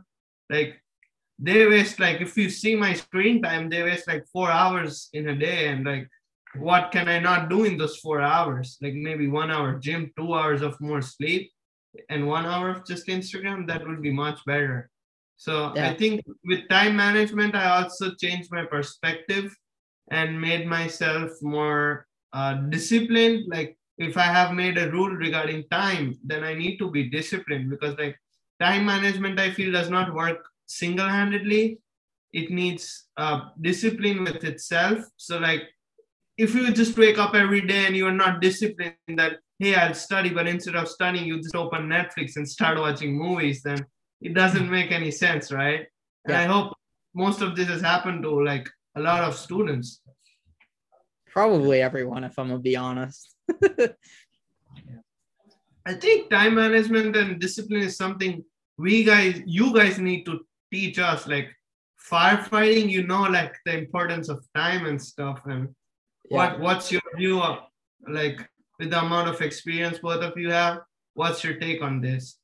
Like 0.50 0.80
they 1.38 1.66
waste 1.66 2.00
like 2.00 2.20
if 2.20 2.36
you 2.36 2.50
see 2.50 2.74
my 2.76 2.94
screen 2.94 3.42
time, 3.42 3.68
they 3.68 3.82
waste 3.82 4.08
like 4.08 4.24
four 4.32 4.50
hours 4.50 5.08
in 5.12 5.28
a 5.28 5.36
day. 5.36 5.68
And 5.68 5.84
like 5.84 6.08
what 6.58 6.90
can 6.90 7.08
I 7.08 7.18
not 7.18 7.48
do 7.48 7.64
in 7.64 7.76
those 7.76 7.98
four 7.98 8.20
hours? 8.20 8.78
Like 8.80 8.94
maybe 8.94 9.28
one 9.28 9.50
hour 9.50 9.78
gym, 9.78 10.12
two 10.16 10.34
hours 10.34 10.62
of 10.62 10.80
more 10.80 11.02
sleep, 11.02 11.50
and 12.08 12.26
one 12.26 12.46
hour 12.46 12.70
of 12.70 12.86
just 12.86 13.06
Instagram, 13.06 13.66
that 13.68 13.86
would 13.86 14.02
be 14.02 14.12
much 14.12 14.40
better. 14.46 14.90
So 15.36 15.72
Yeah. 15.74 15.90
I 15.90 15.94
think 15.94 16.24
with 16.44 16.68
time 16.68 16.96
management, 16.96 17.54
I 17.54 17.82
also 17.82 18.14
changed 18.14 18.50
my 18.50 18.64
perspective 18.64 19.54
and 20.10 20.40
made 20.40 20.66
myself 20.66 21.30
more 21.42 22.06
uh, 22.32 22.54
disciplined. 22.70 23.44
Like 23.48 23.76
if 23.98 24.16
I 24.16 24.24
have 24.24 24.52
made 24.52 24.76
a 24.78 24.90
rule 24.90 25.10
regarding 25.10 25.64
time, 25.70 26.18
then 26.24 26.44
I 26.44 26.54
need 26.54 26.78
to 26.78 26.90
be 26.90 27.08
disciplined 27.08 27.70
because 27.70 27.96
like 27.98 28.16
time 28.60 28.86
management, 28.86 29.40
I 29.40 29.50
feel 29.50 29.72
does 29.72 29.90
not 29.90 30.14
work 30.14 30.44
single-handedly. 30.66 31.78
It 32.32 32.50
needs 32.50 33.06
uh, 33.16 33.48
discipline 33.60 34.24
with 34.24 34.44
itself. 34.44 34.98
So 35.16 35.38
like 35.38 35.62
if 36.36 36.54
you 36.54 36.70
just 36.72 36.98
wake 36.98 37.18
up 37.18 37.34
every 37.34 37.62
day 37.62 37.86
and 37.86 37.96
you 37.96 38.06
are 38.06 38.12
not 38.12 38.40
disciplined 38.40 38.94
that 39.08 39.38
hey 39.58 39.74
I'll 39.74 39.94
study, 39.94 40.30
but 40.30 40.46
instead 40.46 40.76
of 40.76 40.88
studying, 40.88 41.26
you 41.26 41.40
just 41.40 41.56
open 41.56 41.88
Netflix 41.88 42.36
and 42.36 42.46
start 42.46 42.78
watching 42.78 43.16
movies, 43.16 43.62
then 43.62 43.86
it 44.20 44.34
doesn't 44.34 44.70
make 44.70 44.92
any 44.92 45.10
sense, 45.10 45.50
right? 45.50 45.86
And 46.26 46.36
I 46.36 46.44
hope 46.44 46.74
most 47.14 47.40
of 47.40 47.56
this 47.56 47.68
has 47.68 47.80
happened 47.80 48.22
to 48.24 48.44
like 48.44 48.68
a 48.96 49.00
lot 49.00 49.24
of 49.24 49.34
students. 49.36 50.02
probably 51.26 51.82
everyone 51.82 52.24
if 52.24 52.38
i'm 52.38 52.48
gonna 52.48 52.58
be 52.58 52.76
honest 52.76 53.35
I 55.86 55.94
think 55.94 56.30
time 56.30 56.56
management 56.56 57.16
and 57.16 57.40
discipline 57.40 57.82
is 57.82 57.96
something 57.96 58.44
we 58.78 59.04
guys, 59.04 59.40
you 59.46 59.72
guys 59.72 59.98
need 59.98 60.24
to 60.24 60.40
teach 60.72 60.98
us. 60.98 61.26
Like 61.26 61.48
firefighting, 62.10 62.90
you 62.90 63.06
know, 63.06 63.22
like 63.22 63.56
the 63.64 63.78
importance 63.78 64.28
of 64.28 64.44
time 64.54 64.86
and 64.86 65.00
stuff. 65.00 65.40
And 65.46 65.74
Yeah. 66.30 66.36
what 66.36 66.60
what's 66.60 66.92
your 66.92 67.02
view 67.16 67.40
of 67.40 67.58
like 68.08 68.48
with 68.78 68.90
the 68.90 69.00
amount 69.00 69.28
of 69.28 69.40
experience 69.40 69.98
both 69.98 70.22
of 70.22 70.36
you 70.36 70.50
have? 70.50 70.80
What's 71.14 71.42
your 71.44 71.54
take 71.54 71.82
on 71.82 72.00
this? 72.00 72.38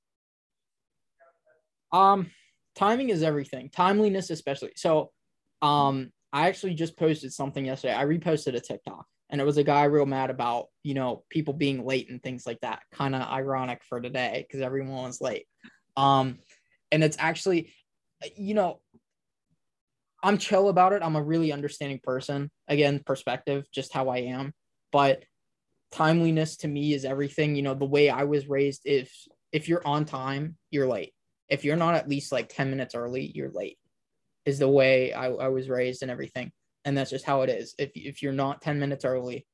Um, 1.92 2.30
timing 2.74 3.10
is 3.10 3.22
everything. 3.22 3.68
Timeliness, 3.68 4.30
especially. 4.30 4.72
So, 4.76 5.12
um, 5.60 6.10
I 6.32 6.48
actually 6.48 6.74
just 6.74 6.96
posted 6.96 7.32
something 7.32 7.66
yesterday. 7.66 7.94
I 7.94 8.06
reposted 8.06 8.54
a 8.54 8.60
TikTok, 8.60 9.04
and 9.32 9.40
it 9.40 9.44
was 9.44 9.56
a 9.56 9.64
guy 9.64 9.84
real 9.84 10.06
mad 10.06 10.30
about 10.30 10.66
you 10.84 10.94
know 10.94 11.24
people 11.28 11.54
being 11.54 11.84
late 11.84 12.08
and 12.08 12.22
things 12.22 12.46
like 12.46 12.60
that. 12.60 12.82
Kind 12.92 13.16
of 13.16 13.22
ironic 13.22 13.82
for 13.88 14.00
today 14.00 14.46
because 14.46 14.60
everyone 14.60 15.02
was 15.02 15.20
late. 15.20 15.46
Um, 15.96 16.38
and 16.92 17.02
it's 17.02 17.16
actually, 17.18 17.72
you 18.36 18.54
know, 18.54 18.80
I'm 20.22 20.38
chill 20.38 20.68
about 20.68 20.92
it. 20.92 21.02
I'm 21.02 21.16
a 21.16 21.22
really 21.22 21.52
understanding 21.52 22.00
person. 22.02 22.50
Again, 22.68 23.00
perspective, 23.04 23.64
just 23.72 23.92
how 23.92 24.10
I 24.10 24.18
am. 24.18 24.52
But 24.92 25.24
timeliness 25.90 26.58
to 26.58 26.68
me 26.68 26.94
is 26.94 27.04
everything. 27.04 27.56
You 27.56 27.62
know, 27.62 27.74
the 27.74 27.84
way 27.84 28.10
I 28.10 28.22
was 28.22 28.46
raised, 28.46 28.82
if 28.84 29.12
if 29.50 29.68
you're 29.68 29.86
on 29.86 30.04
time, 30.04 30.56
you're 30.70 30.86
late 30.86 31.12
if 31.52 31.66
you're 31.66 31.76
not 31.76 31.94
at 31.94 32.08
least 32.08 32.32
like 32.32 32.48
10 32.48 32.70
minutes 32.70 32.94
early, 32.94 33.30
you're 33.34 33.50
late, 33.50 33.78
is 34.46 34.58
the 34.58 34.68
way 34.68 35.12
I, 35.12 35.26
I 35.26 35.48
was 35.48 35.68
raised 35.68 36.00
and 36.00 36.10
everything. 36.10 36.50
And 36.84 36.96
that's 36.96 37.10
just 37.10 37.24
how 37.24 37.42
it 37.42 37.50
is. 37.50 37.74
If, 37.78 37.90
if 37.94 38.22
you're 38.22 38.32
not 38.32 38.62
10 38.62 38.78
minutes 38.78 39.04
early, 39.04 39.46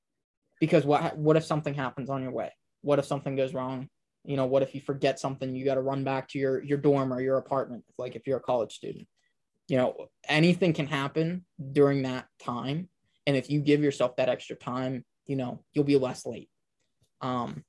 because 0.61 0.85
what, 0.85 1.17
what 1.17 1.37
if 1.37 1.45
something 1.45 1.75
happens 1.75 2.11
on 2.11 2.23
your 2.23 2.33
way? 2.33 2.53
What 2.83 2.99
if 2.99 3.05
something 3.05 3.37
goes 3.37 3.55
wrong? 3.55 3.88
You 4.25 4.37
know, 4.37 4.47
what 4.47 4.62
if 4.62 4.75
you 4.75 4.81
forget 4.81 5.21
something? 5.21 5.55
You 5.55 5.64
got 5.64 5.75
to 5.75 5.81
run 5.81 6.05
back 6.05 6.29
to 6.29 6.38
your, 6.38 6.62
your 6.62 6.79
dorm 6.79 7.12
or 7.12 7.21
your 7.21 7.38
apartment, 7.38 7.85
like 7.97 8.17
if 8.17 8.27
you're 8.27 8.38
a 8.38 8.43
college 8.43 8.75
student. 8.75 9.07
You 9.69 9.77
know, 9.77 10.07
anything 10.29 10.73
can 10.73 10.87
happen 10.87 11.45
during 11.73 12.03
that 12.03 12.27
time. 12.41 12.88
And 13.27 13.37
if 13.37 13.51
you 13.51 13.61
give 13.61 13.83
yourself 13.83 14.17
that 14.17 14.31
extra 14.31 14.57
time, 14.57 15.05
you 15.27 15.37
know, 15.37 15.62
you'll 15.73 15.85
be 15.85 15.99
less 15.99 16.25
late. 16.25 16.49
Um, 17.21 17.64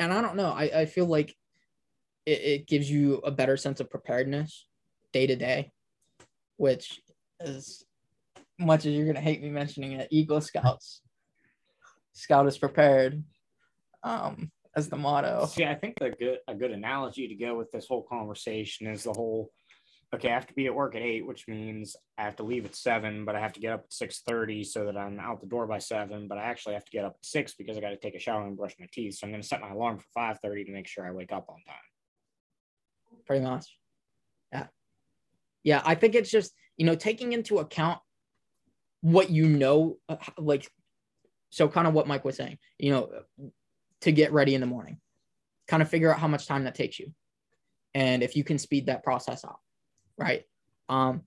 and 0.00 0.12
I 0.12 0.20
don't 0.20 0.36
know. 0.36 0.50
I, 0.50 0.80
I 0.80 0.86
feel 0.86 1.06
like 1.06 1.36
it, 2.26 2.40
it 2.40 2.66
gives 2.66 2.90
you 2.90 3.16
a 3.18 3.30
better 3.30 3.56
sense 3.56 3.80
of 3.80 3.90
preparedness 3.90 4.66
day 5.12 5.26
to 5.26 5.36
day, 5.36 5.72
which 6.56 7.00
as 7.38 7.84
much 8.60 8.86
as 8.86 8.94
you're 8.94 9.06
gonna 9.06 9.20
hate 9.20 9.42
me 9.42 9.50
mentioning 9.50 9.92
it, 9.92 10.08
Eagle 10.10 10.40
Scouts. 10.40 11.02
Scout 12.12 12.46
is 12.46 12.58
prepared. 12.58 13.22
Um, 14.02 14.50
as 14.76 14.88
the 14.88 14.96
motto. 14.96 15.46
See, 15.46 15.64
I 15.64 15.74
think 15.74 15.98
the 15.98 16.10
good 16.10 16.38
a 16.46 16.54
good 16.54 16.70
analogy 16.70 17.28
to 17.28 17.34
go 17.34 17.56
with 17.56 17.70
this 17.70 17.86
whole 17.86 18.02
conversation 18.02 18.86
is 18.86 19.04
the 19.04 19.12
whole 19.12 19.50
okay, 20.14 20.30
I 20.30 20.34
have 20.34 20.46
to 20.48 20.54
be 20.54 20.66
at 20.66 20.74
work 20.74 20.96
at 20.96 21.02
eight, 21.02 21.24
which 21.24 21.46
means 21.46 21.94
I 22.18 22.22
have 22.22 22.36
to 22.36 22.42
leave 22.42 22.64
at 22.64 22.74
seven, 22.74 23.24
but 23.24 23.36
I 23.36 23.40
have 23.40 23.52
to 23.52 23.60
get 23.60 23.72
up 23.72 23.84
at 23.84 23.92
six 23.92 24.20
thirty 24.20 24.64
so 24.64 24.86
that 24.86 24.96
I'm 24.96 25.18
out 25.20 25.40
the 25.40 25.46
door 25.46 25.66
by 25.66 25.78
seven. 25.78 26.28
But 26.28 26.38
I 26.38 26.42
actually 26.42 26.74
have 26.74 26.84
to 26.84 26.90
get 26.90 27.04
up 27.04 27.16
at 27.18 27.24
six 27.24 27.54
because 27.54 27.76
I 27.76 27.80
got 27.80 27.90
to 27.90 27.96
take 27.96 28.14
a 28.14 28.20
shower 28.20 28.46
and 28.46 28.56
brush 28.56 28.74
my 28.78 28.86
teeth. 28.92 29.16
So 29.16 29.26
I'm 29.26 29.32
going 29.32 29.42
to 29.42 29.46
set 29.48 29.60
my 29.60 29.70
alarm 29.70 29.98
for 29.98 30.06
five 30.14 30.38
thirty 30.40 30.64
to 30.64 30.72
make 30.72 30.86
sure 30.86 31.06
I 31.06 31.12
wake 31.12 31.32
up 31.32 31.46
on 31.48 31.56
time. 31.66 33.22
Pretty 33.26 33.44
much, 33.44 33.76
yeah, 34.52 34.66
yeah. 35.62 35.82
I 35.84 35.94
think 35.94 36.14
it's 36.14 36.30
just 36.30 36.52
you 36.76 36.86
know 36.86 36.94
taking 36.94 37.32
into 37.32 37.58
account 37.58 38.00
what 39.00 39.30
you 39.30 39.48
know, 39.48 39.98
uh, 40.08 40.16
like 40.38 40.70
so 41.50 41.68
kind 41.68 41.86
of 41.88 41.94
what 41.94 42.06
Mike 42.06 42.24
was 42.24 42.36
saying. 42.36 42.58
You 42.78 42.92
know, 42.92 43.10
to 44.02 44.12
get 44.12 44.32
ready 44.32 44.54
in 44.54 44.60
the 44.60 44.66
morning. 44.66 44.98
Kind 45.68 45.82
of 45.82 45.88
figure 45.88 46.12
out 46.12 46.18
how 46.18 46.28
much 46.28 46.46
time 46.46 46.64
that 46.64 46.74
takes 46.74 46.98
you. 46.98 47.12
And 47.94 48.22
if 48.22 48.36
you 48.36 48.44
can 48.44 48.58
speed 48.58 48.86
that 48.86 49.02
process 49.02 49.44
up, 49.44 49.60
right? 50.16 50.44
Um, 50.88 51.22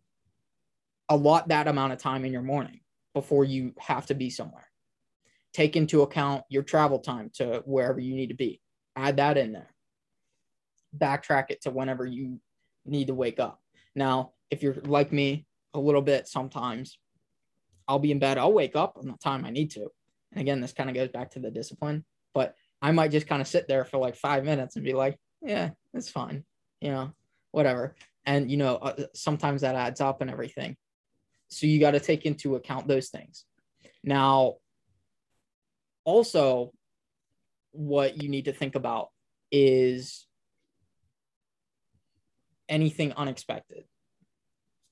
allot 1.09 1.49
that 1.49 1.67
amount 1.67 1.93
of 1.93 1.99
time 1.99 2.25
in 2.25 2.33
your 2.33 2.41
morning 2.41 2.81
before 3.13 3.45
you 3.45 3.73
have 3.79 4.05
to 4.07 4.13
be 4.13 4.29
somewhere. 4.29 4.67
Take 5.53 5.75
into 5.75 6.01
account 6.01 6.43
your 6.49 6.63
travel 6.63 6.99
time 6.99 7.29
to 7.35 7.61
wherever 7.65 7.99
you 7.99 8.15
need 8.15 8.29
to 8.29 8.35
be. 8.35 8.59
Add 8.95 9.17
that 9.17 9.37
in 9.37 9.51
there. 9.51 9.73
Backtrack 10.97 11.45
it 11.49 11.61
to 11.61 11.69
whenever 11.69 12.05
you 12.05 12.39
need 12.85 13.07
to 13.07 13.13
wake 13.13 13.39
up. 13.39 13.61
Now, 13.95 14.31
if 14.49 14.63
you're 14.63 14.75
like 14.83 15.11
me 15.11 15.45
a 15.73 15.79
little 15.79 16.01
bit, 16.01 16.27
sometimes 16.27 16.97
I'll 17.87 17.99
be 17.99 18.11
in 18.11 18.19
bed. 18.19 18.37
I'll 18.37 18.53
wake 18.53 18.75
up 18.75 18.97
on 18.97 19.07
the 19.07 19.17
time 19.17 19.45
I 19.45 19.49
need 19.49 19.71
to. 19.71 19.87
And 20.31 20.41
again, 20.41 20.61
this 20.61 20.73
kind 20.73 20.89
of 20.89 20.95
goes 20.95 21.09
back 21.09 21.31
to 21.31 21.39
the 21.39 21.51
discipline, 21.51 22.05
but 22.33 22.55
I 22.81 22.91
might 22.91 23.11
just 23.11 23.27
kind 23.27 23.41
of 23.41 23.47
sit 23.47 23.67
there 23.67 23.85
for 23.85 23.97
like 23.97 24.15
five 24.15 24.43
minutes 24.43 24.75
and 24.75 24.85
be 24.85 24.93
like, 24.93 25.17
yeah, 25.41 25.71
it's 25.93 26.09
fine, 26.09 26.43
you 26.81 26.91
know, 26.91 27.11
whatever. 27.51 27.95
And, 28.25 28.49
you 28.49 28.57
know, 28.57 28.75
uh, 28.75 29.05
sometimes 29.13 29.61
that 29.61 29.75
adds 29.75 30.01
up 30.01 30.21
and 30.21 30.29
everything. 30.29 30.75
So 31.49 31.67
you 31.67 31.79
got 31.79 31.91
to 31.91 31.99
take 31.99 32.25
into 32.25 32.55
account 32.55 32.87
those 32.87 33.09
things. 33.09 33.45
Now, 34.03 34.55
also, 36.03 36.71
what 37.71 38.21
you 38.21 38.29
need 38.29 38.45
to 38.45 38.53
think 38.53 38.75
about 38.75 39.09
is 39.51 40.25
anything 42.67 43.13
unexpected. 43.13 43.83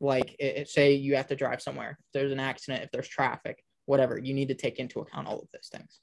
Like, 0.01 0.35
it, 0.39 0.67
say 0.67 0.95
you 0.95 1.15
have 1.15 1.27
to 1.27 1.35
drive 1.35 1.61
somewhere, 1.61 1.91
if 1.91 2.05
there's 2.13 2.31
an 2.31 2.39
accident, 2.39 2.83
if 2.83 2.91
there's 2.91 3.07
traffic, 3.07 3.63
whatever, 3.85 4.17
you 4.17 4.33
need 4.33 4.47
to 4.47 4.55
take 4.55 4.79
into 4.79 4.99
account 4.99 5.27
all 5.27 5.39
of 5.39 5.47
those 5.53 5.69
things. 5.71 5.99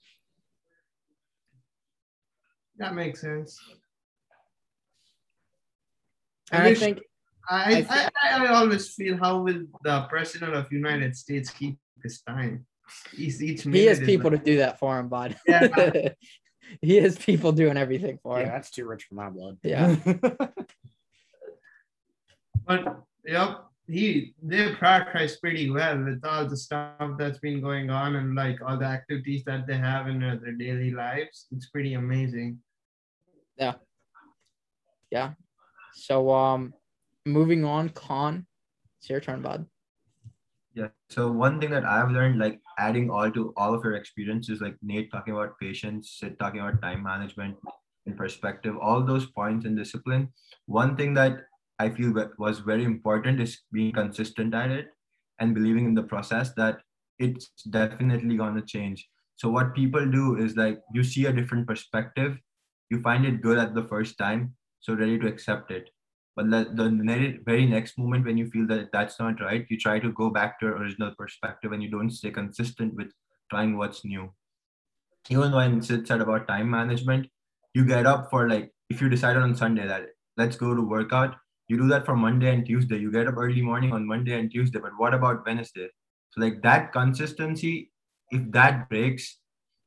That 2.79 2.95
makes 2.95 3.21
sense. 3.21 3.59
And 6.53 6.63
I, 6.63 6.69
I 6.69 6.75
think 6.75 7.01
I, 7.51 7.87
I, 7.91 8.09
I, 8.23 8.45
I, 8.45 8.47
always 8.55 8.91
feel 8.95 9.17
how 9.17 9.43
will 9.43 9.65
the 9.83 10.07
president 10.09 10.55
of 10.55 10.71
United 10.71 11.17
States 11.17 11.51
keep 11.51 11.77
his 12.03 12.21
time? 12.23 12.67
He's 13.15 13.43
each 13.43 13.65
he 13.65 13.87
has 13.87 13.99
people 14.01 14.31
like, 14.31 14.45
to 14.45 14.51
do 14.53 14.59
that 14.59 14.79
for 14.79 14.99
him, 14.99 15.09
bud. 15.09 15.37
Yeah. 15.47 16.11
he 16.81 16.97
has 16.97 17.19
people 17.19 17.53
doing 17.53 17.77
everything 17.77 18.19
for 18.23 18.39
yeah, 18.39 18.47
him. 18.47 18.53
that's 18.53 18.71
too 18.71 18.87
rich 18.87 19.05
for 19.05 19.15
my 19.15 19.29
blood. 19.31 19.59
Yeah. 19.63 19.97
but 22.67 23.03
yep, 23.27 23.65
he 23.89 24.35
they 24.43 24.75
prioritize 24.75 25.41
pretty 25.41 25.71
well 25.71 26.05
with 26.05 26.23
all 26.23 26.47
the 26.47 26.57
stuff 26.57 27.17
that's 27.19 27.39
been 27.39 27.61
going 27.61 27.89
on 27.89 28.17
and 28.17 28.35
like 28.35 28.59
all 28.65 28.77
the 28.77 28.85
activities 28.85 29.43
that 29.45 29.67
they 29.67 29.77
have 29.77 30.09
in 30.09 30.21
their 30.21 30.37
daily 30.53 30.91
lives. 30.91 31.47
It's 31.53 31.71
pretty 31.71 31.95
amazing. 31.95 32.59
Yeah. 33.57 33.75
Yeah. 35.11 35.33
So 35.95 36.31
um 36.31 36.75
moving 37.25 37.65
on, 37.65 37.89
Khan. 37.89 38.47
It's 39.01 39.09
your 39.09 39.21
turn, 39.21 39.41
bud. 39.41 39.65
Yeah. 40.75 40.89
So 41.09 41.33
one 41.33 41.59
thing 41.59 41.71
that 41.71 41.85
I've 41.85 42.11
learned, 42.11 42.39
like 42.39 42.61
adding 42.79 43.11
all 43.11 43.31
to 43.31 43.55
all 43.57 43.75
of 43.75 43.83
your 43.85 43.95
experiences, 43.95 44.61
like 44.61 44.77
Nate 44.83 45.11
talking 45.11 45.33
about 45.33 45.59
patience, 45.59 46.21
Siddh 46.23 46.39
talking 46.39 46.61
about 46.61 46.83
time 46.83 47.03
management 47.03 47.57
in 48.05 48.15
perspective, 48.15 48.77
all 48.81 49.03
those 49.03 49.27
points 49.27 49.65
and 49.65 49.77
discipline. 49.77 50.29
One 50.67 50.95
thing 50.95 51.15
that 51.15 51.48
I 51.79 51.91
feel 51.91 52.13
was 52.39 52.59
very 52.61 52.85
important 52.85 53.41
is 53.41 53.61
being 53.73 53.93
consistent 53.93 54.55
at 54.55 54.71
it 54.71 54.89
and 55.39 55.55
believing 55.55 55.85
in 55.87 55.95
the 55.95 56.03
process 56.03 56.53
that 56.55 56.79
it's 57.19 57.51
definitely 57.71 58.37
gonna 58.37 58.63
change. 58.63 59.09
So 59.37 59.49
what 59.49 59.75
people 59.75 60.05
do 60.11 60.37
is 60.37 60.57
like 60.57 60.81
you 60.93 61.05
see 61.05 61.27
a 61.27 61.33
different 61.33 61.67
perspective 61.67 62.39
you 62.91 63.01
find 63.01 63.25
it 63.25 63.43
good 63.43 63.59
at 63.59 63.75
the 63.75 63.85
first 63.85 64.17
time, 64.19 64.55
so 64.81 64.95
ready 64.95 65.19
to 65.19 65.27
accept 65.27 65.71
it. 65.71 65.91
But 66.37 66.51
the, 66.51 67.41
very 67.45 67.67
next 67.67 67.99
moment 67.99 68.25
when 68.25 68.39
you 68.39 68.49
feel 68.49 68.67
that 68.69 68.91
that's 68.93 69.19
not 69.19 69.41
right, 69.41 69.67
you 69.69 69.77
try 69.77 69.99
to 69.99 70.13
go 70.13 70.31
back 70.31 70.61
to 70.61 70.67
your 70.67 70.77
original 70.77 71.13
perspective 71.19 71.73
and 71.73 71.83
you 71.83 71.91
don't 71.91 72.11
stay 72.11 72.31
consistent 72.31 72.95
with 72.95 73.09
trying 73.51 73.77
what's 73.77 74.05
new. 74.05 74.33
Even 75.31 75.53
when 75.53 75.81
Siddh 75.81 76.07
said 76.07 76.21
about 76.21 76.47
time 76.47 76.71
management, 76.71 77.29
you 77.75 77.85
get 77.85 78.07
up 78.07 78.31
for 78.31 78.49
like, 78.49 78.73
if 78.89 79.01
you 79.01 79.09
decided 79.09 79.43
on 79.43 79.55
Sunday 79.55 79.87
that 79.87 80.07
let's 80.37 80.57
go 80.57 80.75
to 80.75 80.81
workout, 80.81 81.35
you 81.69 81.77
do 81.77 81.89
that 81.89 82.07
for 82.07 82.17
Monday 82.17 82.53
and 82.53 82.65
Tuesday. 82.65 82.99
You 82.99 83.13
get 83.13 83.29
up 83.29 83.37
early 83.37 83.63
morning 83.63 83.93
on 83.93 84.07
Monday 84.07 84.39
and 84.39 84.51
Tuesday, 84.51 84.79
but 84.79 84.93
what 84.97 85.15
about 85.15 85.45
Wednesday? 85.47 85.89
So 86.31 86.41
like 86.41 86.63
that 86.63 86.93
consistency, 86.93 87.91
if 88.31 88.51
that 88.53 88.89
breaks, 88.89 89.39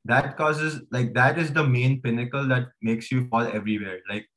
that 0.05 0.37
causes 0.37 0.81
like 0.91 1.13
that 1.13 1.37
is 1.37 1.53
the 1.53 1.63
main 1.63 2.01
pinnacle 2.01 2.47
that 2.47 2.67
makes 2.81 3.11
you 3.11 3.27
fall 3.27 3.41
everywhere 3.41 3.99
like 4.09 4.27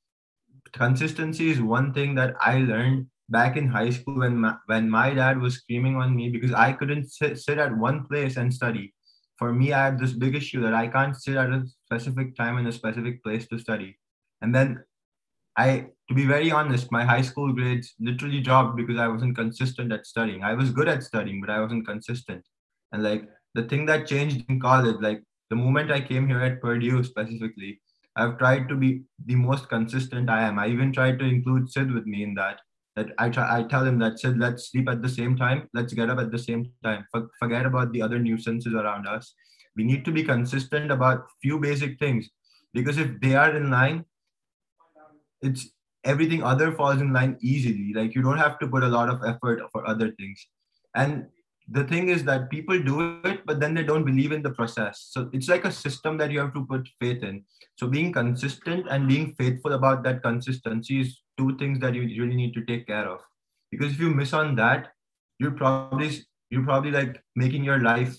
consistency 0.73 1.51
is 1.51 1.61
one 1.61 1.93
thing 1.95 2.15
that 2.15 2.35
i 2.41 2.59
learned 2.59 3.07
back 3.31 3.57
in 3.57 3.67
high 3.67 3.89
school 3.89 4.19
when 4.19 4.37
my, 4.37 4.55
when 4.67 4.91
my 4.91 5.15
dad 5.15 5.41
was 5.41 5.55
screaming 5.55 5.97
on 5.97 6.15
me 6.15 6.29
because 6.29 6.53
i 6.53 6.73
couldn't 6.73 7.11
sit, 7.11 7.39
sit 7.39 7.59
at 7.59 7.77
one 7.77 8.05
place 8.07 8.37
and 8.37 8.53
study 8.53 8.93
for 9.39 9.53
me 9.53 9.73
i 9.73 9.85
had 9.87 9.99
this 9.99 10.13
big 10.13 10.35
issue 10.35 10.61
that 10.61 10.75
i 10.75 10.87
can't 10.87 11.17
sit 11.17 11.37
at 11.37 11.49
a 11.49 11.65
specific 11.87 12.37
time 12.37 12.59
in 12.59 12.67
a 12.67 12.73
specific 12.73 13.23
place 13.23 13.49
to 13.49 13.59
study 13.59 13.99
and 14.43 14.55
then 14.55 14.83
i 15.57 15.87
to 16.09 16.15
be 16.15 16.27
very 16.27 16.51
honest 16.51 16.93
my 16.93 17.05
high 17.05 17.23
school 17.23 17.53
grades 17.53 17.95
literally 18.01 18.41
dropped 18.41 18.77
because 18.77 18.99
i 18.99 19.09
wasn't 19.09 19.37
consistent 19.37 19.93
at 19.93 20.07
studying 20.07 20.43
i 20.43 20.55
was 20.55 20.71
good 20.71 20.89
at 20.89 21.03
studying 21.03 21.41
but 21.41 21.51
i 21.51 21.61
wasn't 21.61 21.87
consistent 21.87 22.45
and 22.93 23.03
like 23.03 23.29
the 23.55 23.63
thing 23.63 23.87
that 23.87 24.07
changed 24.07 24.45
in 24.49 24.61
college 24.61 24.97
like 25.01 25.23
the 25.51 25.57
moment 25.57 25.93
I 25.93 26.01
came 26.01 26.27
here 26.27 26.41
at 26.41 26.61
Purdue 26.61 27.05
specifically, 27.05 27.81
I've 28.17 28.39
tried 28.39 28.69
to 28.69 28.77
be 28.77 29.03
the 29.25 29.35
most 29.35 29.69
consistent 29.69 30.31
I 30.31 30.43
am. 30.43 30.59
I 30.59 30.69
even 30.69 30.93
tried 30.93 31.19
to 31.19 31.25
include 31.25 31.69
Siddh 31.69 31.93
with 31.93 32.07
me 32.07 32.23
in 32.23 32.35
that. 32.35 32.61
That 32.97 33.09
I 33.19 33.29
try, 33.29 33.59
I 33.59 33.63
tell 33.65 33.85
him 33.85 33.99
that 33.99 34.15
Siddh, 34.15 34.39
let's 34.39 34.71
sleep 34.71 34.89
at 34.89 35.03
the 35.03 35.09
same 35.09 35.37
time, 35.37 35.69
let's 35.75 35.93
get 35.93 36.11
up 36.11 36.19
at 36.19 36.31
the 36.31 36.39
same 36.39 36.71
time. 36.83 37.07
For, 37.11 37.29
forget 37.41 37.67
about 37.67 37.93
the 37.93 38.03
other 38.03 38.19
nuisances 38.19 38.73
around 38.73 39.07
us. 39.07 39.35
We 39.77 39.85
need 39.85 40.05
to 40.05 40.13
be 40.13 40.23
consistent 40.23 40.93
about 40.93 41.27
few 41.43 41.59
basic 41.59 41.99
things 41.99 42.29
because 42.73 42.99
if 42.99 43.21
they 43.21 43.35
are 43.35 43.57
in 43.57 43.71
line, 43.71 44.05
it's 45.45 45.69
everything 46.05 46.43
other 46.43 46.73
falls 46.73 47.01
in 47.01 47.13
line 47.13 47.39
easily. 47.41 47.93
Like 47.95 48.15
you 48.15 48.23
don't 48.23 48.39
have 48.39 48.59
to 48.59 48.69
put 48.69 48.83
a 48.83 48.89
lot 48.89 49.09
of 49.09 49.23
effort 49.25 49.63
for 49.73 49.87
other 49.87 50.11
things. 50.13 50.47
And 50.95 51.27
the 51.69 51.85
thing 51.85 52.09
is 52.09 52.25
that 52.25 52.51
people 52.51 52.79
do 52.79 53.21
it 53.25 53.41
but 53.47 53.59
then 53.59 53.75
they 53.75 53.83
don't 53.83 54.05
believe 54.05 54.33
in 54.33 54.43
the 54.43 54.51
process 54.51 55.09
so 55.11 55.31
it's 55.33 55.49
like 55.49 55.65
a 55.65 55.73
system 55.73 56.19
that 56.19 56.31
you 56.31 56.39
have 56.39 56.53
to 56.53 56.65
put 56.67 56.87
faith 57.01 57.23
in 57.23 57.43
so 57.77 57.87
being 57.87 58.13
consistent 58.13 58.87
and 58.91 59.09
being 59.09 59.35
faithful 59.39 59.73
about 59.73 60.03
that 60.03 60.23
consistency 60.23 61.01
is 61.01 61.23
two 61.39 61.57
things 61.57 61.79
that 61.79 61.95
you 61.95 62.03
really 62.03 62.37
need 62.37 62.53
to 62.53 62.65
take 62.65 62.87
care 62.87 63.09
of 63.09 63.21
because 63.71 63.93
if 63.93 63.99
you 63.99 64.11
miss 64.11 64.33
on 64.33 64.55
that 64.55 64.89
you're 65.39 65.53
probably 65.53 66.11
you're 66.51 66.65
probably 66.65 66.91
like 66.91 67.23
making 67.35 67.65
your 67.65 67.81
life 67.81 68.15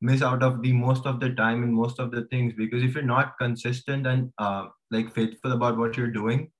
miss 0.00 0.22
out 0.22 0.42
of 0.42 0.62
the 0.62 0.72
most 0.72 1.06
of 1.06 1.18
the 1.20 1.30
time 1.30 1.62
and 1.62 1.74
most 1.74 1.98
of 1.98 2.10
the 2.10 2.24
things 2.26 2.52
because 2.56 2.82
if 2.82 2.94
you're 2.94 3.02
not 3.02 3.36
consistent 3.38 4.06
and 4.06 4.30
uh, 4.38 4.66
like 4.90 5.12
faithful 5.12 5.52
about 5.52 5.76
what 5.76 5.96
you're 5.96 6.10
doing 6.10 6.50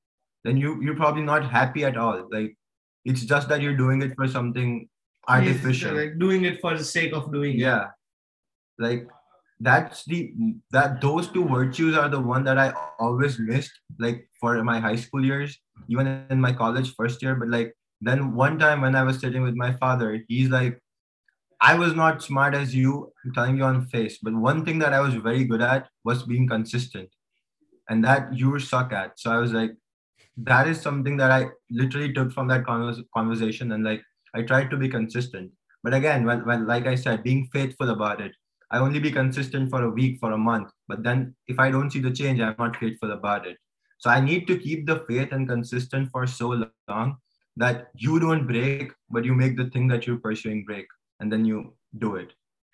then 0.46 0.56
you 0.56 0.80
you're 0.80 0.96
probably 0.96 1.22
not 1.22 1.44
happy 1.50 1.84
at 1.84 1.96
all. 1.96 2.28
Like 2.30 2.56
it's 3.04 3.24
just 3.24 3.48
that 3.48 3.60
you're 3.60 3.76
doing 3.76 4.00
it 4.02 4.14
for 4.14 4.28
something 4.28 4.88
artificial. 5.26 5.96
Like 5.96 6.18
doing 6.18 6.44
it 6.44 6.60
for 6.60 6.76
the 6.78 6.84
sake 6.84 7.12
of 7.12 7.32
doing 7.32 7.58
yeah. 7.58 7.86
It. 7.86 8.82
like 8.86 9.08
that's 9.58 10.04
the 10.04 10.32
that 10.70 11.00
those 11.00 11.28
two 11.28 11.44
virtues 11.48 11.96
are 11.96 12.10
the 12.10 12.20
one 12.20 12.44
that 12.44 12.58
i 12.58 12.74
always 12.98 13.38
missed 13.38 13.72
like 13.98 14.28
for 14.38 14.62
my 14.62 14.78
high 14.78 14.96
school 14.96 15.24
years 15.24 15.58
even 15.88 16.26
in 16.28 16.40
my 16.40 16.52
college 16.52 16.94
first 16.94 17.22
year. 17.22 17.34
But 17.34 17.48
like 17.48 17.74
then 18.00 18.34
one 18.34 18.58
time 18.58 18.82
when 18.82 18.94
i 18.94 19.02
was 19.02 19.18
sitting 19.18 19.42
with 19.42 19.54
my 19.54 19.72
father 19.84 20.22
he's 20.28 20.50
like 20.50 20.78
i 21.70 21.74
was 21.74 21.94
not 21.94 22.22
smart 22.22 22.54
as 22.54 22.74
you 22.74 23.10
I'm 23.24 23.32
telling 23.32 23.56
you 23.56 23.64
on 23.64 23.86
face 23.86 24.18
but 24.22 24.34
one 24.34 24.62
thing 24.66 24.78
that 24.80 24.92
i 24.92 25.00
was 25.00 25.14
very 25.14 25.44
good 25.44 25.62
at 25.62 25.88
was 26.04 26.22
being 26.22 26.46
consistent. 26.46 27.08
And 27.88 28.04
that 28.04 28.34
you 28.34 28.58
suck 28.58 28.92
at. 28.92 29.18
So 29.18 29.30
I 29.30 29.38
was 29.38 29.52
like, 29.52 29.70
that 30.38 30.68
is 30.68 30.80
something 30.80 31.16
that 31.16 31.30
I 31.30 31.48
literally 31.70 32.12
took 32.12 32.32
from 32.32 32.48
that 32.48 32.64
convers- 32.64 33.02
conversation, 33.14 33.72
and 33.72 33.84
like 33.84 34.02
I 34.34 34.42
tried 34.42 34.70
to 34.70 34.76
be 34.76 34.88
consistent. 34.88 35.50
But 35.82 35.94
again, 35.94 36.24
when, 36.24 36.44
when 36.46 36.66
like 36.66 36.86
I 36.86 36.94
said, 36.94 37.22
being 37.22 37.48
faithful 37.52 37.90
about 37.90 38.20
it, 38.20 38.32
I 38.70 38.78
only 38.78 38.98
be 38.98 39.12
consistent 39.12 39.70
for 39.70 39.84
a 39.84 39.90
week, 39.90 40.18
for 40.18 40.32
a 40.32 40.38
month. 40.38 40.70
But 40.88 41.02
then 41.04 41.34
if 41.46 41.58
I 41.58 41.70
don't 41.70 41.90
see 41.90 42.00
the 42.00 42.10
change, 42.10 42.40
I'm 42.40 42.56
not 42.58 42.76
faithful 42.76 43.12
about 43.12 43.46
it. 43.46 43.56
So 43.98 44.10
I 44.10 44.20
need 44.20 44.46
to 44.48 44.58
keep 44.58 44.86
the 44.86 45.04
faith 45.08 45.32
and 45.32 45.48
consistent 45.48 46.10
for 46.10 46.26
so 46.26 46.66
long 46.88 47.16
that 47.56 47.88
you 47.94 48.20
don't 48.20 48.46
break, 48.46 48.92
but 49.08 49.24
you 49.24 49.34
make 49.34 49.56
the 49.56 49.70
thing 49.70 49.88
that 49.88 50.06
you're 50.06 50.18
pursuing 50.18 50.64
break, 50.64 50.86
and 51.20 51.32
then 51.32 51.44
you 51.44 51.74
do 51.98 52.16
it. 52.16 52.32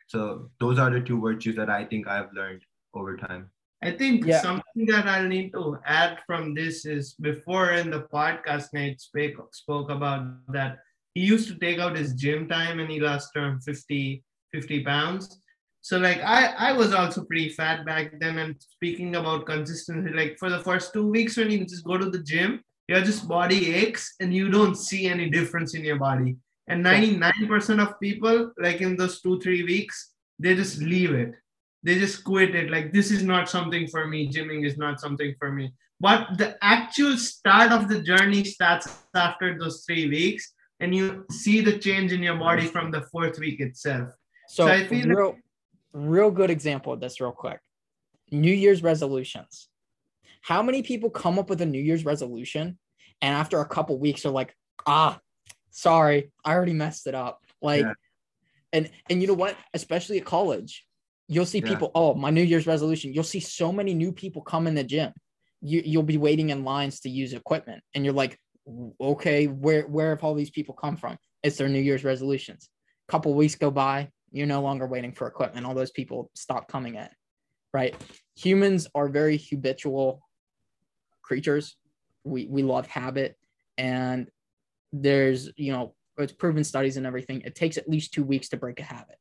So 0.08 0.50
those 0.58 0.78
are 0.78 0.90
the 0.90 1.00
two 1.00 1.20
virtues 1.20 1.56
that 1.56 1.70
I 1.70 1.84
think 1.84 2.08
I've 2.08 2.32
learned 2.32 2.62
over 2.94 3.16
time. 3.16 3.50
I 3.82 3.90
think 3.90 4.24
Yeah. 4.24 4.40
something 4.40 4.86
that 4.86 5.08
I'll 5.08 5.26
need 5.26 5.52
to 5.52 5.78
add 5.84 6.20
from 6.26 6.54
this 6.54 6.86
is 6.86 7.14
before 7.14 7.72
in 7.72 7.90
the 7.90 8.02
podcast, 8.02 8.72
Nate 8.72 9.00
spoke, 9.00 9.54
spoke 9.54 9.90
about 9.90 10.22
that 10.52 10.78
he 11.14 11.22
used 11.22 11.48
to 11.48 11.58
take 11.58 11.78
out 11.78 11.96
his 11.96 12.14
gym 12.14 12.48
time 12.48 12.80
and 12.80 12.90
he 12.90 13.00
lost 13.00 13.36
around 13.36 13.60
50, 13.62 14.22
50 14.52 14.84
pounds. 14.84 15.40
So 15.80 15.98
like 15.98 16.20
I, 16.22 16.70
I 16.70 16.72
was 16.72 16.94
also 16.94 17.24
pretty 17.24 17.48
fat 17.48 17.84
back 17.84 18.18
then. 18.20 18.38
And 18.38 18.56
speaking 18.60 19.16
about 19.16 19.46
consistency, 19.46 20.12
like 20.12 20.38
for 20.38 20.48
the 20.48 20.60
first 20.60 20.92
two 20.92 21.06
weeks 21.10 21.36
when 21.36 21.50
you 21.50 21.64
just 21.64 21.84
go 21.84 21.98
to 21.98 22.08
the 22.08 22.22
gym, 22.22 22.62
your 22.88 23.02
just 23.02 23.26
body 23.28 23.74
aches 23.74 24.14
and 24.20 24.32
you 24.32 24.48
don't 24.48 24.76
see 24.76 25.06
any 25.06 25.28
difference 25.28 25.74
in 25.74 25.84
your 25.84 25.98
body. 25.98 26.36
And 26.68 26.84
99% 26.84 27.82
of 27.82 27.98
people, 28.00 28.52
like 28.58 28.80
in 28.80 28.96
those 28.96 29.20
two, 29.20 29.40
three 29.40 29.64
weeks, 29.64 30.12
they 30.38 30.54
just 30.54 30.80
leave 30.80 31.12
it 31.12 31.34
they 31.82 31.98
just 31.98 32.22
quit 32.24 32.54
it 32.54 32.70
like 32.70 32.92
this 32.92 33.10
is 33.10 33.22
not 33.22 33.48
something 33.48 33.86
for 33.88 34.06
me 34.06 34.28
gymming 34.30 34.64
is 34.64 34.76
not 34.78 35.00
something 35.00 35.34
for 35.38 35.50
me 35.52 35.72
but 36.00 36.36
the 36.38 36.56
actual 36.62 37.16
start 37.16 37.70
of 37.72 37.88
the 37.88 38.00
journey 38.00 38.44
starts 38.44 38.86
after 39.14 39.58
those 39.58 39.84
three 39.86 40.08
weeks 40.08 40.52
and 40.80 40.94
you 40.94 41.24
see 41.30 41.60
the 41.60 41.78
change 41.78 42.12
in 42.12 42.22
your 42.22 42.36
body 42.36 42.66
from 42.66 42.90
the 42.90 43.02
fourth 43.12 43.38
week 43.38 43.60
itself 43.60 44.08
So, 44.48 44.66
So 44.66 44.72
I 44.72 44.86
feel 44.86 45.06
real, 45.06 45.36
real 45.92 46.30
good 46.30 46.50
example 46.50 46.92
of 46.92 47.00
this, 47.00 47.20
real 47.20 47.32
quick. 47.32 47.60
New 48.30 48.52
Year's 48.52 48.82
resolutions. 48.82 49.68
How 50.42 50.60
many 50.62 50.82
people 50.82 51.08
come 51.10 51.38
up 51.38 51.48
with 51.48 51.60
a 51.62 51.66
New 51.66 51.80
Year's 51.80 52.04
resolution 52.04 52.78
and 53.20 53.34
after 53.42 53.60
a 53.60 53.66
couple 53.66 53.96
weeks 53.98 54.26
are 54.26 54.30
like, 54.40 54.56
ah, 54.86 55.20
sorry, 55.70 56.32
I 56.44 56.52
already 56.54 56.72
messed 56.72 57.06
it 57.06 57.14
up. 57.14 57.44
Like, 57.60 57.82
Yeah. 57.86 57.92
and 58.72 58.90
and 59.08 59.20
you 59.22 59.28
know 59.28 59.34
what? 59.44 59.56
Especially 59.74 60.18
at 60.18 60.24
college, 60.26 60.84
you'll 61.32 61.46
see 61.46 61.60
Yeah. 61.60 61.68
people. 61.68 61.90
Oh, 61.94 62.14
my 62.14 62.30
New 62.30 62.42
Year's 62.42 62.66
resolution. 62.66 63.12
You'll 63.12 63.24
see 63.24 63.40
so 63.40 63.72
many 63.72 63.94
new 63.94 64.12
people 64.12 64.42
come 64.42 64.66
in 64.66 64.74
the 64.74 64.84
gym. 64.84 65.12
You 65.60 65.82
you'll 65.84 66.02
be 66.02 66.18
waiting 66.18 66.50
in 66.50 66.64
lines 66.64 67.00
to 67.00 67.10
use 67.10 67.32
equipment, 67.32 67.82
and 67.94 68.04
you're 68.04 68.14
like, 68.14 68.38
okay, 69.00 69.46
where 69.46 69.86
where 69.86 70.10
have 70.10 70.24
all 70.24 70.34
these 70.34 70.50
people 70.50 70.74
come 70.74 70.96
from? 70.96 71.16
It's 71.42 71.56
their 71.56 71.68
New 71.68 71.80
Year's 71.80 72.04
resolutions. 72.04 72.68
A 73.08 73.12
couple 73.12 73.34
weeks 73.34 73.54
go 73.54 73.70
by, 73.70 74.10
you're 74.30 74.46
no 74.46 74.62
longer 74.62 74.86
waiting 74.86 75.12
for 75.12 75.26
equipment. 75.26 75.66
All 75.66 75.74
those 75.74 75.90
people 75.90 76.30
stop 76.34 76.68
coming 76.68 76.96
in, 76.96 77.08
right? 77.72 77.94
Humans 78.36 78.88
are 78.94 79.08
very 79.08 79.38
habitual 79.38 80.20
creatures. 81.22 81.76
We 82.24 82.46
we 82.46 82.62
love 82.62 82.86
habit, 82.86 83.36
and 83.78 84.28
there's 84.92 85.50
you 85.56 85.72
know 85.72 85.94
it's 86.18 86.32
proven 86.32 86.64
studies 86.64 86.96
and 86.96 87.06
everything. 87.06 87.42
It 87.42 87.54
takes 87.54 87.78
at 87.78 87.88
least 87.88 88.12
two 88.12 88.24
weeks 88.24 88.48
to 88.50 88.56
break 88.56 88.80
a 88.80 88.84
habit, 88.84 89.16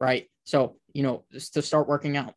right? 0.00 0.26
So 0.50 0.76
you 0.92 1.04
know 1.04 1.24
to 1.52 1.62
start 1.62 1.86
working 1.86 2.16
out, 2.16 2.34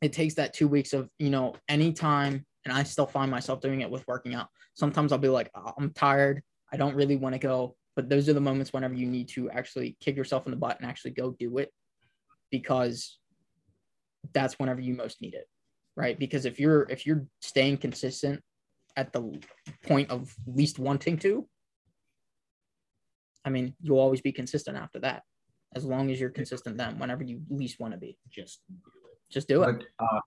it 0.00 0.12
takes 0.12 0.34
that 0.34 0.54
two 0.54 0.68
weeks 0.68 0.92
of 0.92 1.10
you 1.18 1.30
know 1.30 1.56
any 1.68 1.92
time. 1.92 2.46
and 2.64 2.72
I 2.72 2.84
still 2.84 3.06
find 3.06 3.30
myself 3.30 3.60
doing 3.60 3.82
it 3.82 3.90
with 3.90 4.06
working 4.06 4.34
out. 4.34 4.48
Sometimes 4.74 5.12
I'll 5.12 5.18
be 5.18 5.28
like, 5.28 5.50
"Oh, 5.54 5.72
I'm 5.76 5.90
tired. 5.90 6.42
I 6.72 6.76
don't 6.76 6.94
really 6.94 7.16
want 7.16 7.34
to 7.34 7.38
go. 7.40 7.76
But 7.96 8.08
those 8.08 8.28
are 8.28 8.32
the 8.32 8.40
moments 8.40 8.72
whenever 8.72 8.94
you 8.94 9.06
need 9.06 9.28
to 9.30 9.50
actually 9.50 9.96
kick 10.00 10.16
yourself 10.16 10.46
in 10.46 10.52
the 10.52 10.56
butt 10.56 10.78
and 10.80 10.88
actually 10.88 11.10
go 11.12 11.32
do 11.32 11.58
it 11.58 11.70
because 12.50 13.18
that's 14.32 14.58
whenever 14.58 14.80
you 14.80 14.94
most 14.94 15.20
need 15.20 15.34
it. 15.34 15.46
Right. 15.96 16.18
Because 16.18 16.44
if 16.44 16.58
you're 16.60 16.82
if 16.88 17.04
you're 17.04 17.26
staying 17.40 17.78
consistent 17.78 18.42
at 18.96 19.12
the 19.12 19.40
point 19.82 20.10
of 20.10 20.32
least 20.46 20.78
wanting 20.78 21.18
to, 21.18 21.48
I 23.44 23.50
mean, 23.50 23.74
you'll 23.80 23.98
always 23.98 24.20
be 24.20 24.32
consistent 24.32 24.76
after 24.76 25.00
that. 25.00 25.24
As 25.74 25.84
long 25.84 26.10
as 26.10 26.20
you're 26.20 26.30
consistent 26.30 26.76
then, 26.76 26.98
whenever 26.98 27.24
you 27.24 27.40
least 27.50 27.80
want 27.80 27.92
to 27.94 27.98
be. 27.98 28.16
Just 28.30 28.60
do 28.68 28.76
it. 28.76 29.32
Just 29.32 29.48
do 29.48 29.62
it. 29.62 29.78
But 29.98 30.04
uh, 30.04 30.20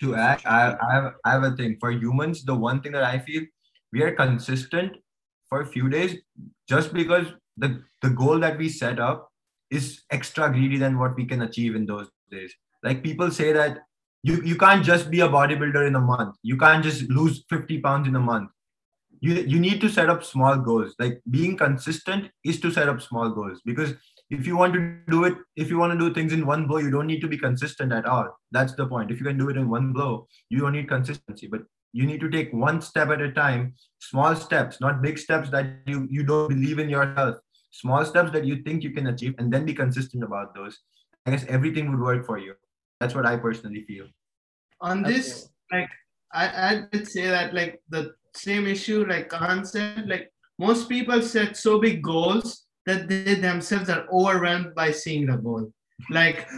to 0.00 0.14
add, 0.14 0.40
I, 0.44 0.76
I 0.80 0.94
have 0.94 1.14
I 1.24 1.30
have 1.32 1.42
a 1.42 1.56
thing 1.56 1.76
for 1.78 1.90
humans. 1.90 2.44
The 2.44 2.54
one 2.54 2.80
thing 2.80 2.92
that 2.92 3.04
I 3.04 3.18
feel 3.18 3.42
we 3.92 4.02
are 4.02 4.12
consistent 4.12 4.96
for 5.48 5.60
a 5.60 5.66
few 5.66 5.88
days 5.88 6.16
just 6.68 6.92
because 6.92 7.26
the 7.56 7.82
the 8.02 8.10
goal 8.10 8.38
that 8.40 8.58
we 8.58 8.68
set 8.68 8.98
up 8.98 9.30
is 9.70 10.02
extra 10.10 10.50
greedy 10.50 10.78
than 10.78 10.98
what 10.98 11.16
we 11.16 11.24
can 11.24 11.42
achieve 11.42 11.74
in 11.74 11.86
those 11.86 12.08
days. 12.30 12.54
Like 12.82 13.02
people 13.02 13.30
say 13.30 13.52
that 13.52 13.78
you 14.22 14.42
you 14.42 14.56
can't 14.56 14.84
just 14.84 15.10
be 15.10 15.20
a 15.20 15.28
bodybuilder 15.28 15.86
in 15.86 15.94
a 15.94 16.00
month. 16.00 16.36
You 16.42 16.56
can't 16.56 16.82
just 16.82 17.08
lose 17.10 17.44
50 17.48 17.80
pounds 17.80 18.08
in 18.08 18.16
a 18.16 18.20
month. 18.20 18.50
You 19.20 19.34
you 19.34 19.60
need 19.60 19.80
to 19.82 19.88
set 19.88 20.10
up 20.10 20.24
small 20.24 20.56
goals. 20.56 20.94
Like 20.98 21.20
being 21.30 21.56
consistent 21.56 22.30
is 22.44 22.60
to 22.60 22.70
set 22.70 22.88
up 22.88 23.00
small 23.00 23.30
goals 23.30 23.60
because 23.64 23.94
if 24.38 24.46
you 24.46 24.56
want 24.56 24.74
to 24.74 24.96
do 25.08 25.24
it, 25.24 25.34
if 25.56 25.70
you 25.70 25.78
want 25.78 25.92
to 25.92 25.98
do 25.98 26.12
things 26.12 26.32
in 26.32 26.46
one 26.46 26.66
blow, 26.66 26.78
you 26.78 26.90
don't 26.90 27.06
need 27.06 27.20
to 27.20 27.28
be 27.28 27.38
consistent 27.38 27.92
at 27.92 28.06
all. 28.06 28.28
That's 28.50 28.74
the 28.74 28.86
point. 28.86 29.10
If 29.10 29.18
you 29.18 29.26
can 29.26 29.38
do 29.38 29.48
it 29.48 29.56
in 29.56 29.68
one 29.68 29.92
blow, 29.92 30.26
you 30.48 30.60
don't 30.60 30.72
need 30.72 30.88
consistency. 30.88 31.46
But 31.46 31.62
you 31.92 32.06
need 32.06 32.20
to 32.20 32.30
take 32.30 32.52
one 32.52 32.80
step 32.80 33.08
at 33.10 33.20
a 33.20 33.30
time, 33.32 33.74
small 34.00 34.34
steps, 34.34 34.80
not 34.80 35.00
big 35.02 35.18
steps 35.18 35.50
that 35.50 35.66
you 35.86 36.08
you 36.10 36.24
don't 36.24 36.48
believe 36.48 36.78
in 36.78 36.88
yourself. 36.88 37.36
Small 37.70 38.04
steps 38.04 38.30
that 38.32 38.44
you 38.44 38.62
think 38.62 38.82
you 38.82 38.90
can 38.90 39.08
achieve, 39.08 39.34
and 39.38 39.52
then 39.52 39.64
be 39.64 39.74
consistent 39.74 40.22
about 40.22 40.54
those. 40.54 40.78
I 41.26 41.30
guess 41.30 41.44
everything 41.48 41.90
would 41.90 42.00
work 42.00 42.26
for 42.26 42.38
you. 42.38 42.54
That's 43.00 43.14
what 43.14 43.26
I 43.26 43.36
personally 43.36 43.84
feel. 43.84 44.06
on 44.80 45.02
this 45.02 45.48
like 45.72 45.88
I, 46.32 46.46
I 46.48 46.82
would 46.92 47.08
say 47.08 47.26
that 47.26 47.54
like 47.54 47.80
the 47.88 48.14
same 48.34 48.66
issue 48.66 49.06
like 49.06 49.28
Khan 49.28 49.64
said 49.64 50.08
like 50.08 50.30
most 50.58 50.88
people 50.88 51.22
set 51.22 51.56
so 51.56 51.80
big 51.80 52.02
goals 52.02 52.63
that 52.86 53.08
they 53.08 53.34
themselves 53.34 53.88
are 53.88 54.06
overwhelmed 54.12 54.74
by 54.74 54.90
seeing 54.90 55.26
the 55.26 55.36
goal 55.36 55.72
like 56.10 56.48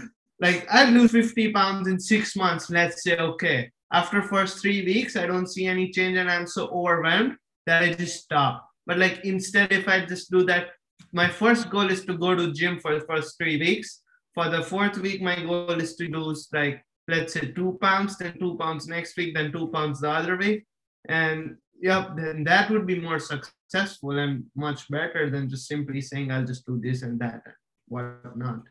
like 0.40 0.66
i 0.70 0.88
lose 0.90 1.12
50 1.12 1.52
pounds 1.52 1.88
in 1.88 1.98
six 2.00 2.36
months 2.36 2.70
let's 2.70 3.02
say 3.02 3.16
okay. 3.16 3.70
After 3.92 4.20
first 4.20 4.60
three 4.60 4.84
weeks 4.84 5.16
i 5.16 5.26
don't 5.26 5.46
see 5.46 5.66
any 5.66 5.90
change 5.92 6.16
and 6.18 6.30
i'm 6.30 6.46
so 6.46 6.68
overwhelmed 6.68 7.36
that 7.66 7.82
i 7.82 7.92
just 7.92 8.24
stop. 8.24 8.68
But 8.86 8.98
like 8.98 9.24
instead 9.24 9.72
if 9.72 9.88
i 9.88 10.04
just 10.04 10.30
do 10.30 10.44
that 10.44 10.70
my 11.12 11.28
first 11.28 11.70
goal 11.70 11.90
is 11.90 12.04
to 12.04 12.16
go 12.16 12.34
to 12.34 12.52
gym 12.52 12.80
for 12.80 12.98
the 12.98 13.04
first 13.06 13.38
three 13.38 13.58
weeks. 13.58 14.02
For 14.34 14.48
the 14.48 14.62
fourth 14.62 14.98
week 14.98 15.22
my 15.22 15.36
goal 15.42 15.80
is 15.80 15.96
to 15.96 16.08
lose 16.08 16.48
like 16.52 16.84
let's 17.08 17.34
say 17.34 17.52
two 17.52 17.78
pounds, 17.80 18.18
then 18.18 18.38
two 18.38 18.56
pounds 18.58 18.86
next 18.86 19.16
week, 19.16 19.34
then 19.34 19.52
two 19.52 19.68
pounds 19.68 20.00
the 20.00 20.10
other 20.10 20.36
week. 20.36 20.64
And 21.08 21.56
yep, 21.80 22.16
then 22.16 22.44
that 22.44 22.70
would 22.70 22.86
be 22.86 23.00
more 23.00 23.18
successful 23.18 24.18
and 24.18 24.44
much 24.54 24.88
better 24.90 25.30
than 25.30 25.48
just 25.48 25.66
simply 25.66 26.00
saying 26.00 26.30
I'll 26.30 26.44
just 26.44 26.66
do 26.66 26.80
this 26.80 27.02
and 27.02 27.18
that 27.20 27.42
and 27.44 27.54
whatnot. 27.88 28.62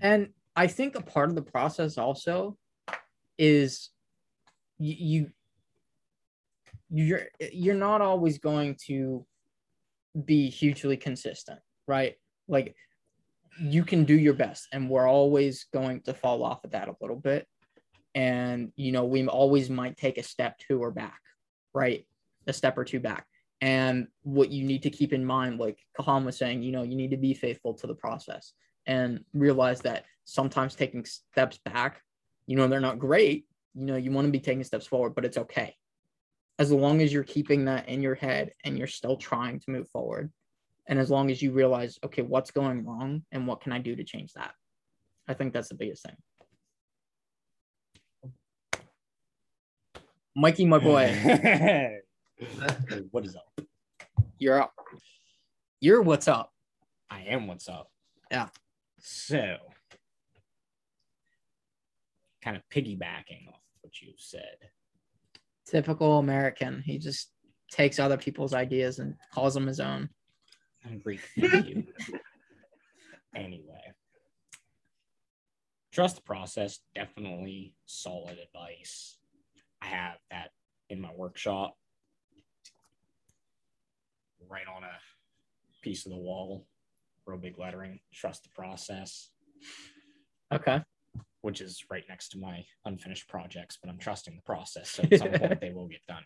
And 0.00 0.30
I 0.56 0.66
think 0.66 0.94
a 0.94 1.02
part 1.02 1.28
of 1.28 1.34
the 1.34 1.42
process 1.42 1.98
also 1.98 2.56
is 3.38 3.90
you, 4.78 4.96
you 4.98 5.30
you're 6.90 7.22
you're 7.52 7.74
not 7.74 8.00
always 8.00 8.38
going 8.38 8.76
to 8.86 9.26
be 10.24 10.48
hugely 10.48 10.96
consistent, 10.96 11.58
right? 11.88 12.14
Like 12.46 12.76
you 13.60 13.84
can 13.84 14.04
do 14.04 14.14
your 14.14 14.34
best 14.34 14.68
and 14.72 14.88
we're 14.88 15.08
always 15.08 15.66
going 15.72 16.02
to 16.02 16.14
fall 16.14 16.44
off 16.44 16.64
of 16.64 16.72
that 16.72 16.88
a 16.88 16.96
little 17.00 17.16
bit. 17.16 17.46
And 18.14 18.72
you 18.76 18.92
know, 18.92 19.04
we 19.04 19.26
always 19.26 19.70
might 19.70 19.96
take 19.96 20.18
a 20.18 20.22
step 20.22 20.58
two 20.58 20.82
or 20.82 20.92
back, 20.92 21.20
right? 21.72 22.06
A 22.46 22.52
step 22.52 22.76
or 22.78 22.84
two 22.84 23.00
back. 23.00 23.26
And 23.60 24.08
what 24.22 24.50
you 24.50 24.64
need 24.64 24.82
to 24.82 24.90
keep 24.90 25.12
in 25.12 25.24
mind, 25.24 25.58
like 25.58 25.78
Kahaan 25.98 26.24
was 26.24 26.36
saying, 26.36 26.62
you 26.62 26.72
know, 26.72 26.82
you 26.82 26.96
need 26.96 27.12
to 27.12 27.16
be 27.16 27.34
faithful 27.34 27.74
to 27.74 27.86
the 27.86 27.94
process 27.94 28.52
and 28.86 29.24
realize 29.32 29.80
that 29.82 30.04
sometimes 30.24 30.74
taking 30.74 31.04
steps 31.04 31.58
back, 31.64 32.02
you 32.46 32.56
know, 32.56 32.68
they're 32.68 32.80
not 32.80 32.98
great. 32.98 33.46
You 33.74 33.86
know, 33.86 33.96
you 33.96 34.10
want 34.10 34.26
to 34.26 34.32
be 34.32 34.40
taking 34.40 34.64
steps 34.64 34.86
forward, 34.86 35.14
but 35.14 35.24
it's 35.24 35.38
okay. 35.38 35.74
As 36.58 36.70
long 36.70 37.00
as 37.00 37.12
you're 37.12 37.24
keeping 37.24 37.64
that 37.64 37.88
in 37.88 38.02
your 38.02 38.14
head 38.14 38.52
and 38.64 38.78
you're 38.78 38.86
still 38.86 39.16
trying 39.16 39.60
to 39.60 39.70
move 39.70 39.88
forward. 39.88 40.30
And 40.86 40.98
as 40.98 41.10
long 41.10 41.30
as 41.30 41.40
you 41.40 41.52
realize, 41.52 41.98
okay, 42.04 42.22
what's 42.22 42.50
going 42.50 42.84
wrong 42.84 43.22
and 43.32 43.46
what 43.46 43.62
can 43.62 43.72
I 43.72 43.78
do 43.78 43.96
to 43.96 44.04
change 44.04 44.34
that? 44.34 44.52
I 45.26 45.34
think 45.34 45.52
that's 45.52 45.68
the 45.68 45.74
biggest 45.74 46.04
thing. 46.04 46.16
Mikey, 50.36 50.66
my 50.66 50.78
boy, 50.78 51.06
what 53.10 53.24
is 53.24 53.36
up? 53.36 53.66
you're 54.38 54.60
up. 54.60 54.74
You're 55.80 56.02
what's 56.02 56.28
up. 56.28 56.52
I 57.10 57.22
am 57.22 57.46
what's 57.46 57.68
up. 57.68 57.90
Yeah. 58.30 58.48
So, 58.98 59.56
kind 62.42 62.56
of 62.56 62.62
piggybacking 62.72 63.48
off 63.48 63.60
what 63.82 64.00
you 64.00 64.12
said, 64.16 64.56
Typical 65.66 66.18
American. 66.18 66.82
He 66.84 66.98
just 66.98 67.30
takes 67.70 67.98
other 67.98 68.16
people's 68.16 68.54
ideas 68.54 68.98
and 68.98 69.14
calls 69.32 69.54
them 69.54 69.66
his 69.66 69.80
own. 69.80 70.08
Great. 71.02 71.20
Thank 71.38 71.66
you. 71.66 71.84
anyway, 73.34 73.92
trust 75.92 76.16
the 76.16 76.22
process. 76.22 76.80
Definitely 76.94 77.74
solid 77.86 78.38
advice. 78.38 79.16
I 79.80 79.86
have 79.86 80.16
that 80.30 80.50
in 80.90 81.00
my 81.00 81.10
workshop, 81.14 81.76
right 84.48 84.66
on 84.74 84.84
a 84.84 84.98
piece 85.82 86.06
of 86.06 86.12
the 86.12 86.18
wall, 86.18 86.66
real 87.26 87.38
big 87.38 87.58
lettering. 87.58 88.00
Trust 88.12 88.44
the 88.44 88.50
process, 88.50 89.30
Okay. 90.52 90.80
which 91.42 91.60
is 91.60 91.84
right 91.90 92.04
next 92.08 92.28
to 92.30 92.38
my 92.38 92.64
unfinished 92.84 93.28
projects, 93.28 93.78
but 93.80 93.90
I'm 93.90 93.98
trusting 93.98 94.34
the 94.34 94.42
process. 94.42 94.90
So 94.90 95.02
at 95.02 95.18
some 95.18 95.32
point 95.32 95.60
they 95.60 95.72
will 95.72 95.88
get 95.88 96.06
done. 96.06 96.24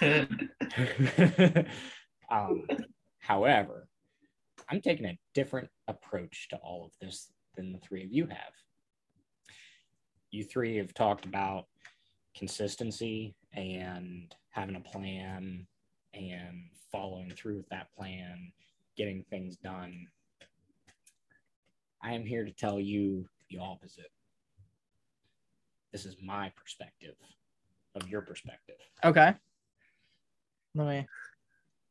um, 2.30 2.66
however, 3.20 3.88
I'm 4.68 4.80
taking 4.80 5.06
a 5.06 5.18
different 5.34 5.68
approach 5.88 6.48
to 6.50 6.56
all 6.56 6.84
of 6.84 6.92
this 7.00 7.30
than 7.56 7.72
the 7.72 7.78
three 7.78 8.04
of 8.04 8.12
you 8.12 8.26
have. 8.26 8.52
You 10.30 10.44
three 10.44 10.76
have 10.76 10.94
talked 10.94 11.24
about 11.24 11.64
consistency 12.36 13.34
and 13.52 14.32
having 14.50 14.76
a 14.76 14.80
plan 14.80 15.66
and 16.14 16.68
following 16.92 17.30
through 17.30 17.56
with 17.58 17.68
that 17.70 17.92
plan, 17.96 18.52
getting 18.96 19.24
things 19.30 19.56
done. 19.56 20.06
I 22.02 22.14
am 22.14 22.24
here 22.24 22.44
to 22.44 22.52
tell 22.52 22.80
you 22.80 23.26
the 23.50 23.58
opposite. 23.58 24.10
This 25.92 26.06
is 26.06 26.16
my 26.22 26.52
perspective 26.56 27.14
of 27.94 28.08
your 28.08 28.22
perspective. 28.22 28.76
Okay. 29.04 29.34
Let 30.74 30.86
me 30.86 31.06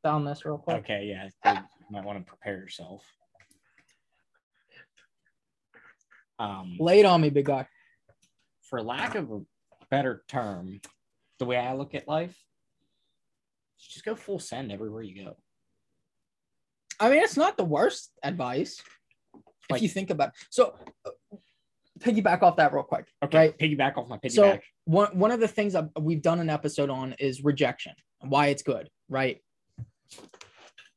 down 0.04 0.24
this 0.24 0.46
real 0.46 0.58
quick. 0.58 0.78
Okay, 0.78 1.06
yeah, 1.06 1.28
you 1.54 1.62
might 1.92 2.06
want 2.06 2.18
to 2.20 2.26
prepare 2.26 2.56
yourself. 2.56 3.04
Um, 6.40 6.78
Lay 6.80 7.02
it 7.02 7.06
on 7.06 7.20
me, 7.20 7.30
big 7.30 7.46
guy. 7.46 7.68
for 8.62 8.82
lack 8.82 9.16
of 9.16 9.30
a 9.32 9.42
better 9.92 10.24
term, 10.30 10.80
the 11.38 11.46
way 11.46 11.58
I 11.58 11.74
look 11.74 11.94
at 11.96 12.08
life, 12.08 12.38
just 13.80 14.06
go 14.06 14.15
full 14.15 14.39
send 14.39 14.72
everywhere 14.72 15.02
you 15.02 15.24
go. 15.26 15.38
I 17.00 17.10
mean, 17.10 17.24
it's 17.24 17.38
not 17.38 17.58
the 17.58 17.63
worst 17.63 18.12
advice 18.24 18.82
Like- 19.70 19.78
if 19.80 19.84
you 19.84 19.89
think 19.89 20.10
about. 20.10 20.34
So, 20.50 20.76
uh, 21.06 21.12
piggyback 22.00 22.42
off 22.42 22.58
that 22.58 22.74
real 22.74 22.84
quick. 22.84 23.08
Okay, 23.24 23.38
Right. 23.38 23.58
piggyback 23.58 23.98
off 23.98 24.08
my 24.08 24.18
piggyback. 24.18 24.32
So 24.32 24.60
one 24.86 25.18
one 25.18 25.32
of 25.32 25.39
the 25.39 25.48
things 25.48 25.76
I've, 25.76 25.89
we've 26.00 26.22
done 26.22 26.39
an 26.39 26.50
episode 26.50 26.89
on 26.89 27.13
is 27.20 27.44
rejection 27.44 27.94
and 28.22 28.32
why 28.32 28.48
it's 28.48 28.63
good, 28.63 28.89
right? 29.10 29.42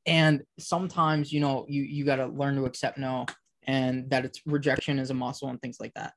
And 0.07 0.43
sometimes 0.59 1.33
you 1.33 1.41
know 1.41 1.67
you 1.69 1.83
you 1.83 2.05
got 2.05 2.17
to 2.17 2.27
learn 2.27 2.57
to 2.57 2.65
accept 2.65 2.99
no, 2.99 3.27
and 3.67 4.11
that 4.11 4.25
it's 4.25 4.41
rejection 4.47 4.99
is 4.99 5.11
a 5.11 5.15
muscle 5.15 5.49
and 5.49 5.61
things 5.61 5.79
like 5.81 5.95
that. 5.95 6.15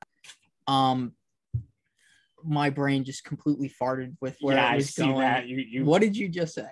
Um, 0.66 1.14
my 2.46 2.70
brain 2.70 3.04
just 3.04 3.24
completely 3.24 3.72
farted 3.80 4.16
with 4.20 4.36
where 4.40 4.56
yeah, 4.56 4.68
I 4.68 4.76
was 4.76 4.90
going. 4.92 5.18
that. 5.18 5.46
You, 5.46 5.58
you. 5.58 5.84
What 5.84 6.00
did 6.00 6.16
you 6.16 6.28
just 6.28 6.54
say? 6.54 6.68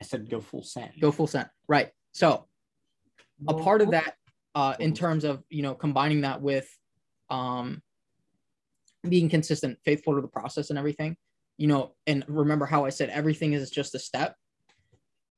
I 0.00 0.04
said 0.04 0.28
go 0.28 0.40
full 0.40 0.62
send. 0.62 0.90
Go 1.00 1.12
full 1.12 1.26
send, 1.26 1.48
right? 1.68 1.90
So 2.12 2.46
a 3.48 3.54
part 3.54 3.80
of 3.80 3.90
that 3.92 4.14
uh, 4.54 4.74
in 4.78 4.94
terms 4.94 5.24
of 5.24 5.42
you 5.48 5.62
know 5.62 5.74
combining 5.74 6.22
that 6.22 6.40
with 6.40 6.68
um, 7.30 7.82
being 9.08 9.28
consistent 9.28 9.78
faithful 9.84 10.14
to 10.14 10.20
the 10.20 10.28
process 10.28 10.70
and 10.70 10.78
everything 10.78 11.16
you 11.56 11.66
know 11.66 11.94
and 12.06 12.24
remember 12.28 12.66
how 12.66 12.84
i 12.84 12.88
said 12.88 13.08
everything 13.10 13.52
is 13.52 13.70
just 13.70 13.94
a 13.94 13.98
step 13.98 14.36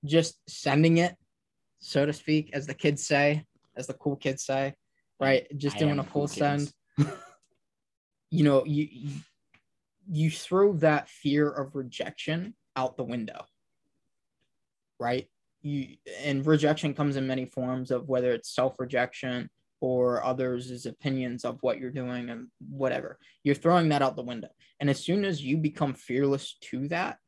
just 0.04 0.38
sending 0.48 0.98
it 0.98 1.14
so 1.78 2.04
to 2.04 2.12
speak 2.12 2.50
as 2.52 2.66
the 2.66 2.74
kids 2.74 3.06
say 3.06 3.44
as 3.76 3.86
the 3.86 3.94
cool 3.94 4.16
kids 4.16 4.44
say 4.44 4.74
right 5.20 5.46
just 5.56 5.76
I 5.76 5.80
doing 5.80 5.98
a 5.98 6.04
full 6.04 6.22
cool 6.22 6.28
send 6.28 6.72
you 8.34 8.44
know 8.44 8.64
you 8.64 8.88
you- 10.10 10.30
throw 10.30 10.74
that 10.74 11.08
fear 11.08 11.48
of 11.48 11.74
rejection 11.74 12.54
out 12.76 12.96
the 12.96 13.04
window 13.04 13.46
right? 14.98 15.28
You 15.62 15.96
and 16.20 16.46
rejection 16.46 16.94
comes 16.94 17.16
in 17.16 17.26
many 17.26 17.46
forms 17.46 17.90
of 17.90 18.08
whether 18.08 18.32
it's 18.32 18.54
self-rejection 18.54 19.50
or 19.80 20.24
others' 20.24 20.86
opinions 20.86 21.44
of 21.44 21.58
what 21.62 21.78
you're 21.78 21.90
doing 21.90 22.30
and 22.30 22.48
whatever. 22.70 23.18
You're 23.42 23.54
throwing 23.54 23.88
that 23.90 24.02
out 24.02 24.16
the 24.16 24.22
window. 24.22 24.48
And 24.80 24.88
as 24.88 25.02
soon 25.02 25.24
as 25.24 25.42
you 25.42 25.56
become 25.56 25.94
fearless 25.94 26.56
to 26.70 26.88
that 26.88 27.18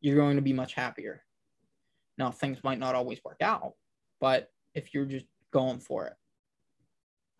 you're 0.00 0.16
going 0.16 0.36
to 0.36 0.42
be 0.42 0.52
much 0.52 0.74
happier. 0.74 1.24
Now 2.18 2.30
things 2.30 2.58
might 2.62 2.78
not 2.78 2.94
always 2.94 3.20
work 3.24 3.38
out 3.40 3.72
but 4.20 4.48
if 4.74 4.92
you're 4.92 5.06
just 5.06 5.26
going 5.52 5.80
for 5.80 6.06
it 6.06 6.14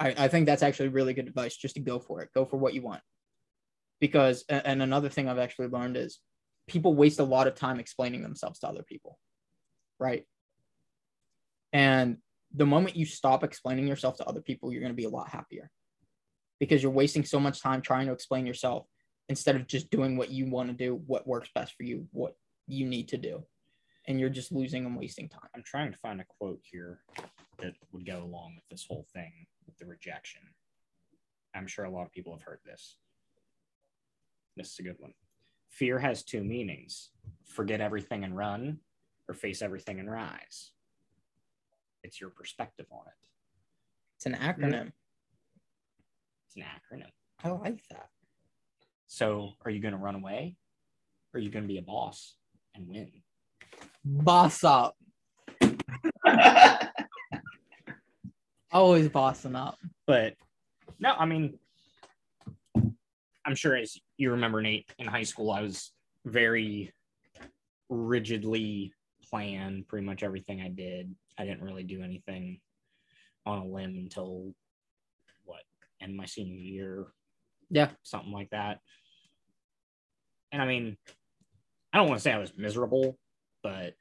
i, 0.01 0.15
I 0.17 0.29
think 0.29 0.47
that's 0.47 0.63
actually 0.63 0.89
really 0.89 1.15
good 1.15 1.29
advice 1.29 1.57
just 1.57 1.75
to 1.75 1.81
go 1.81 1.99
for 1.99 2.23
it. 2.23 2.31
Go 2.35 2.45
for 2.45 2.57
what 2.57 2.75
you 2.75 2.83
want. 2.83 3.01
Because 4.01 4.45
and 4.49 4.83
another 4.83 5.09
thing 5.09 5.29
i've 5.29 5.39
actually 5.39 5.69
learned 5.69 5.97
is 5.97 6.19
people 6.69 6.95
waste 6.95 7.19
a 7.19 7.25
lot 7.25 7.47
of 7.47 7.55
time 7.55 7.81
explaining 7.81 8.23
themselves 8.23 8.61
to 8.61 8.69
other 8.69 8.83
people 8.83 9.19
right? 9.99 10.25
And 11.73 12.19
the 12.55 12.67
moment 12.67 12.97
you 12.97 13.05
stop 13.05 13.45
explaining 13.45 13.87
yourself 13.87 14.17
to 14.17 14.27
other 14.27 14.41
people 14.41 14.73
you're 14.73 14.81
going 14.81 14.93
to 14.93 14.97
be 14.97 15.05
a 15.05 15.11
lot 15.11 15.29
happier. 15.29 15.71
Because 16.61 16.83
you're 16.83 16.93
wasting 16.93 17.25
so 17.25 17.39
much 17.39 17.61
time 17.61 17.83
trying 17.83 18.07
to 18.07 18.13
explain 18.13 18.47
yourself 18.47 18.87
instead 19.29 19.57
of 19.57 19.67
just 19.67 19.91
doing 19.91 20.17
what 20.17 20.31
you 20.31 20.51
want 20.51 20.71
to 20.71 20.75
do 20.75 21.03
what 21.07 21.27
works 21.27 21.51
best 21.55 21.75
for 21.77 21.83
you 21.83 22.07
what 22.13 22.35
you 22.67 22.87
need 22.87 23.09
to 23.09 23.17
do. 23.17 23.45
And 24.07 24.19
you're 24.19 24.31
just 24.31 24.53
losing 24.53 24.87
and 24.87 24.97
wasting 24.97 25.29
time. 25.29 25.49
I'm 25.55 25.63
trying 25.63 25.93
to 25.93 25.99
find 25.99 26.21
a 26.21 26.25
quote 26.39 26.61
here 26.63 27.01
that 27.59 27.75
would 27.93 28.07
go 28.07 28.23
along 28.23 28.55
with 28.57 28.67
this 28.71 28.87
whole 28.89 29.07
thing 29.13 29.47
with 29.69 29.79
the 29.79 29.87
rejection. 29.87 30.41
I'm 31.55 31.67
sure 31.69 31.85
a 31.85 31.91
lot 31.91 32.05
of 32.07 32.13
people 32.13 32.33
have 32.33 32.43
heard 32.43 32.61
this. 32.65 32.97
This 34.57 34.73
is 34.73 34.79
a 34.81 34.83
good 34.83 34.97
one. 34.99 35.13
Fear 35.71 35.99
has 36.01 36.25
two 36.25 36.43
meanings 36.43 37.11
forget 37.45 37.81
everything 37.81 38.25
and 38.25 38.37
run, 38.37 38.79
or 39.29 39.35
face 39.35 39.63
everything 39.63 39.99
and 40.01 40.11
rise. 40.11 40.73
It's 42.03 42.21
your 42.21 42.31
perspective 42.31 42.87
on 42.93 43.07
it. 43.07 43.29
it's 44.17 44.27
an 44.27 44.35
acronym 44.35 44.93
It's 46.47 46.57
an 46.57 46.63
acronym. 46.63 47.11
i 47.43 47.49
like 47.51 47.83
that 47.91 48.09
So, 49.07 49.53
are 49.65 49.71
you 49.71 49.81
going 49.81 49.93
to 49.93 49.99
run 49.99 50.15
away? 50.15 50.57
Or 51.33 51.39
are 51.39 51.41
you 51.41 51.51
going 51.51 51.65
to 51.65 51.69
be 51.69 51.79
a 51.79 51.83
boss 51.83 52.35
and 52.75 52.87
win? 52.89 53.11
boss 54.05 54.63
up 54.65 54.97
always 58.73 59.09
bossing 59.09 59.55
up 59.55 59.79
But 60.07 60.35
no, 60.99 61.15
I 61.15 61.27
mean, 61.27 61.59
I'm 63.45 63.55
sure 63.55 63.77
as 63.77 63.97
you 64.17 64.33
remember, 64.33 64.61
Nate, 64.61 64.91
in 64.99 65.07
high 65.07 65.23
school, 65.23 65.51
I 65.51 65.63
was 65.63 65.93
very 66.25 66.93
rigidly 67.89 68.93
planned 69.31 69.89
pretty 69.89 70.07
much 70.07 70.23
everything 70.23 70.61
I 70.61 70.69
did. 70.69 71.15
I 71.39 71.45
didn't 71.45 71.63
really 71.63 71.85
do 71.85 72.03
anything 72.03 72.61
on 73.47 73.59
a 73.59 73.65
limb 73.65 73.97
until 73.97 74.53
what, 75.45 75.63
end 76.01 76.17
my 76.17 76.27
senior 76.27 76.57
year, 76.57 77.07
yeah 77.71 77.91
something 78.03 78.33
like 78.33 78.51
that. 78.51 78.81
And 80.53 80.61
I 80.61 80.67
mean, 80.67 80.97
I 81.93 81.99
don't 81.99 82.09
want 82.09 82.19
to 82.19 82.23
say 82.23 82.33
I 82.33 82.39
was 82.39 82.53
miserable, 82.57 83.19
but 83.63 83.95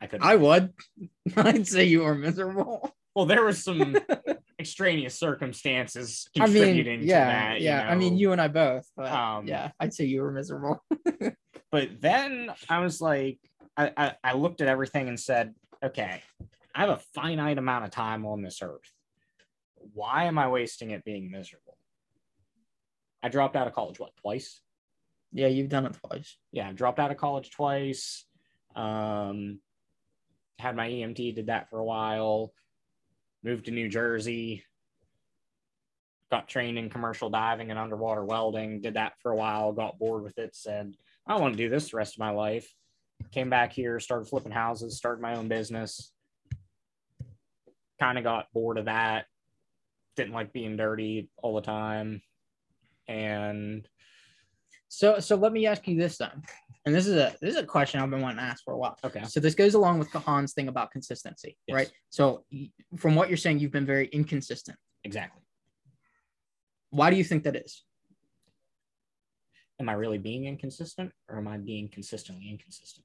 I 0.00 0.06
could. 0.06 0.20
i 0.22 0.36
would 0.36 0.72
i'd 1.36 1.66
say 1.66 1.84
you 1.84 2.02
were 2.02 2.14
miserable 2.14 2.94
Well, 3.14 3.26
there 3.26 3.44
was 3.44 3.62
some 3.62 3.96
extraneous 4.58 5.18
circumstances 5.18 6.28
I 6.36 6.46
mean, 6.46 6.54
contributing 6.54 7.02
yeah, 7.02 7.24
to 7.24 7.30
that. 7.30 7.60
you 7.60 7.66
yeah. 7.66 7.88
I 7.88 7.94
mean, 7.94 8.16
you 8.16 8.32
and 8.32 8.40
I 8.40 8.48
both. 8.48 8.86
But 8.96 9.12
Um, 9.12 9.46
yeah, 9.46 9.70
I'd 9.78 9.94
say 9.94 10.04
you 10.04 10.22
were 10.22 10.32
miserable. 10.32 10.82
But 11.74 12.00
then 12.00 12.52
I 12.68 12.78
was 12.78 13.00
like, 13.00 13.40
I, 13.76 13.90
I, 13.96 14.12
I 14.22 14.32
looked 14.34 14.60
at 14.60 14.68
everything 14.68 15.08
and 15.08 15.18
said, 15.18 15.56
okay, 15.82 16.22
I 16.72 16.80
have 16.82 16.90
a 16.90 17.00
finite 17.16 17.58
amount 17.58 17.84
of 17.84 17.90
time 17.90 18.24
on 18.24 18.42
this 18.42 18.62
earth. 18.62 18.88
Why 19.92 20.26
am 20.26 20.38
I 20.38 20.46
wasting 20.46 20.92
it 20.92 21.04
being 21.04 21.32
miserable? 21.32 21.76
I 23.24 23.28
dropped 23.28 23.56
out 23.56 23.66
of 23.66 23.72
college, 23.72 23.98
what, 23.98 24.14
twice? 24.18 24.60
yeah, 25.32 25.48
you've 25.48 25.68
done 25.68 25.84
it 25.84 25.98
twice. 26.06 26.36
Yeah, 26.52 26.68
I 26.68 26.72
dropped 26.72 27.00
out 27.00 27.10
of 27.10 27.16
college 27.16 27.50
twice. 27.50 28.24
Um, 28.76 29.58
had 30.60 30.76
my 30.76 30.88
EMT, 30.88 31.34
did 31.34 31.46
that 31.46 31.68
for 31.70 31.80
a 31.80 31.84
while. 31.84 32.52
Moved 33.44 33.66
to 33.66 33.70
New 33.70 33.88
Jersey. 33.88 34.64
Got 36.30 36.48
trained 36.48 36.78
in 36.78 36.88
commercial 36.88 37.28
diving 37.28 37.70
and 37.70 37.78
underwater 37.78 38.24
welding. 38.24 38.80
Did 38.80 38.94
that 38.94 39.12
for 39.20 39.32
a 39.32 39.36
while. 39.36 39.72
Got 39.72 39.98
bored 39.98 40.22
with 40.22 40.38
it. 40.38 40.56
Said, 40.56 40.94
I 41.26 41.38
want 41.38 41.52
to 41.52 41.62
do 41.62 41.68
this 41.68 41.90
the 41.90 41.98
rest 41.98 42.14
of 42.14 42.20
my 42.20 42.30
life. 42.30 42.72
Came 43.30 43.50
back 43.50 43.72
here, 43.72 44.00
started 44.00 44.26
flipping 44.26 44.50
houses, 44.50 44.96
started 44.96 45.20
my 45.20 45.36
own 45.36 45.48
business. 45.48 46.12
Kind 48.00 48.18
of 48.18 48.24
got 48.24 48.52
bored 48.52 48.78
of 48.78 48.86
that. 48.86 49.26
Didn't 50.16 50.32
like 50.32 50.52
being 50.52 50.76
dirty 50.76 51.28
all 51.36 51.54
the 51.54 51.60
time. 51.60 52.22
And 53.06 53.86
So 54.88 55.20
so 55.20 55.36
let 55.36 55.52
me 55.52 55.66
ask 55.66 55.86
you 55.86 55.96
this 55.96 56.16
then. 56.18 56.42
And 56.86 56.94
this 56.94 57.06
is 57.06 57.16
a 57.16 57.34
this 57.40 57.54
is 57.54 57.56
a 57.56 57.64
question 57.64 58.00
I've 58.00 58.10
been 58.10 58.20
wanting 58.20 58.38
to 58.38 58.42
ask 58.44 58.62
for 58.62 58.74
a 58.74 58.78
while. 58.78 58.98
Okay. 59.04 59.22
So 59.24 59.40
this 59.40 59.54
goes 59.54 59.74
along 59.74 59.98
with 59.98 60.10
Kahaan's 60.10 60.52
thing 60.52 60.68
about 60.68 60.90
consistency, 60.90 61.56
Yes. 61.66 61.74
right? 61.74 61.90
So 62.10 62.44
from 62.96 63.14
what 63.14 63.28
you're 63.28 63.38
saying, 63.38 63.58
you've 63.60 63.72
been 63.72 63.86
very 63.86 64.06
inconsistent. 64.08 64.76
Exactly. 65.02 65.42
Why 66.90 67.10
do 67.10 67.16
you 67.16 67.24
think 67.24 67.44
that 67.44 67.56
is? 67.56 67.84
Am 69.80 69.88
I 69.88 69.94
really 69.94 70.18
being 70.18 70.44
inconsistent 70.44 71.10
or 71.28 71.38
am 71.38 71.48
I 71.48 71.56
being 71.56 71.88
consistently 71.88 72.48
inconsistent? 72.50 73.04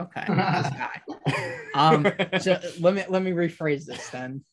Okay. 0.00 0.24
Um, 1.74 2.04
So 2.40 2.58
let 2.80 2.94
me 2.94 3.04
let 3.08 3.22
me 3.22 3.30
rephrase 3.32 3.84
this 3.84 4.08
then. 4.10 4.44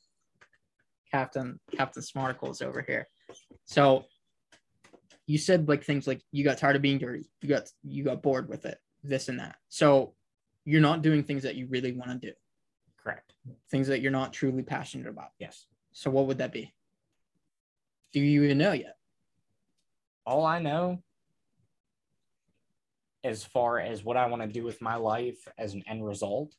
Captain 1.12 1.60
Captain 1.76 2.04
Smarticles 2.04 2.62
over 2.62 2.82
here. 2.82 3.08
So 3.66 4.06
you 5.28 5.38
said 5.38 5.68
like 5.68 5.84
things 5.84 6.08
like 6.08 6.22
you 6.32 6.44
got 6.44 6.58
tired 6.58 6.78
of 6.78 6.82
being 6.82 6.98
dirty. 6.98 7.30
You 7.42 7.50
got 7.50 7.70
you 7.84 8.04
got 8.04 8.24
bored 8.24 8.50
with 8.50 8.66
it. 8.66 8.80
This 9.04 9.28
and 9.28 9.40
that. 9.40 9.58
So 9.68 10.14
you're 10.66 10.82
not 10.82 11.02
doing 11.02 11.24
things 11.24 11.44
that 11.44 11.56
you 11.56 11.68
really 11.68 11.92
want 11.92 12.10
to 12.10 12.30
do. 12.30 12.34
Correct. 13.02 13.34
Things 13.70 13.88
that 13.88 14.02
you're 14.02 14.12
not 14.12 14.34
truly 14.34 14.64
passionate 14.64 15.08
about. 15.08 15.30
Yes. 15.38 15.66
So 15.92 16.10
what 16.10 16.28
would 16.28 16.40
that 16.40 16.54
be? 16.54 16.74
Do 18.14 18.22
you 18.22 18.44
even 18.44 18.58
know 18.58 18.72
yet? 18.72 18.98
All 20.26 20.46
I 20.46 20.60
know 20.60 21.04
as 23.24 23.44
far 23.44 23.80
as 23.80 24.04
what 24.04 24.18
I 24.18 24.28
want 24.28 24.42
to 24.42 24.48
do 24.48 24.64
with 24.64 24.82
my 24.82 24.96
life 24.96 25.48
as 25.58 25.74
an 25.74 25.84
end 25.88 26.06
result, 26.06 26.54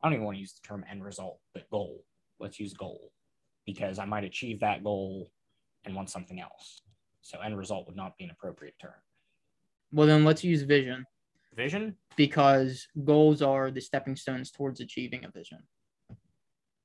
I 0.00 0.06
don't 0.06 0.14
even 0.14 0.24
want 0.24 0.36
to 0.36 0.40
use 0.40 0.52
the 0.52 0.66
term 0.66 0.84
end 0.88 1.04
result, 1.04 1.40
but 1.52 1.68
goal. 1.70 2.04
Let's 2.38 2.60
use 2.60 2.72
goal 2.72 3.10
because 3.66 3.98
I 3.98 4.04
might 4.04 4.24
achieve 4.24 4.60
that 4.60 4.84
goal 4.84 5.30
and 5.84 5.94
want 5.94 6.10
something 6.10 6.40
else. 6.40 6.82
So 7.22 7.38
end 7.40 7.56
result 7.56 7.86
would 7.86 7.96
not 7.96 8.16
be 8.16 8.24
an 8.24 8.30
appropriate 8.30 8.74
term. 8.80 8.94
Well, 9.92 10.06
then 10.06 10.24
let's 10.24 10.44
use 10.44 10.62
vision 10.62 11.04
Vision, 11.54 11.96
because 12.16 12.86
goals 13.04 13.42
are 13.42 13.70
the 13.70 13.80
stepping 13.80 14.14
stones 14.14 14.50
towards 14.50 14.80
achieving 14.80 15.24
a 15.24 15.30
vision. 15.30 15.58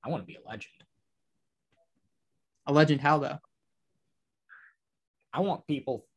I 0.03 0.09
want 0.09 0.23
to 0.23 0.27
be 0.27 0.35
a 0.35 0.47
legend. 0.47 0.73
A 2.65 2.73
legend, 2.73 3.01
how 3.01 3.19
though? 3.19 3.37
I 5.31 5.41
want 5.41 5.67
people 5.67 6.07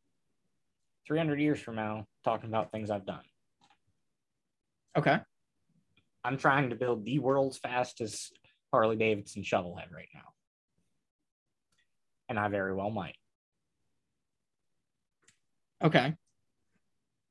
300 1.06 1.40
years 1.40 1.60
from 1.60 1.74
now 1.74 2.06
talking 2.24 2.48
about 2.48 2.72
things 2.72 2.90
I've 2.90 3.06
done. 3.06 3.24
Okay. 4.96 5.18
I'm 6.24 6.38
trying 6.38 6.70
to 6.70 6.76
build 6.76 7.04
the 7.04 7.18
world's 7.18 7.58
fastest 7.58 8.32
Harley 8.72 8.96
Davidson 8.96 9.42
shovelhead 9.42 9.92
right 9.92 10.08
now. 10.14 10.32
And 12.28 12.38
I 12.38 12.48
very 12.48 12.74
well 12.74 12.90
might. 12.90 13.16
Okay. 15.83 16.14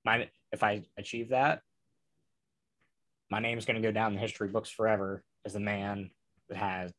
My 0.05 0.29
if 0.51 0.63
I 0.63 0.83
achieve 0.97 1.29
that, 1.29 1.61
my 3.29 3.39
name's 3.39 3.65
gonna 3.65 3.81
go 3.81 3.91
down 3.91 4.11
in 4.11 4.15
the 4.15 4.21
history 4.21 4.47
books 4.47 4.69
forever 4.69 5.23
as 5.45 5.53
the 5.53 5.59
man 5.59 6.11
that 6.49 6.57
has 6.57 6.91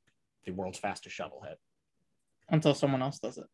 the 0.45 0.53
world's 0.53 0.79
fastest 0.79 1.15
shovel 1.15 1.43
shovelhead. 1.45 1.57
Until 2.51 2.75
someone 2.75 3.03
else 3.03 3.19
does 3.19 3.39
it. 3.39 3.47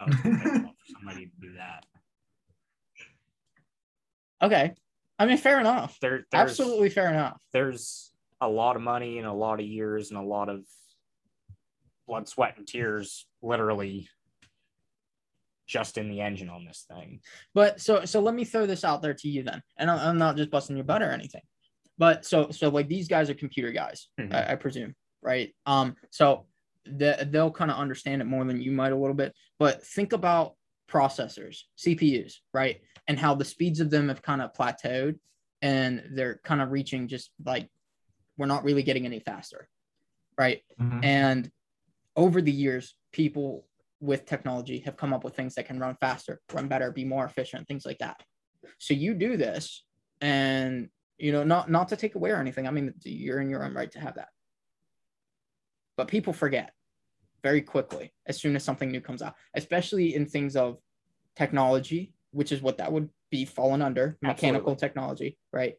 I 0.00 0.06
was 0.06 0.16
gonna 0.16 0.38
take 0.38 0.52
one 0.52 0.64
for 0.64 0.92
somebody 0.92 1.26
to 1.26 1.32
do 1.40 1.54
that. 1.54 1.86
Okay. 4.42 4.74
I 5.18 5.26
mean, 5.26 5.38
fair 5.38 5.60
enough. 5.60 5.98
There, 6.00 6.26
Absolutely 6.32 6.88
fair 6.90 7.08
enough. 7.10 7.40
there's 7.52 8.12
a 8.40 8.48
lot 8.48 8.74
of 8.74 8.82
money 8.82 9.18
and 9.18 9.26
a 9.26 9.32
lot 9.32 9.60
of 9.60 9.66
years 9.66 10.10
and 10.10 10.18
a 10.18 10.22
lot 10.22 10.48
of 10.48 10.64
blood, 12.08 12.28
sweat, 12.28 12.58
and 12.58 12.66
tears, 12.66 13.26
literally, 13.40 14.08
just 15.72 15.96
in 15.96 16.10
the 16.10 16.20
engine 16.20 16.50
on 16.50 16.64
this 16.66 16.84
thing. 16.92 17.20
But 17.54 17.80
so 17.80 18.04
so 18.04 18.20
let 18.20 18.34
me 18.34 18.44
throw 18.44 18.66
this 18.66 18.84
out 18.84 19.00
there 19.00 19.14
to 19.14 19.28
you 19.28 19.42
then, 19.42 19.62
and 19.78 19.90
I'm, 19.90 19.98
I'm 20.10 20.18
not 20.18 20.36
just 20.36 20.50
busting 20.50 20.76
your 20.76 20.84
butt 20.84 21.02
or 21.02 21.10
anything. 21.10 21.40
But 21.96 22.26
so 22.26 22.50
so 22.50 22.68
like 22.68 22.88
these 22.88 23.08
guys 23.08 23.30
are 23.30 23.34
computer 23.34 23.72
guys, 23.72 24.08
Mhm. 24.20 24.34
I, 24.34 24.52
I 24.52 24.54
presume, 24.56 24.94
right? 25.22 25.54
Um, 25.64 25.96
so 26.10 26.46
the, 26.84 27.26
they'll 27.30 27.50
kind 27.50 27.70
of 27.70 27.78
understand 27.78 28.20
it 28.20 28.26
more 28.26 28.44
than 28.44 28.60
you 28.60 28.72
might 28.72 28.92
a 28.92 28.96
little 28.96 29.14
bit. 29.14 29.32
But 29.58 29.84
think 29.86 30.12
about 30.12 30.54
processors, 30.90 31.60
CPUs, 31.78 32.34
right, 32.52 32.80
and 33.08 33.18
how 33.18 33.34
the 33.34 33.44
speeds 33.44 33.80
of 33.80 33.88
them 33.88 34.08
have 34.08 34.20
kind 34.20 34.42
of 34.42 34.52
plateaued, 34.52 35.18
and 35.62 36.02
they're 36.12 36.40
kind 36.44 36.60
of 36.60 36.70
reaching 36.70 37.08
just 37.08 37.30
like 37.44 37.68
we're 38.36 38.46
not 38.46 38.64
really 38.64 38.82
getting 38.82 39.06
any 39.06 39.20
faster, 39.20 39.68
right? 40.38 40.60
Mhm. 40.78 41.04
And 41.04 41.50
over 42.14 42.42
the 42.42 42.52
years, 42.52 42.94
people 43.12 43.66
with 44.02 44.26
technology 44.26 44.80
have 44.80 44.96
come 44.96 45.14
up 45.14 45.22
with 45.22 45.36
things 45.36 45.54
that 45.54 45.66
can 45.66 45.78
run 45.78 45.96
faster, 46.00 46.40
run 46.52 46.66
better, 46.66 46.90
be 46.90 47.04
more 47.04 47.24
efficient, 47.24 47.66
things 47.68 47.86
like 47.86 47.98
that. 47.98 48.20
So 48.78 48.94
you 48.94 49.14
do 49.14 49.36
this, 49.36 49.84
and 50.20 50.88
you 51.18 51.30
know, 51.30 51.44
not 51.44 51.70
not 51.70 51.88
to 51.90 51.96
take 51.96 52.16
away 52.16 52.30
or 52.30 52.40
anything. 52.40 52.66
I 52.66 52.72
mean, 52.72 52.92
you're 53.04 53.40
in 53.40 53.48
your 53.48 53.64
own 53.64 53.74
right 53.74 53.90
to 53.92 54.00
have 54.00 54.16
that. 54.16 54.28
But 55.96 56.08
people 56.08 56.32
forget 56.32 56.72
very 57.44 57.62
quickly 57.62 58.12
as 58.26 58.40
soon 58.40 58.56
as 58.56 58.64
something 58.64 58.90
new 58.90 59.00
comes 59.00 59.22
out, 59.22 59.34
especially 59.54 60.14
in 60.16 60.26
things 60.26 60.56
of 60.56 60.78
technology, 61.36 62.12
which 62.32 62.50
is 62.50 62.60
what 62.60 62.78
that 62.78 62.90
would 62.90 63.08
be 63.30 63.44
fallen 63.44 63.82
under 63.82 64.18
mechanical 64.20 64.72
Absolutely. 64.72 64.76
technology, 64.76 65.38
right? 65.52 65.74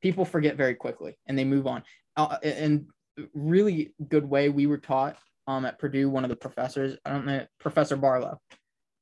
People 0.00 0.24
forget 0.24 0.56
very 0.56 0.74
quickly 0.74 1.18
and 1.26 1.38
they 1.38 1.44
move 1.44 1.66
on. 1.66 1.82
Uh, 2.16 2.36
and 2.42 2.86
really 3.34 3.92
good 4.08 4.24
way 4.24 4.48
we 4.48 4.66
were 4.66 4.78
taught 4.78 5.16
um, 5.52 5.64
at 5.64 5.78
Purdue, 5.78 6.08
one 6.08 6.24
of 6.24 6.30
the 6.30 6.36
professors, 6.36 6.96
I 7.04 7.10
don't 7.10 7.26
know, 7.26 7.46
Professor 7.58 7.96
Barlow. 7.96 8.40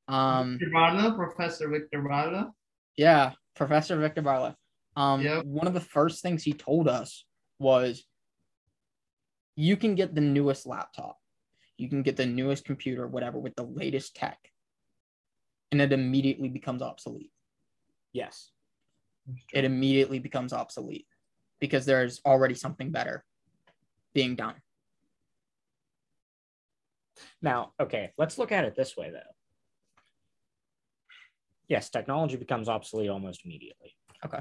Um, 0.07 0.57
Victor 0.59 0.73
Barlow, 0.73 1.15
Professor 1.15 1.69
Victor 1.69 2.01
Barlow. 2.01 2.53
yeah, 2.97 3.31
Professor 3.55 3.97
Victor 3.97 4.21
Barlow. 4.21 4.55
Um, 4.95 5.21
Yep. 5.21 5.45
One 5.45 5.67
of 5.67 5.73
the 5.73 5.79
first 5.81 6.21
things 6.21 6.43
he 6.43 6.53
told 6.53 6.87
us 6.87 7.25
was 7.59 8.05
you 9.55 9.77
can 9.77 9.95
get 9.95 10.13
the 10.13 10.21
newest 10.21 10.65
laptop, 10.65 11.17
you 11.77 11.87
can 11.89 12.03
get 12.03 12.17
the 12.17 12.25
newest 12.25 12.65
computer, 12.65 13.07
whatever, 13.07 13.39
with 13.39 13.55
the 13.55 13.63
latest 13.63 14.15
tech, 14.15 14.37
and 15.71 15.81
it 15.81 15.93
immediately 15.93 16.49
becomes 16.49 16.81
obsolete. 16.81 17.31
Yes. 18.11 18.49
It 19.53 19.63
immediately 19.63 20.19
becomes 20.19 20.51
obsolete 20.51 21.05
because 21.59 21.85
there's 21.85 22.19
already 22.25 22.55
something 22.55 22.91
better 22.91 23.23
being 24.13 24.35
done. 24.35 24.55
Now, 27.41 27.73
okay, 27.79 28.11
let's 28.17 28.37
look 28.37 28.51
at 28.51 28.65
it 28.65 28.75
this 28.75 28.95
way, 28.95 29.11
though. 29.11 29.19
Yes, 31.67 31.89
technology 31.89 32.35
becomes 32.35 32.67
obsolete 32.67 33.09
almost 33.09 33.45
immediately. 33.45 33.95
Okay. 34.25 34.39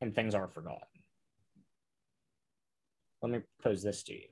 And 0.00 0.14
things 0.14 0.34
are 0.34 0.48
forgotten. 0.48 0.80
Let 3.22 3.32
me 3.32 3.40
pose 3.62 3.82
this 3.82 4.02
to 4.04 4.12
you. 4.14 4.28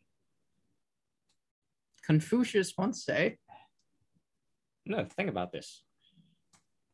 Confucius 2.05 2.75
once 2.77 3.05
said, 3.05 3.37
No, 4.85 5.05
think 5.05 5.31
about 5.31 5.53
this. 5.53 5.83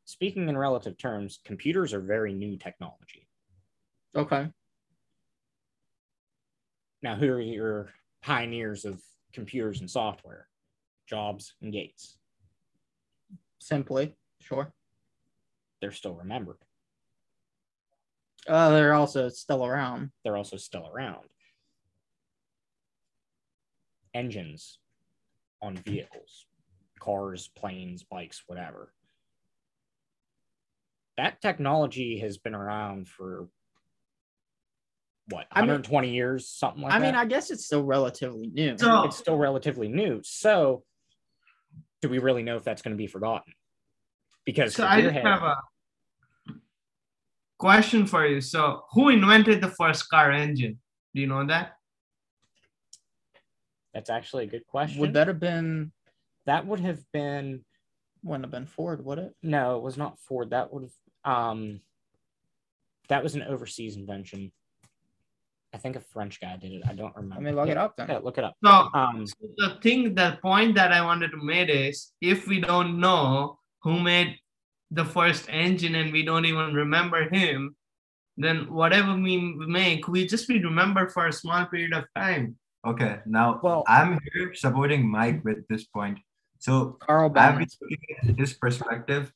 Speaking 0.05 0.49
in 0.49 0.57
relative 0.59 0.99
terms, 0.99 1.41
computers 1.45 1.95
are 1.95 2.01
very 2.01 2.33
new 2.33 2.57
technology. 2.57 3.27
okay, 4.15 4.51
Now, 7.03 7.17
who 7.17 7.31
are 7.33 7.41
your 7.41 7.91
pioneers 8.23 8.85
of 8.85 9.01
computers 9.33 9.81
and 9.81 9.91
software? 9.91 10.50
Jobs 11.15 11.55
and 11.61 11.73
Gates. 11.73 12.17
simply, 13.59 14.15
sure. 14.41 14.73
They're 15.81 15.91
still 15.93 16.15
remembered. 16.15 16.57
Uh, 18.49 18.71
they're 18.71 18.95
also 18.95 19.29
still 19.29 19.67
around. 19.67 20.13
They're 20.25 20.37
also 20.37 20.57
still 20.57 20.89
around. 20.89 21.27
Engines 24.15 24.79
on 25.61 25.77
vehicles, 25.77 26.47
cars, 27.01 27.49
planes, 27.57 28.03
bikes, 28.05 28.45
whatever. 28.47 28.93
That 31.17 31.43
technology 31.43 32.19
has 32.21 32.39
been 32.39 32.55
around 32.55 33.09
for 33.09 33.49
what, 35.29 35.47
I 35.53 35.61
mean- 35.61 35.69
120 35.69 36.11
years, 36.15 36.49
something 36.49 36.83
like 36.83 36.93
I 36.95 36.99
that? 36.99 37.05
I 37.05 37.09
mean, 37.09 37.15
I 37.15 37.25
guess 37.27 37.51
it's 37.51 37.67
still 37.67 37.85
relatively 37.85 38.47
new. 38.49 38.79
So- 38.79 39.05
it's 39.05 39.17
still 39.19 39.37
relatively 39.37 39.89
new. 39.89 40.23
So, 40.25 40.85
do 42.01 42.09
we 42.09 42.19
really 42.19 42.43
know 42.43 42.57
if 42.57 42.65
that's 42.65 42.83
going 42.83 42.97
to 42.97 42.99
be 42.99 43.07
forgotten? 43.07 43.53
Because 44.45 44.75
So 44.75 44.87
I 44.87 45.01
just 45.03 45.15
head- 45.15 45.25
have 45.25 45.43
a 45.43 45.57
question 47.59 48.07
for 48.07 48.27
you. 48.27 48.41
So, 48.41 48.85
who 48.93 49.11
invented 49.11 49.61
the 49.61 49.69
first 49.69 50.09
car 50.09 50.31
engine? 50.33 50.79
Do 51.15 51.21
you 51.21 51.27
know 51.27 51.45
that? 51.47 51.77
that's 53.93 54.09
actually 54.09 54.45
a 54.45 54.47
good 54.47 54.65
question. 54.69 55.01
Would 55.01 55.15
that 55.15 55.27
have 55.27 55.41
been 55.41 55.91
that 56.47 56.65
would 56.65 56.79
have 56.79 57.01
been 57.13 57.65
wouldn't 58.23 58.45
have 58.45 58.53
been 58.53 58.67
Ford, 58.67 59.05
would 59.05 59.19
it? 59.19 59.35
no, 59.43 59.77
it 59.77 59.83
was 59.83 59.97
not 59.97 60.19
Ford. 60.21 60.51
That 60.51 60.73
would 60.73 60.85
have 60.85 60.93
um, 61.35 61.81
that 63.09 63.23
was 63.25 63.35
an 63.35 63.43
overseas 63.43 63.97
invention. 63.97 64.53
I 65.73 65.79
think 65.79 65.97
a 65.97 66.01
French 66.01 66.41
guy 66.41 66.57
did 66.57 66.73
it. 66.73 66.83
I 66.87 66.95
don't 66.95 67.15
remember. 67.15 67.37
Let 67.37 67.45
me 67.45 67.53
look 67.53 67.69
it 67.69 67.77
up 67.77 67.97
then. 67.97 68.09
Yeah, 68.09 68.19
look 68.19 68.39
it 68.39 68.45
up. 68.45 68.55
So, 68.65 68.89
Um, 68.93 69.25
the 69.57 69.79
thing, 69.83 70.15
the 70.15 70.39
point 70.43 70.75
that 70.75 70.93
I 70.93 71.01
wanted 71.05 71.31
to 71.31 71.37
make 71.37 71.69
is 71.69 72.13
if 72.21 72.49
we 72.49 72.61
don't 72.61 72.99
know 72.99 73.59
who 73.83 74.01
made 74.01 74.37
the 74.91 75.05
first 75.05 75.47
engine 75.49 75.95
and 75.95 76.13
we 76.13 76.25
don't 76.25 76.45
even 76.45 76.75
remember 76.75 77.29
him, 77.31 77.77
then 78.37 78.73
whatever 78.73 79.15
we 79.15 79.37
make, 79.39 80.09
we 80.09 80.27
just 80.27 80.49
we 80.49 80.59
remember 80.59 81.09
for 81.09 81.29
a 81.29 81.33
small 81.33 81.65
period 81.67 81.93
of 81.93 82.05
time. 82.17 82.57
Okay, 82.85 83.21
now 83.27 83.61
Well- 83.63 83.85
I'm 83.87 84.19
here 84.33 84.55
supporting 84.55 85.09
Mike 85.09 85.45
with 85.45 85.69
this 85.69 85.85
point. 85.87 86.19
So 86.59 86.97
Carl 87.01 87.31
I've 87.37 87.55
Ballmer. 87.55 87.59
been 87.59 87.69
looking 87.81 88.17
at 88.33 88.39
his 88.39 88.55
perspective, 88.55 89.33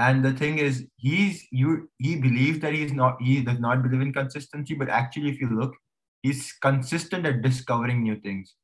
and 0.00 0.24
the 0.24 0.32
thing 0.32 0.58
is, 0.58 0.86
he's 0.96 1.46
you. 1.50 1.88
He 1.98 2.16
believes 2.16 2.60
that 2.60 2.74
he's 2.74 2.92
not. 2.92 3.20
He 3.20 3.42
does 3.42 3.60
not 3.60 3.82
believe 3.82 4.00
in 4.00 4.12
consistency, 4.12 4.74
but 4.74 4.88
actually, 4.88 5.30
if 5.30 5.40
you 5.40 5.48
look, 5.50 5.74
he's 6.22 6.52
consistent 6.60 7.26
at 7.26 7.42
discovering 7.42 8.02
new 8.02 8.16
things. 8.20 8.54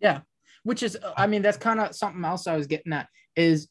Yeah, 0.00 0.20
which 0.62 0.82
is 0.82 0.98
i 1.16 1.26
mean 1.26 1.42
that's 1.42 1.56
kind 1.56 1.80
of 1.80 1.94
something 1.94 2.24
else 2.24 2.46
i 2.46 2.56
was 2.56 2.66
getting 2.66 2.92
at 2.92 3.08
is 3.36 3.68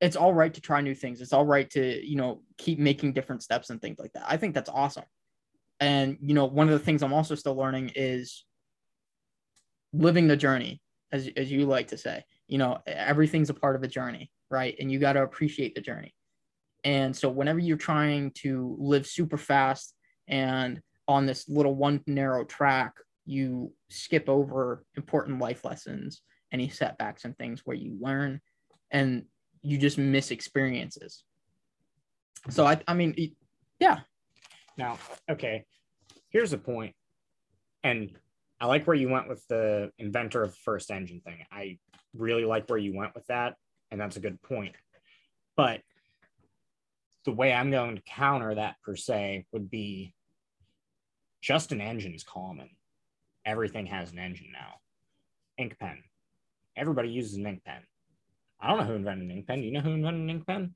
it's 0.00 0.16
all 0.16 0.32
right 0.32 0.54
to 0.54 0.60
try 0.60 0.80
new 0.80 0.94
things 0.94 1.20
it's 1.20 1.32
all 1.32 1.46
right 1.46 1.70
to 1.70 2.06
you 2.06 2.16
know 2.16 2.42
keep 2.58 2.78
making 2.78 3.12
different 3.12 3.42
steps 3.42 3.70
and 3.70 3.80
things 3.80 3.98
like 3.98 4.12
that 4.12 4.24
i 4.26 4.36
think 4.36 4.54
that's 4.54 4.70
awesome 4.70 5.04
and 5.80 6.16
you 6.22 6.34
know 6.34 6.46
one 6.46 6.68
of 6.68 6.72
the 6.72 6.84
things 6.84 7.02
i'm 7.02 7.12
also 7.12 7.34
still 7.34 7.54
learning 7.54 7.90
is 7.94 8.44
living 9.92 10.28
the 10.28 10.36
journey 10.36 10.80
as, 11.12 11.28
as 11.36 11.50
you 11.50 11.66
like 11.66 11.88
to 11.88 11.98
say 11.98 12.22
you 12.46 12.58
know 12.58 12.78
everything's 12.86 13.50
a 13.50 13.54
part 13.54 13.76
of 13.76 13.82
a 13.82 13.88
journey 13.88 14.30
right 14.50 14.76
and 14.80 14.90
you 14.90 14.98
got 14.98 15.14
to 15.14 15.22
appreciate 15.22 15.74
the 15.74 15.80
journey 15.80 16.14
and 16.84 17.14
so 17.14 17.28
whenever 17.28 17.58
you're 17.58 17.76
trying 17.76 18.30
to 18.32 18.76
live 18.78 19.06
super 19.06 19.36
fast 19.36 19.94
and 20.28 20.80
on 21.08 21.26
this 21.26 21.48
little 21.48 21.74
one 21.74 22.00
narrow 22.06 22.44
track 22.44 22.92
you 23.30 23.72
skip 23.88 24.28
over 24.28 24.84
important 24.96 25.38
life 25.38 25.64
lessons, 25.64 26.22
any 26.52 26.68
setbacks 26.68 27.24
and 27.24 27.36
things 27.38 27.62
where 27.64 27.76
you 27.76 27.96
learn 28.00 28.40
and 28.90 29.24
you 29.62 29.78
just 29.78 29.98
miss 29.98 30.32
experiences. 30.32 31.22
So 32.48 32.66
I, 32.66 32.80
I 32.88 32.94
mean, 32.94 33.14
yeah, 33.78 34.00
Now, 34.76 34.98
okay, 35.30 35.64
here's 36.30 36.52
a 36.52 36.58
point, 36.58 36.94
and 37.84 38.10
I 38.60 38.66
like 38.66 38.86
where 38.86 38.96
you 38.96 39.08
went 39.08 39.28
with 39.28 39.46
the 39.48 39.90
inventor 39.98 40.42
of 40.42 40.56
first 40.56 40.90
engine 40.90 41.20
thing. 41.20 41.38
I 41.52 41.78
really 42.14 42.44
like 42.44 42.68
where 42.68 42.78
you 42.78 42.96
went 42.96 43.14
with 43.14 43.26
that, 43.26 43.54
and 43.90 44.00
that's 44.00 44.16
a 44.16 44.20
good 44.20 44.40
point. 44.42 44.74
But 45.56 45.82
the 47.24 47.32
way 47.32 47.52
I'm 47.52 47.70
going 47.70 47.96
to 47.96 48.02
counter 48.02 48.54
that 48.54 48.76
per 48.82 48.96
se 48.96 49.46
would 49.52 49.70
be 49.70 50.14
just 51.40 51.72
an 51.72 51.80
engine 51.80 52.14
is 52.14 52.24
common. 52.24 52.70
Everything 53.44 53.86
has 53.86 54.12
an 54.12 54.18
engine 54.18 54.48
now. 54.52 54.74
Ink 55.58 55.76
pen. 55.78 56.02
Everybody 56.76 57.08
uses 57.08 57.34
an 57.34 57.46
ink 57.46 57.64
pen. 57.64 57.82
I 58.60 58.68
don't 58.68 58.78
know 58.78 58.84
who 58.84 58.94
invented 58.94 59.24
an 59.24 59.30
ink 59.30 59.46
pen. 59.46 59.60
Do 59.60 59.66
you 59.66 59.72
know 59.72 59.80
who 59.80 59.90
invented 59.90 60.20
an 60.22 60.30
ink 60.30 60.46
pen? 60.46 60.74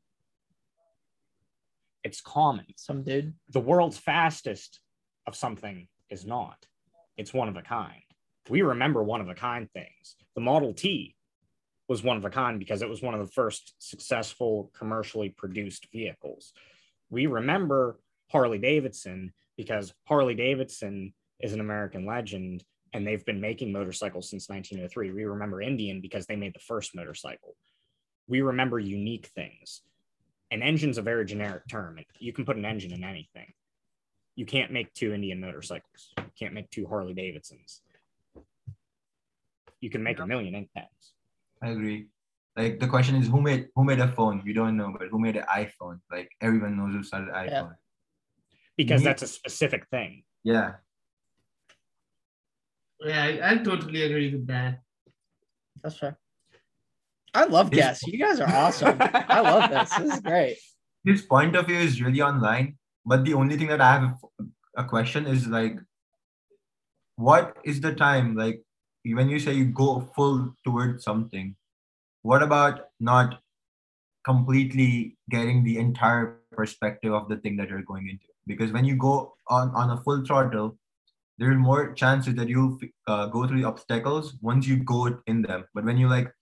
It's 2.02 2.20
common 2.20 2.66
some 2.76 3.02
dude. 3.02 3.34
the 3.50 3.60
world's 3.60 3.96
fastest 3.96 4.80
of 5.26 5.36
something 5.36 5.88
is 6.10 6.26
not. 6.26 6.66
It's 7.16 7.32
one 7.32 7.48
of 7.48 7.56
a 7.56 7.62
kind. 7.62 8.02
We 8.50 8.62
remember 8.62 9.02
one 9.02 9.22
of 9.22 9.28
a 9.28 9.34
kind 9.34 9.70
things. 9.72 10.16
The 10.34 10.42
Model 10.42 10.74
T 10.74 11.14
was 11.88 12.02
one 12.02 12.16
of 12.16 12.24
a 12.24 12.30
kind 12.30 12.58
because 12.58 12.82
it 12.82 12.88
was 12.88 13.02
one 13.02 13.14
of 13.14 13.20
the 13.20 13.32
first 13.32 13.74
successful 13.78 14.70
commercially 14.76 15.28
produced 15.28 15.88
vehicles. 15.92 16.52
We 17.10 17.26
remember 17.26 17.98
Harley 18.30 18.58
Davidson 18.58 19.32
because 19.56 19.92
Harley 20.06 20.34
Davidson 20.34 21.12
is 21.40 21.52
an 21.52 21.60
American 21.60 22.06
legend 22.06 22.64
and 22.92 23.06
they've 23.06 23.24
been 23.24 23.40
making 23.40 23.72
motorcycles 23.72 24.30
since 24.30 24.48
1903. 24.48 25.12
We 25.12 25.24
remember 25.24 25.60
Indian 25.60 26.00
because 26.00 26.26
they 26.26 26.36
made 26.36 26.54
the 26.54 26.60
first 26.60 26.94
motorcycle. 26.94 27.56
We 28.28 28.40
remember 28.40 28.78
unique 28.78 29.26
things 29.34 29.82
an 30.54 30.62
engine's 30.62 30.98
a 30.98 31.02
very 31.02 31.24
generic 31.24 31.66
term. 31.68 31.98
You 32.20 32.32
can 32.32 32.44
put 32.44 32.56
an 32.56 32.64
engine 32.64 32.92
in 32.92 33.02
anything. 33.02 33.52
You 34.36 34.46
can't 34.46 34.70
make 34.70 34.92
two 34.94 35.12
Indian 35.12 35.40
motorcycles. 35.40 36.12
You 36.16 36.30
can't 36.38 36.54
make 36.54 36.70
two 36.70 36.86
Harley 36.86 37.12
Davidsons. 37.12 37.82
You 39.80 39.90
can 39.90 40.02
make 40.02 40.20
a 40.20 40.26
million 40.26 40.54
ink 40.54 40.70
pens. 40.74 41.13
I 41.64 41.70
agree. 41.70 42.08
Like 42.56 42.78
the 42.78 42.86
question 42.86 43.16
is, 43.16 43.26
who 43.26 43.40
made 43.40 43.68
who 43.74 43.84
made 43.84 43.98
a 43.98 44.08
phone? 44.08 44.42
You 44.44 44.52
don't 44.54 44.76
know, 44.76 44.94
but 44.96 45.08
who 45.08 45.18
made 45.18 45.36
an 45.36 45.46
iPhone? 45.48 45.98
Like 46.10 46.30
everyone 46.40 46.76
knows 46.76 46.92
who 46.92 47.02
started 47.02 47.30
iPhone. 47.32 47.74
because 48.76 49.00
Me- 49.00 49.04
that's 49.06 49.22
a 49.22 49.26
specific 49.26 49.88
thing. 49.88 50.22
Yeah. 50.44 50.74
Yeah, 53.00 53.24
I, 53.24 53.52
I 53.52 53.56
totally 53.58 54.02
agree 54.02 54.30
with 54.32 54.46
that. 54.46 54.80
That's 55.82 55.96
fair. 55.96 56.18
I 57.34 57.44
love 57.46 57.70
His- 57.70 57.78
guests. 57.80 58.06
You 58.06 58.18
guys 58.18 58.38
are 58.40 58.48
awesome. 58.48 58.96
I 59.00 59.40
love 59.40 59.70
this. 59.70 59.90
This 59.96 60.14
is 60.14 60.20
great. 60.20 60.58
His 61.04 61.22
point 61.22 61.56
of 61.56 61.66
view 61.66 61.76
is 61.78 62.00
really 62.00 62.22
online, 62.22 62.76
but 63.04 63.24
the 63.24 63.34
only 63.34 63.56
thing 63.58 63.68
that 63.68 63.80
I 63.80 63.92
have 63.98 64.16
a 64.76 64.84
question 64.84 65.26
is 65.26 65.46
like, 65.48 65.76
what 67.16 67.56
is 67.64 67.80
the 67.80 67.94
time 67.94 68.34
like 68.36 68.62
when 69.12 69.28
you 69.28 69.38
say 69.38 69.52
you 69.52 69.66
go 69.66 70.08
full 70.16 70.54
towards 70.64 71.04
something? 71.04 71.56
What 72.22 72.42
about 72.42 72.88
not 73.00 73.40
completely 74.24 75.16
getting 75.28 75.62
the 75.64 75.78
entire 75.78 76.40
perspective 76.52 77.12
of 77.12 77.28
the 77.28 77.36
thing 77.36 77.56
that 77.58 77.68
you're 77.68 77.82
going 77.82 78.08
into? 78.08 78.26
Because 78.46 78.72
when 78.72 78.84
you 78.84 78.96
go 78.96 79.34
on 79.48 79.70
on 79.74 79.90
a 79.90 80.00
full 80.02 80.24
throttle, 80.24 80.78
there's 81.38 81.56
more 81.58 81.92
chances 81.92 82.34
that 82.36 82.48
you 82.48 82.78
uh, 83.06 83.26
go 83.26 83.46
through 83.46 83.60
the 83.60 83.68
obstacles 83.68 84.34
once 84.40 84.66
you 84.66 84.76
go 84.84 85.18
in 85.26 85.42
them. 85.42 85.64
But 85.74 85.84
when 85.84 85.98
you 85.98 86.08
like 86.08 86.32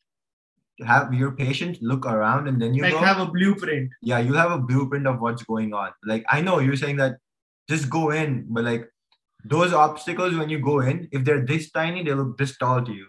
have 0.87 1.13
your 1.15 1.33
patient 1.33 1.79
look 1.83 2.07
around 2.07 2.49
and 2.49 2.61
then 2.61 2.75
you 2.75 2.83
Like 2.83 2.93
go, 2.93 2.99
have 2.99 3.19
a 3.21 3.27
blueprint. 3.27 3.91
yeah, 4.03 4.19
you 4.19 4.35
have 4.35 4.51
a 4.51 4.59
blueprint 4.59 5.07
of 5.07 5.21
what's 5.21 5.43
going 5.43 5.73
on. 5.75 5.91
Like 6.05 6.25
I 6.29 6.41
know 6.41 6.59
you're 6.61 6.77
saying 6.77 6.97
that 6.97 7.17
just 7.69 7.89
go 7.91 8.11
in, 8.11 8.47
but 8.49 8.65
like 8.65 8.89
those 9.45 9.73
obstacles 9.73 10.35
when 10.35 10.49
you 10.49 10.61
go 10.61 10.81
in, 10.81 11.09
if 11.13 11.25
they're 11.25 11.45
this 11.45 11.71
tiny, 11.71 12.03
they 12.03 12.15
look 12.15 12.39
this 12.39 12.57
tall 12.57 12.83
to 12.85 12.93
you. 12.93 13.07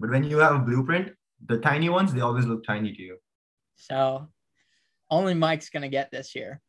But 0.00 0.10
when 0.10 0.24
you 0.24 0.38
have 0.38 0.56
a 0.56 0.58
blueprint, 0.58 1.12
the 1.46 1.58
tiny 1.58 1.88
ones, 1.88 2.12
they 2.12 2.20
always 2.20 2.46
look 2.46 2.64
tiny 2.64 2.92
to 2.92 3.02
you. 3.02 3.18
So 3.76 4.28
only 5.10 5.34
Mike's 5.34 5.70
gonna 5.70 5.88
get 5.88 6.10
this 6.10 6.30
here. 6.30 6.60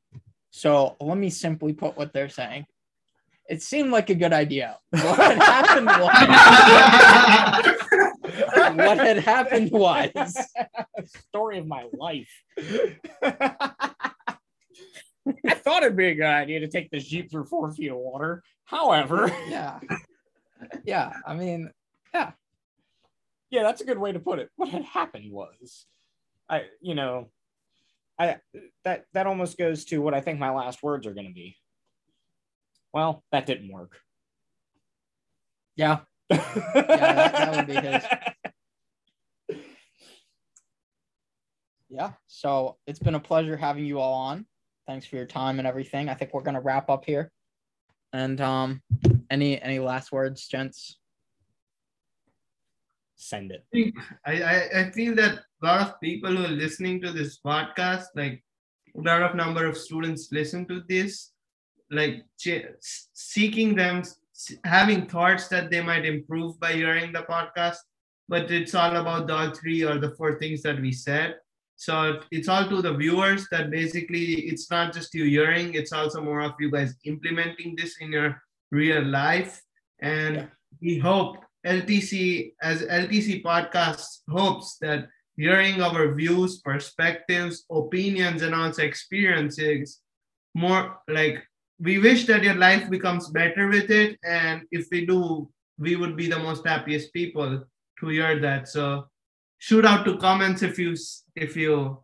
So 0.51 0.95
let 0.99 1.17
me 1.17 1.29
simply 1.29 1.73
put 1.73 1.97
what 1.97 2.13
they're 2.13 2.29
saying. 2.29 2.65
It 3.49 3.61
seemed 3.61 3.91
like 3.91 4.09
a 4.09 4.15
good 4.15 4.33
idea. 4.33 4.77
What 4.91 5.19
had 5.19 5.41
happened 5.41 5.87
was 5.87 5.97
what 8.77 8.97
had 8.99 9.17
happened 9.17 9.71
was 9.71 10.11
Story 11.27 11.57
of 11.57 11.67
my 11.67 11.85
life. 11.93 12.29
I 15.47 15.53
thought 15.53 15.83
it'd 15.83 15.97
be 15.97 16.07
a 16.07 16.15
good 16.15 16.25
idea 16.25 16.59
to 16.61 16.67
take 16.67 16.89
this 16.91 17.05
Jeep 17.05 17.31
through 17.31 17.45
four 17.45 17.71
feet 17.71 17.91
of 17.91 17.97
water. 17.97 18.43
However, 18.65 19.31
yeah. 19.47 19.79
Yeah. 20.83 21.13
I 21.25 21.35
mean, 21.35 21.71
yeah, 22.13 22.31
yeah, 23.49 23.63
that's 23.63 23.81
a 23.81 23.85
good 23.85 23.99
way 23.99 24.11
to 24.11 24.19
put 24.19 24.39
it. 24.39 24.49
What 24.55 24.69
had 24.69 24.83
happened 24.83 25.31
was, 25.31 25.85
I, 26.49 26.63
you 26.81 26.95
know, 26.95 27.29
I 28.17 28.37
that 28.83 29.05
that 29.13 29.27
almost 29.27 29.57
goes 29.57 29.85
to 29.85 29.99
what 29.99 30.13
I 30.13 30.21
think 30.21 30.39
my 30.39 30.51
last 30.51 30.81
words 30.81 31.05
are 31.05 31.13
going 31.13 31.27
to 31.27 31.33
be. 31.33 31.57
Well, 32.93 33.23
that 33.31 33.45
didn't 33.45 33.71
work. 33.71 33.97
yeah. 35.75 35.99
yeah, 36.29 37.29
that 37.29 37.55
would 37.55 37.67
be 37.67 37.75
his. 37.75 38.03
Yeah. 41.89 42.13
So 42.25 42.77
it's 42.87 42.97
been 42.97 43.13
a 43.13 43.19
pleasure 43.19 43.55
having 43.55 43.85
you 43.85 43.99
all 43.99 44.13
on. 44.13 44.47
Thanks 44.87 45.05
for 45.05 45.15
your 45.15 45.25
time 45.25 45.59
and 45.59 45.67
everything. 45.67 46.09
I 46.09 46.13
think 46.13 46.33
we're 46.33 46.41
gonna 46.41 46.61
wrap 46.61 46.89
up 46.89 47.05
here. 47.05 47.31
And 48.11 48.39
um 48.41 48.81
any 49.29 49.61
any 49.61 49.79
last 49.79 50.11
words, 50.11 50.47
gents? 50.47 50.97
Send 53.15 53.53
it. 53.53 53.93
I, 54.25 54.41
I, 54.41 54.79
I 54.81 54.91
feel 54.91 55.15
that 55.15 55.39
a 55.61 55.65
lot 55.65 55.81
of 55.81 56.01
people 56.01 56.35
who 56.35 56.43
are 56.43 56.49
listening 56.49 57.01
to 57.01 57.11
this 57.11 57.39
podcast, 57.39 58.07
like 58.15 58.43
a 58.97 59.01
lot 59.01 59.23
of 59.23 59.35
number 59.35 59.65
of 59.65 59.77
students 59.77 60.29
listen 60.31 60.67
to 60.67 60.83
this, 60.89 61.31
like 61.89 62.25
seeking 63.13 63.75
them, 63.75 64.03
having 64.65 65.07
thoughts 65.07 65.47
that 65.47 65.71
they 65.71 65.81
might 65.81 66.05
improve 66.05 66.59
by 66.59 66.73
hearing 66.73 67.13
the 67.13 67.21
podcast. 67.21 67.77
But 68.27 68.51
it's 68.51 68.75
all 68.75 68.95
about 68.95 69.27
the 69.27 69.35
all 69.35 69.51
three 69.51 69.83
or 69.83 69.99
the 69.99 70.11
four 70.11 70.37
things 70.37 70.61
that 70.63 70.81
we 70.81 70.91
said. 70.91 71.35
So 71.83 72.21
it's 72.31 72.47
all 72.47 72.67
to 72.69 72.81
the 72.81 72.93
viewers 72.93 73.47
that 73.51 73.69
basically 73.69 74.47
it's 74.49 74.71
not 74.71 74.93
just 74.93 75.13
you 75.13 75.25
hearing, 75.25 75.73
it's 75.73 75.91
also 75.91 76.21
more 76.21 76.39
of 76.41 76.53
you 76.59 76.71
guys 76.71 76.95
implementing 77.03 77.75
this 77.75 77.97
in 77.99 78.13
your 78.13 78.41
real 78.71 79.03
life. 79.03 79.61
And 79.99 80.35
Yeah. 80.35 80.47
we 80.81 80.97
hope 80.97 81.43
LTC 81.65 82.53
as 82.61 82.83
LTC 82.83 83.41
podcast 83.43 84.07
hopes 84.29 84.77
that 84.79 85.09
hearing 85.35 85.81
our 85.81 86.13
views, 86.15 86.61
perspectives, 86.61 87.65
opinions, 87.69 88.41
and 88.43 88.53
also 88.55 88.81
experiences 88.83 89.99
more 90.55 90.99
like 91.07 91.43
we 91.79 91.97
wish 91.97 92.25
that 92.27 92.43
your 92.43 92.55
life 92.55 92.89
becomes 92.89 93.29
better 93.29 93.67
with 93.67 93.89
it. 93.91 94.17
And 94.23 94.61
if 94.71 94.87
we 94.91 95.05
do, 95.05 95.49
we 95.77 95.95
would 95.95 96.15
be 96.15 96.27
the 96.29 96.39
most 96.39 96.65
happiest 96.65 97.11
people 97.11 97.63
to 97.99 98.07
hear 98.07 98.39
that. 98.39 98.67
So 98.69 99.09
shoot 99.63 99.85
out 99.85 100.03
to 100.03 100.17
comments 100.17 100.61
if 100.61 100.77
you 100.77 100.93
if 101.37 101.55
you 101.55 101.97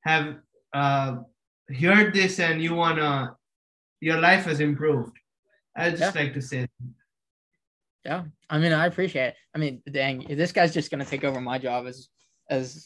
have 0.00 0.34
uh, 0.72 1.18
heard 1.80 2.12
this 2.12 2.40
and 2.40 2.60
you 2.60 2.74
wanna 2.74 3.36
your 4.00 4.18
life 4.20 4.46
has 4.46 4.58
improved. 4.58 5.16
I 5.76 5.90
would 5.90 5.98
just 5.98 6.16
like 6.16 6.34
to 6.34 6.42
say 6.42 6.66
Yeah, 8.04 8.24
I 8.50 8.58
mean, 8.58 8.72
I 8.72 8.86
appreciate 8.86 9.28
it. 9.28 9.36
I 9.54 9.58
mean, 9.58 9.80
dang, 9.90 10.26
this 10.28 10.50
guy's 10.50 10.74
just 10.74 10.90
gonna 10.90 11.04
take 11.04 11.22
over 11.22 11.40
my 11.40 11.56
job 11.56 11.86
as 11.86 12.08
as 12.50 12.84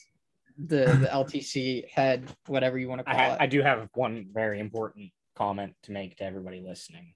the 0.58 0.84
the 1.04 1.08
LTC 1.22 1.88
head, 1.88 2.30
whatever 2.48 2.76
you 2.78 2.88
want 2.90 3.00
to 3.00 3.10
I, 3.10 3.14
call 3.14 3.30
ha- 3.30 3.34
it. 3.34 3.40
I 3.40 3.46
do 3.46 3.62
have 3.62 3.88
one 3.94 4.26
very 4.30 4.60
important 4.60 5.10
comment 5.36 5.72
to 5.84 5.92
make 5.92 6.18
to 6.18 6.24
everybody 6.24 6.60
listening. 6.60 7.14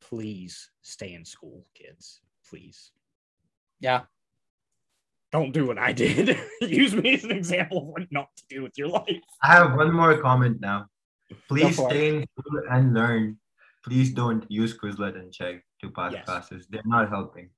Please 0.00 0.70
stay 0.80 1.12
in 1.12 1.26
school, 1.26 1.66
kids. 1.74 2.22
Please. 2.48 2.92
yeah, 3.80 4.02
Don't 5.34 5.50
do 5.50 5.66
what 5.66 5.78
I 5.78 5.92
did. 5.92 6.38
Use 6.60 6.94
me 6.94 7.14
as 7.14 7.24
an 7.24 7.32
example 7.32 7.78
of 7.78 7.84
what 7.88 8.02
not 8.12 8.28
to 8.36 8.44
do 8.48 8.62
with 8.62 8.78
your 8.78 8.86
life. 8.86 9.20
I 9.42 9.48
have 9.48 9.74
one 9.74 9.92
more 9.92 10.16
comment 10.18 10.60
now. 10.60 10.86
Please 11.48 11.74
stay 11.74 12.06
in 12.18 12.24
school 12.38 12.60
and 12.70 12.94
learn. 12.94 13.38
Please 13.84 14.12
don't 14.14 14.48
use 14.48 14.78
Quizlet 14.78 15.16
and 15.18 15.32
Chegg 15.32 15.62
to 15.80 15.90
pass 15.90 16.12
Yes. 16.12 16.24
classes. 16.24 16.68
They're 16.70 16.82
not 16.86 17.08
helping. 17.08 17.50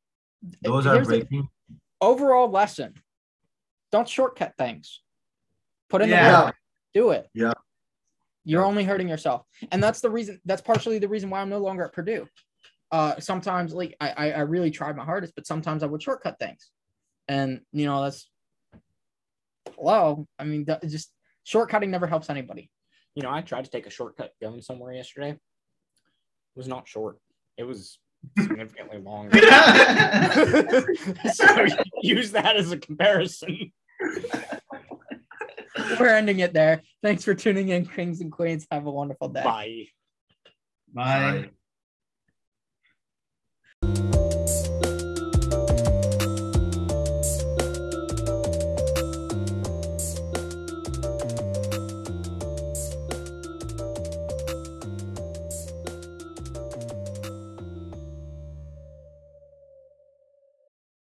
Those 0.63 0.87
are 0.87 0.95
Here's 0.95 1.07
the 1.07 1.19
breaking. 1.19 1.49
overall 2.01 2.49
lesson: 2.51 2.95
don't 3.93 4.09
shortcut 4.09 4.55
things. 4.57 5.03
Put 5.91 6.01
in 6.01 6.09
the 6.09 6.17
Yeah. 6.17 6.45
work. 6.47 6.57
Do 6.95 7.11
it. 7.11 7.29
Yeah. 7.35 7.53
You're 8.45 8.65
only 8.65 8.85
hurting 8.85 9.09
yourself, 9.11 9.43
and 9.71 9.83
that's 9.83 10.01
the 10.01 10.09
reason. 10.09 10.41
That's 10.47 10.63
partially 10.63 10.99
the 10.99 11.09
reason 11.09 11.29
why 11.29 11.43
I'm 11.43 11.51
no 11.51 11.59
longer 11.59 11.85
at 11.85 11.93
Purdue. 11.93 12.27
Uh, 12.91 13.21
sometimes, 13.21 13.75
like 13.75 13.95
I, 14.01 14.09
I, 14.17 14.31
I 14.31 14.41
really 14.41 14.71
tried 14.71 14.97
my 14.97 15.05
hardest, 15.05 15.35
but 15.35 15.47
sometimes 15.47 15.83
I 15.83 15.87
would 15.87 16.03
shortcut 16.03 16.39
things, 16.39 16.71
and 17.29 17.61
you 17.73 17.87
know 17.87 18.03
that's. 18.03 18.29
Hello, 19.77 20.27
I 20.39 20.45
mean, 20.45 20.65
that, 20.67 20.87
just 20.89 21.13
shortcutting 21.47 21.89
never 21.89 22.07
helps 22.07 22.31
anybody. 22.31 22.71
You 23.15 23.23
know, 23.23 23.31
I 23.31 23.43
tried 23.43 23.65
to 23.65 23.71
take 23.71 23.87
a 23.87 23.91
shortcut 23.91 24.33
going 24.41 24.63
somewhere 24.63 24.93
yesterday. 24.93 25.31
It 25.31 25.39
was 26.55 26.69
not 26.69 26.89
short. 26.89 27.19
It 27.57 27.65
was 27.65 27.99
significantly 28.39 28.99
longer. 28.99 29.39
so 31.33 31.67
use 32.03 32.33
that 32.33 32.57
as 32.57 32.73
a 32.73 32.79
comparison. 32.79 33.73
We're 35.99 36.09
ending 36.09 36.41
it 36.41 36.53
there. 36.53 36.83
Thanks 37.03 37.25
for 37.25 37.35
tuning 37.35 37.69
in, 37.69 37.87
kings 37.87 38.21
and 38.21 38.33
queens. 38.33 38.67
Have 38.71 38.87
a 38.87 38.91
wonderful 38.91 39.29
day. 39.29 39.43
Bye. 39.43 39.87
bye. 40.93 41.51
Bye. 43.83 44.11